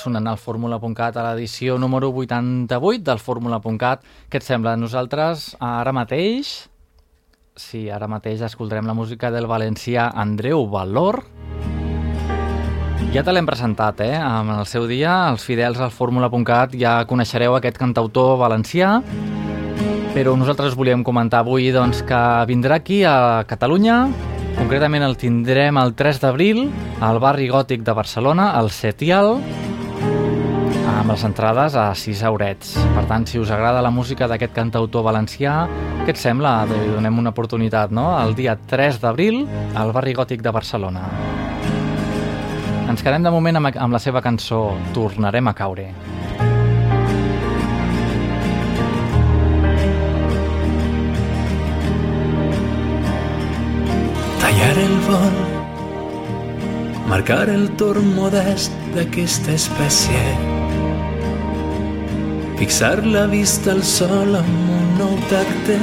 sonant 0.00 0.24
al 0.30 0.38
fórmula.cat 0.40 1.18
a 1.20 1.24
l'edició 1.26 1.76
número 1.76 2.08
88 2.16 3.04
del 3.04 3.20
fórmula.cat. 3.20 4.06
Què 4.32 4.40
et 4.40 4.46
sembla? 4.46 4.72
Nosaltres 4.80 5.50
ara 5.60 5.92
mateix, 5.92 6.54
sí, 7.60 7.90
ara 7.92 8.08
mateix 8.08 8.40
escoltarem 8.48 8.88
la 8.88 8.96
música 8.96 9.28
del 9.30 9.50
valencià 9.52 10.08
Andreu 10.16 10.64
Valor. 10.72 11.20
Ja 13.12 13.20
te 13.20 13.36
l'hem 13.36 13.44
presentat, 13.44 14.00
eh? 14.00 14.16
En 14.16 14.48
el 14.56 14.64
seu 14.64 14.88
dia, 14.88 15.28
els 15.28 15.44
fidels 15.44 15.84
al 15.84 15.92
fórmula.cat 15.92 16.72
ja 16.80 17.02
coneixereu 17.04 17.60
aquest 17.60 17.76
cantautor 17.76 18.38
valencià, 18.40 18.96
però 20.16 20.38
nosaltres 20.40 20.72
volíem 20.72 21.04
comentar 21.04 21.44
avui 21.44 21.68
doncs, 21.68 22.00
que 22.08 22.26
vindrà 22.48 22.80
aquí 22.80 23.04
a 23.04 23.44
Catalunya, 23.44 24.06
concretament 24.56 25.04
el 25.06 25.16
tindrem 25.20 25.78
el 25.80 25.94
3 25.98 26.20
d'abril 26.22 26.64
al 27.02 27.18
barri 27.22 27.48
gòtic 27.50 27.82
de 27.86 27.94
Barcelona, 27.96 28.50
al 28.58 28.70
Setial, 28.70 29.38
amb 30.92 31.10
les 31.10 31.24
entrades 31.26 31.74
a 31.74 31.88
6 31.98 32.22
eurets. 32.28 32.76
Per 32.94 33.04
tant, 33.10 33.26
si 33.26 33.40
us 33.42 33.50
agrada 33.50 33.82
la 33.82 33.90
música 33.90 34.28
d'aquest 34.30 34.54
cantautor 34.54 35.02
valencià, 35.06 35.66
què 36.04 36.14
et 36.14 36.20
sembla? 36.20 36.62
Li 36.70 36.94
donem 36.94 37.18
una 37.18 37.32
oportunitat, 37.34 37.90
no? 37.90 38.12
El 38.20 38.36
dia 38.38 38.54
3 38.56 39.00
d'abril 39.02 39.42
al 39.74 39.92
barri 39.92 40.14
gòtic 40.14 40.42
de 40.42 40.54
Barcelona. 40.54 41.06
Ens 42.92 43.02
quedem 43.02 43.24
de 43.24 43.30
moment 43.34 43.58
amb, 43.58 43.72
amb 43.74 43.94
la 43.96 44.02
seva 44.02 44.22
cançó 44.22 44.66
Tornarem 44.94 45.48
a 45.48 45.56
caure. 45.56 45.90
Tallar 54.52 54.78
el 54.78 54.96
vol, 55.06 55.36
marcar 57.08 57.48
el 57.48 57.70
torn 57.80 58.08
modest 58.16 58.72
d'aquesta 58.94 59.54
espècie, 59.56 60.20
fixar 62.58 62.98
la 63.06 63.24
vista 63.30 63.72
al 63.72 63.82
sol 63.82 64.36
amb 64.36 64.72
un 64.76 64.90
nou 64.98 65.16
tacte 65.30 65.78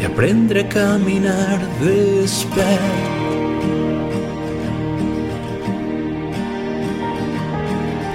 i 0.00 0.08
aprendre 0.08 0.64
a 0.64 0.70
caminar 0.74 1.60
despert. 1.82 3.08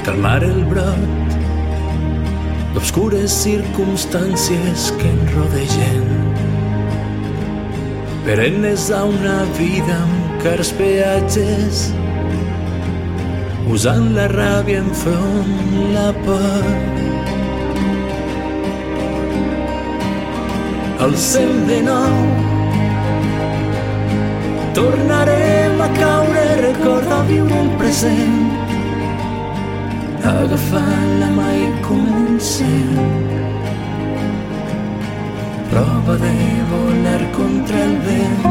Calmar 0.05 0.41
el 0.45 0.63
brot 0.69 1.37
d'obscures 2.75 3.39
circumstàncies 3.45 4.91
que 4.99 5.13
en 5.13 5.27
rodegen 5.33 6.34
perennes 8.25 8.89
a 8.89 9.03
una 9.05 9.43
vida 9.57 9.95
amb 10.01 10.41
cars 10.41 10.71
peatges 10.73 11.81
usant 13.69 14.07
la 14.15 14.25
ràbia 14.31 14.79
enfront 14.81 15.51
la 15.93 16.07
por. 16.25 16.65
Al 21.05 21.13
cel 21.27 21.53
de 21.69 21.79
nou 21.85 22.17
tornarem 24.79 25.85
a 25.85 25.89
caure 26.01 26.45
recorda 26.65 27.21
viure 27.29 27.61
el 27.61 27.73
present 27.81 28.37
agafar 30.33 30.99
la 31.21 31.29
mà 31.37 31.49
i 31.61 31.67
comencem 31.85 33.44
prova 35.75 36.15
de 36.15 36.63
volar 36.71 37.31
contra 37.33 37.83
el 37.83 37.97
vent. 38.05 38.45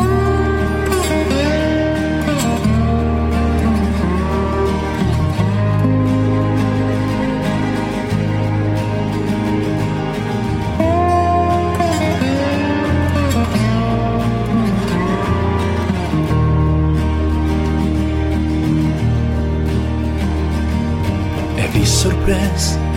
He 21.57 21.67
vist 21.73 22.03
sorprès 22.03 22.94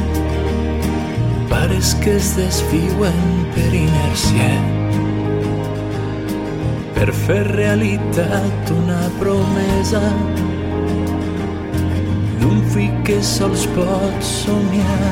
pares 1.49 1.95
que 2.03 2.15
es 2.17 2.35
desviuen 2.37 3.21
per 3.55 3.69
inèrcia 3.73 4.51
per 6.97 7.11
fer 7.13 7.43
realitat 7.47 8.71
una 8.73 9.01
promesa 9.19 10.01
d'un 12.41 12.63
fill 12.73 12.95
que 13.07 13.19
sols 13.21 13.67
pot 13.75 14.17
somiar. 14.25 15.11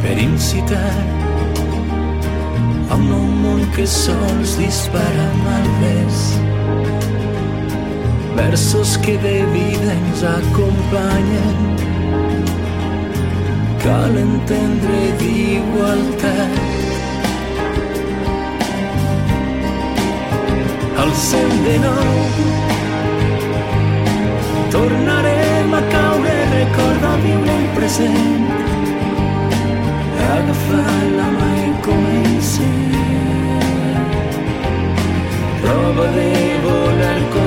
Per 0.00 0.16
incitar 0.24 0.94
a 2.88 2.96
un 2.96 3.30
món 3.42 3.62
que 3.76 3.86
sols 3.98 4.56
dispara 4.62 5.28
malvés 5.44 6.26
versos 8.36 8.98
que 8.98 9.16
de 9.16 9.44
vida 9.46 9.92
ens 9.94 10.22
acompanyen. 10.22 11.56
Cal 13.82 14.16
entendre 14.18 15.00
d'igualtat. 15.20 16.52
Al 21.02 21.12
cel 21.28 21.50
de 21.66 21.76
nou 21.86 22.16
tornarem 24.74 25.74
a 25.80 25.82
caure, 25.94 26.36
recorda 26.52 27.16
viure 27.24 27.56
el 27.62 27.66
present. 27.78 28.46
Agafar 30.36 31.00
la 31.16 31.28
mà 31.38 31.52
i 31.64 31.72
comencem. 31.88 32.86
Prova 35.62 36.06
de 36.18 36.30
volar 36.66 37.20
contra 37.32 37.45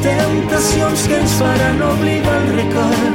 velles 0.00 0.16
temptacions 0.16 1.06
que 1.06 1.14
ens 1.14 1.32
faran 1.32 1.82
oblidar 1.82 2.36
el 2.42 2.48
record. 2.56 3.14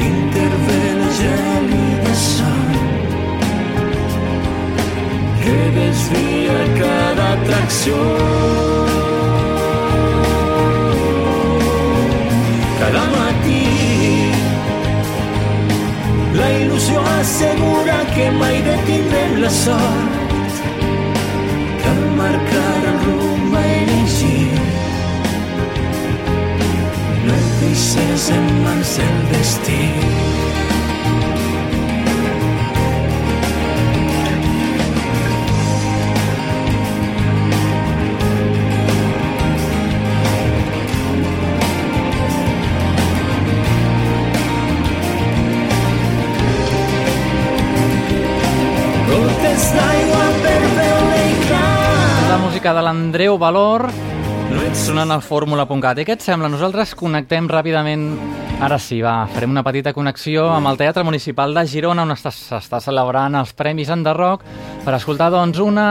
Intervé 0.00 0.82
la 1.00 1.10
gèlida 1.20 2.14
son. 2.14 2.68
Que 5.42 5.58
desvia 5.78 6.58
cada 6.78 7.32
atracció. 7.32 7.96
Cada 12.80 13.04
matí 13.14 13.66
la 16.34 16.48
il·lusió 16.60 16.98
assegura 17.20 17.98
que 18.14 18.30
mai 18.30 18.62
detindrem 18.62 19.40
la 19.42 19.50
sort. 19.50 20.12
Marcar 22.16 22.60
el 22.60 22.63
deixes 27.94 28.30
en 28.30 28.46
mans 28.64 28.98
el 28.98 29.18
destí. 29.30 29.80
Per. 50.42 50.64
La 52.28 52.38
música 52.42 52.74
de 52.74 52.82
l'Andreu 52.82 53.38
Valor 53.38 53.86
sonant 54.74 55.10
al 55.10 55.22
fórmula.cat. 55.22 55.98
I 56.00 56.04
què 56.06 56.14
et 56.16 56.22
sembla? 56.24 56.48
Nosaltres 56.52 56.94
connectem 56.98 57.48
ràpidament... 57.50 58.06
Ara 58.64 58.76
sí, 58.78 59.00
va, 59.02 59.24
farem 59.34 59.50
una 59.50 59.64
petita 59.66 59.90
connexió 59.92 60.44
amb 60.54 60.68
el 60.70 60.76
Teatre 60.78 61.02
Municipal 61.04 61.52
de 61.56 61.64
Girona, 61.66 62.04
on 62.06 62.12
està- 62.14 62.30
s'està 62.32 62.78
celebrant 62.80 63.34
els 63.40 63.50
Premis 63.58 63.90
Enderroc, 63.90 64.44
per 64.84 64.94
escoltar, 64.94 65.26
doncs, 65.34 65.58
una, 65.58 65.86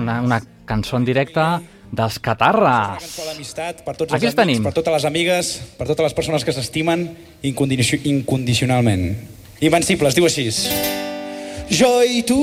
una, 0.00 0.14
una 0.24 0.38
cançó 0.66 0.96
en 0.96 1.04
directe 1.04 1.44
dels 1.92 2.16
Catarres. 2.18 3.04
per 3.84 3.96
tots 3.96 4.14
Aquí 4.16 4.26
els 4.30 4.34
tenim. 4.34 4.64
per 4.64 4.72
totes 4.72 4.92
les 4.96 5.04
amigues, 5.04 5.52
per 5.76 5.86
totes 5.86 6.08
les 6.08 6.14
persones 6.16 6.44
que 6.44 6.52
s'estimen 6.56 7.04
incondici 7.44 8.00
incondicionalment. 8.08 9.10
Invencibles, 9.60 10.16
diu 10.16 10.24
així. 10.24 10.48
Jo 11.68 12.00
i 12.02 12.22
tu, 12.24 12.40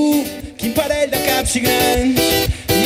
quin 0.56 0.72
parell 0.76 1.10
de 1.10 1.18
caps 1.26 1.56
i 1.58 1.64
grans, 1.66 2.20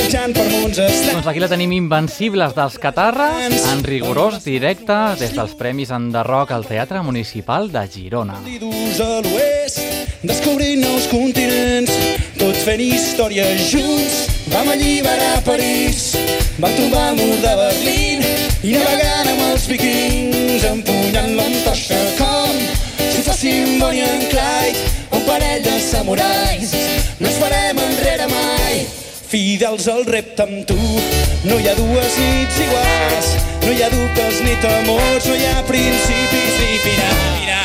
viatjant 0.09 0.33
per 0.33 0.45
mons 0.49 0.79
estrans. 0.81 1.17
Doncs 1.19 1.29
aquí 1.29 1.41
la 1.43 1.49
tenim 1.51 1.73
Invencibles 1.77 2.55
dels 2.57 2.79
Catarres, 2.81 3.65
en 3.73 3.83
rigorós 3.85 4.41
directe 4.45 4.97
des 5.21 5.35
dels 5.37 5.53
Premis 5.59 5.91
Enderroc 5.93 6.53
al 6.55 6.65
Teatre 6.65 7.03
Municipal 7.05 7.69
de 7.73 7.85
Girona. 7.93 8.39
A 8.41 9.09
l'oest, 9.25 9.83
descobrint 10.25 10.81
nous 10.81 11.09
continents, 11.13 11.93
tots 12.41 12.65
fent 12.65 12.81
història 12.81 13.45
junts. 13.69 14.25
Vam 14.49 14.71
alliberar 14.73 15.43
París, 15.45 16.15
vam 16.57 16.73
trobar 16.73 17.13
mur 17.19 17.35
de 17.45 17.53
Berlín 17.61 18.25
i 18.65 18.73
navegant 18.79 19.29
amb 19.35 19.43
els 19.51 19.67
vikings, 19.69 20.65
empunyant 20.71 21.35
l'antoixa 21.37 22.01
com 22.17 22.57
si 22.97 23.21
fóssim 23.27 23.77
Bonnie 23.83 24.09
and 24.09 24.31
Clyde, 24.33 24.89
un 25.13 25.29
parell 25.29 25.61
de 25.69 25.77
samurais. 25.85 26.73
No 27.21 27.29
ens 27.29 27.43
farem 27.43 27.83
enrere 27.83 28.31
mai, 28.33 28.87
fidels 29.29 29.89
al 29.89 30.05
repte 30.07 30.43
amb 30.43 30.65
tu. 30.67 30.79
No 31.45 31.59
hi 31.61 31.69
ha 31.69 31.77
dues 31.77 32.17
nits 32.23 32.63
iguals, 32.65 33.31
no 33.67 33.75
hi 33.75 33.85
ha 33.85 33.93
dubtes 33.93 34.43
ni 34.47 34.57
temors, 34.65 35.29
no 35.29 35.37
hi 35.37 35.47
ha 35.53 35.63
principis 35.69 36.61
ni 36.63 36.83
finals. 36.87 37.58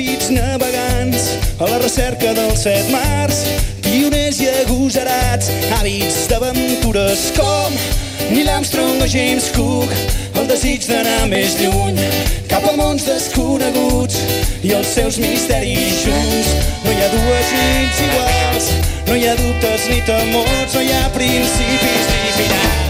Intrèpids 0.00 0.30
navegants 0.30 1.36
a 1.60 1.66
la 1.68 1.78
recerca 1.78 2.32
dels 2.32 2.62
set 2.62 2.88
mars, 2.90 3.44
pioners 3.84 4.40
i 4.40 4.48
agosarats, 4.62 5.50
hàbits 5.76 6.26
d'aventures 6.30 7.30
com 7.36 7.76
Neil 8.30 8.48
Armstrong 8.48 9.02
o 9.02 9.08
James 9.08 9.50
Cook, 9.52 9.92
el 10.40 10.46
desig 10.48 10.86
d'anar 10.88 11.26
més 11.28 11.56
lluny, 11.60 11.98
cap 12.48 12.64
a 12.64 12.76
mons 12.78 13.04
desconeguts 13.04 14.20
i 14.64 14.72
els 14.76 14.88
seus 14.88 15.18
misteris 15.20 16.04
junts. 16.04 16.54
No 16.84 16.94
hi 16.94 17.00
ha 17.00 17.10
dues 17.16 17.56
nits 17.58 18.04
iguals, 18.06 18.70
no 19.08 19.18
hi 19.18 19.26
ha 19.26 19.34
dubtes 19.40 19.90
ni 19.90 20.00
temors, 20.08 20.76
no 20.76 20.86
hi 20.86 20.94
ha 20.94 21.10
principis 21.16 22.14
ni 22.14 22.38
finals. 22.38 22.89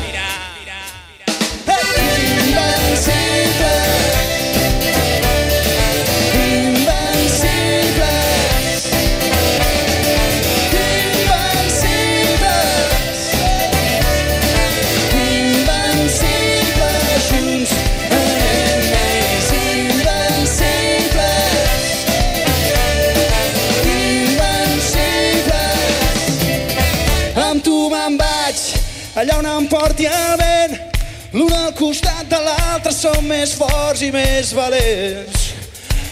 Som 33.01 33.25
més 33.25 33.55
forts 33.57 34.03
i 34.05 34.11
més 34.13 34.51
valents. 34.53 35.45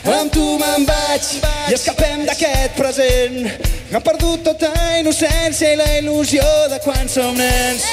Amb 0.09 0.33
tu 0.33 0.45
me'n 0.57 0.87
vaig 0.89 1.27
i 1.69 1.75
escapem 1.77 2.23
d'aquest 2.25 2.79
present. 2.79 3.37
Hem 3.91 4.05
perdut 4.07 4.47
tota 4.47 4.71
innocència 4.97 5.75
i 5.75 5.77
la 5.77 5.89
il·lusió 5.99 6.47
de 6.73 6.79
quan 6.87 7.11
som 7.13 7.37
nens. 7.37 7.85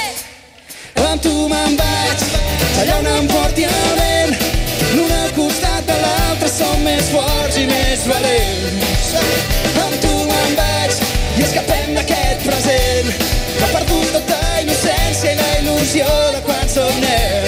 Amb 1.10 1.20
tu 1.26 1.34
me'n 1.52 1.76
vaig, 1.82 2.24
allà 2.84 3.02
on 3.02 3.12
em 3.18 3.28
porti 3.34 3.68
el 3.68 3.91
vent. 4.00 4.39
L'un 4.93 5.12
al 5.18 5.34
costat 5.36 5.84
de 5.91 6.00
l'altre 6.06 6.52
som 6.56 6.88
més 6.88 7.12
forts 7.12 7.60
i 7.60 7.68
més 7.68 8.08
valents. 8.08 9.12
Amb 9.84 9.98
tu 10.06 10.14
me'n 10.32 10.56
vaig 10.62 11.02
i 11.36 11.43
escapem 11.50 11.91
d'aquest 12.00 12.48
present. 12.48 13.12
Hem 13.60 13.76
perdut 13.76 14.16
tota 14.22 14.39
innocència 14.64 15.36
i 15.36 15.41
la 15.41 15.52
il·lusió 15.60 16.08
de 16.38 16.46
quan 16.48 16.70
som 16.78 17.04
nens. 17.04 17.45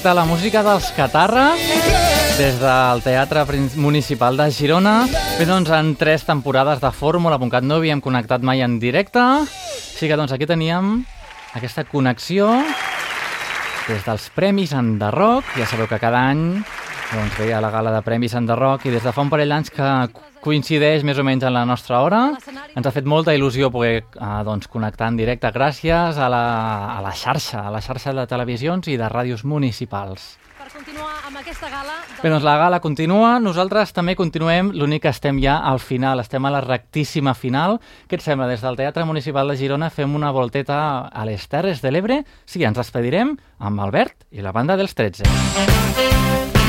Directe 0.00 0.14
la 0.16 0.24
música 0.24 0.62
dels 0.64 0.86
Catarres 0.96 1.60
des 2.38 2.54
del 2.56 3.02
Teatre 3.04 3.42
Municipal 3.76 4.38
de 4.38 4.46
Girona. 4.48 5.04
Bé, 5.36 5.44
doncs, 5.44 5.68
en 5.76 5.90
tres 6.00 6.24
temporades 6.24 6.80
de 6.80 6.88
Fórmula.cat 6.88 7.66
no 7.68 7.76
havíem 7.76 8.00
connectat 8.00 8.40
mai 8.40 8.62
en 8.64 8.78
directe. 8.80 9.20
Així 9.20 10.08
que, 10.08 10.16
doncs, 10.16 10.32
aquí 10.32 10.48
teníem 10.48 11.02
aquesta 11.52 11.84
connexió 11.84 12.48
des 13.90 14.00
dels 14.06 14.30
Premis 14.32 14.72
Enderroc. 14.72 15.44
Ja 15.58 15.68
sabeu 15.68 15.90
que 15.90 16.00
cada 16.00 16.24
any 16.32 16.62
doncs, 17.12 17.36
ve 17.36 17.52
a 17.52 17.60
la 17.60 17.68
gala 17.68 17.92
de 17.92 18.00
Premis 18.00 18.38
Enderroc 18.40 18.88
i 18.88 18.96
des 18.96 19.04
de 19.04 19.12
fa 19.12 19.20
un 19.20 19.28
parell 19.28 19.52
d'anys 19.52 19.68
que 19.68 19.90
coincideix 20.44 21.04
més 21.06 21.18
o 21.20 21.24
menys 21.26 21.44
en 21.46 21.54
la 21.54 21.64
nostra 21.68 22.00
hora. 22.04 22.22
Ens 22.74 22.86
ha 22.86 22.94
fet 22.94 23.08
molta 23.08 23.34
il·lusió 23.36 23.70
poder 23.72 23.94
eh, 24.00 24.28
doncs, 24.46 24.68
connectar 24.72 25.10
en 25.12 25.20
directe 25.20 25.52
gràcies 25.54 26.18
a 26.18 26.28
la, 26.32 26.44
a 26.96 27.00
la 27.04 27.14
xarxa, 27.14 27.66
a 27.66 27.72
la 27.72 27.82
xarxa 27.84 28.14
de 28.16 28.26
televisions 28.30 28.88
i 28.88 28.96
de 29.00 29.08
ràdios 29.10 29.44
municipals. 29.44 30.36
Per 30.60 30.68
continuar 30.68 31.14
amb 31.24 31.40
aquesta 31.40 31.70
gala... 31.72 31.94
Bé, 32.20 32.28
doncs 32.28 32.44
la 32.44 32.56
gala 32.60 32.80
continua, 32.84 33.38
nosaltres 33.40 33.94
també 33.96 34.12
continuem, 34.16 34.74
l'únic 34.76 35.06
que 35.06 35.12
estem 35.12 35.40
ja 35.40 35.56
al 35.64 35.80
final, 35.80 36.20
estem 36.20 36.44
a 36.44 36.52
la 36.52 36.60
rectíssima 36.64 37.32
final. 37.32 37.78
Què 38.08 38.20
et 38.20 38.26
sembla? 38.26 38.48
Des 38.50 38.60
del 38.64 38.76
Teatre 38.76 39.08
Municipal 39.08 39.48
de 39.48 39.56
Girona 39.60 39.88
fem 39.88 40.14
una 40.16 40.34
volteta 40.36 41.08
a 41.08 41.26
les 41.28 41.48
Terres 41.48 41.80
de 41.80 41.94
l'Ebre. 41.94 42.22
Sí, 42.44 42.60
ens 42.60 42.76
despedirem 42.76 43.38
amb 43.58 43.88
Albert 43.88 44.28
i 44.36 44.44
la 44.44 44.52
banda 44.52 44.76
dels 44.76 44.96
13. 44.98 45.24
Hem 45.64 46.59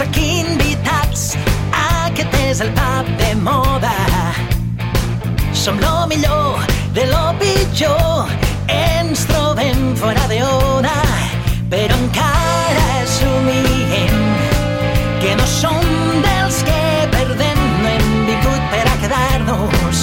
aquí 0.00 0.40
invitats. 0.42 1.36
Aquest 1.72 2.34
és 2.42 2.60
el 2.60 2.70
pub 2.76 3.08
de 3.20 3.34
moda. 3.40 3.92
Som 5.52 5.78
lo 5.80 6.06
millor 6.06 6.64
de 6.92 7.06
lo 7.06 7.32
pitjor. 7.40 8.28
Ens 8.68 9.24
trobem 9.30 9.94
fora 9.96 10.26
de 10.28 10.42
ona, 10.42 10.96
però 11.70 11.96
encara 11.96 12.86
assumim 13.02 14.16
que 15.22 15.36
no 15.36 15.46
som 15.46 15.86
dels 16.26 16.62
que 16.68 16.82
perdem. 17.14 17.62
No 17.82 17.92
hem 17.94 18.10
vingut 18.32 18.66
per 18.72 18.84
a 18.90 18.96
quedar-nos, 19.04 20.02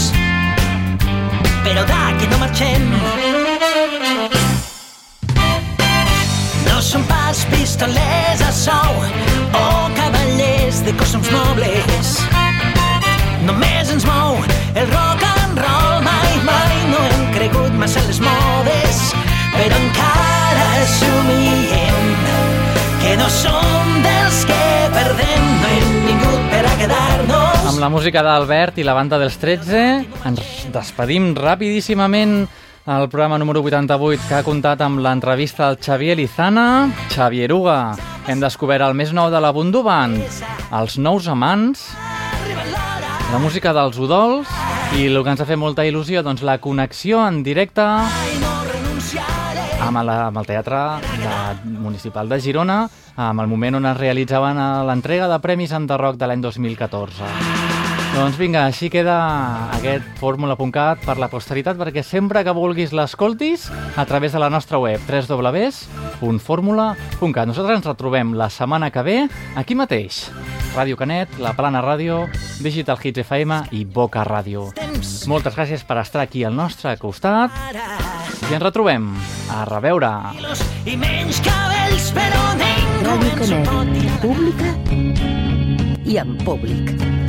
però 1.66 1.86
d'aquí 1.92 2.32
no 2.32 2.42
marxem. 2.46 4.43
Som 6.94 7.02
pas 7.10 7.44
pistolers 7.50 8.42
a 8.46 8.52
sou 8.54 8.94
o 9.58 9.64
cavallers 9.98 10.84
de 10.86 10.94
costums 10.94 11.26
nobles. 11.34 12.12
Només 13.48 13.90
ens 13.90 14.06
mou 14.06 14.38
el 14.78 14.86
rock 14.92 15.26
and 15.26 15.58
roll, 15.58 16.04
mai, 16.06 16.38
mai 16.46 16.76
no 16.92 17.00
hem 17.02 17.24
cregut 17.34 17.74
massa 17.82 18.04
les 18.06 18.22
modes, 18.22 19.02
però 19.56 19.82
encara 19.82 20.70
assumiem 20.84 22.14
que 23.02 23.18
no 23.18 23.26
som 23.42 23.98
dels 24.06 24.46
que 24.52 24.64
perdem, 24.94 25.52
no 25.66 25.74
hem 25.74 25.92
vingut 26.12 26.50
per 26.54 26.62
a 26.62 26.76
quedar-nos. 26.84 27.70
Amb 27.74 27.82
la 27.82 27.90
música 27.90 28.22
d'Albert 28.22 28.78
i 28.78 28.86
la 28.86 28.94
banda 28.94 29.18
dels 29.18 29.42
13 29.42 29.82
ens 30.30 30.70
despedim 30.78 31.34
rapidíssimament 31.42 32.44
el 32.86 33.08
programa 33.08 33.38
número 33.38 33.62
88 33.62 34.28
que 34.28 34.36
ha 34.36 34.44
comptat 34.44 34.82
amb 34.84 35.00
l'entrevista 35.00 35.70
al 35.70 35.78
Xavier 35.80 36.18
Lizana, 36.20 36.92
Xavier 37.14 37.54
Uga. 37.56 37.96
Hem 38.28 38.42
descobert 38.44 38.84
el 38.84 38.96
més 38.96 39.14
nou 39.16 39.30
de 39.32 39.40
la 39.40 39.54
Bundu 39.56 39.84
Band, 39.84 40.20
els 40.76 40.98
nous 41.00 41.28
amants, 41.32 41.86
la 43.32 43.40
música 43.40 43.72
dels 43.74 43.98
Udols 43.98 44.52
i 45.00 45.08
el 45.08 45.24
que 45.24 45.32
ens 45.32 45.42
ha 45.42 45.48
fet 45.48 45.60
molta 45.60 45.88
il·lusió, 45.88 46.24
doncs 46.28 46.44
la 46.44 46.60
connexió 46.60 47.24
en 47.24 47.42
directe 47.44 47.84
amb, 49.84 50.04
la, 50.04 50.28
amb 50.28 50.44
el 50.44 50.46
Teatre 50.52 50.84
de, 51.24 51.36
Municipal 51.80 52.28
de 52.28 52.42
Girona, 52.44 52.84
amb 53.16 53.44
el 53.44 53.48
moment 53.48 53.80
on 53.80 53.92
es 53.94 54.00
realitzaven 54.00 54.60
l'entrega 54.88 55.32
de 55.32 55.40
Premis 55.40 55.72
Enderroc 55.72 56.20
de 56.20 56.28
l'any 56.28 56.44
2014. 56.44 57.63
Doncs 58.14 58.36
vinga, 58.38 58.68
així 58.70 58.92
queda 58.94 59.16
aquest 59.74 60.06
fórmula.cat 60.20 61.00
per 61.02 61.16
la 61.18 61.26
posteritat, 61.32 61.74
perquè 61.80 62.04
sempre 62.06 62.44
que 62.46 62.54
vulguis 62.54 62.92
l'escoltis 62.94 63.72
a 63.98 64.06
través 64.06 64.32
de 64.36 64.40
la 64.40 64.50
nostra 64.54 64.78
web 64.78 65.02
www.formula.cat. 65.10 67.48
Nosaltres 67.50 67.78
ens 67.80 67.88
retrobem 67.90 68.38
la 68.38 68.54
setmana 68.54 68.92
que 68.94 69.02
ve 69.02 69.26
aquí 69.58 69.74
mateix. 69.74 70.30
Ràdio 70.76 70.98
Canet, 70.98 71.30
La 71.42 71.54
Plana 71.58 71.82
Ràdio, 71.82 72.30
Digital 72.62 72.98
Hits 73.02 73.20
FM 73.26 73.74
i 73.74 73.86
Boca 73.86 74.24
Ràdio. 74.26 74.74
Moltes 75.30 75.56
gràcies 75.58 75.82
per 75.82 75.98
estar 76.02 76.22
aquí 76.22 76.44
al 76.46 76.54
nostre 76.54 76.98
costat 77.02 77.52
i 77.74 78.54
ens 78.54 78.62
retrobem. 78.62 79.18
A 79.54 79.66
reveure. 79.70 80.10
I 80.86 80.98
menys 81.02 81.42
cabells, 81.46 82.12
però 82.14 82.54
ningú 82.62 83.10
Ràdio 83.10 83.34
Canet, 83.42 83.68
pública 84.22 84.70
i 86.06 86.18
en 86.22 86.38
públic. 86.46 87.23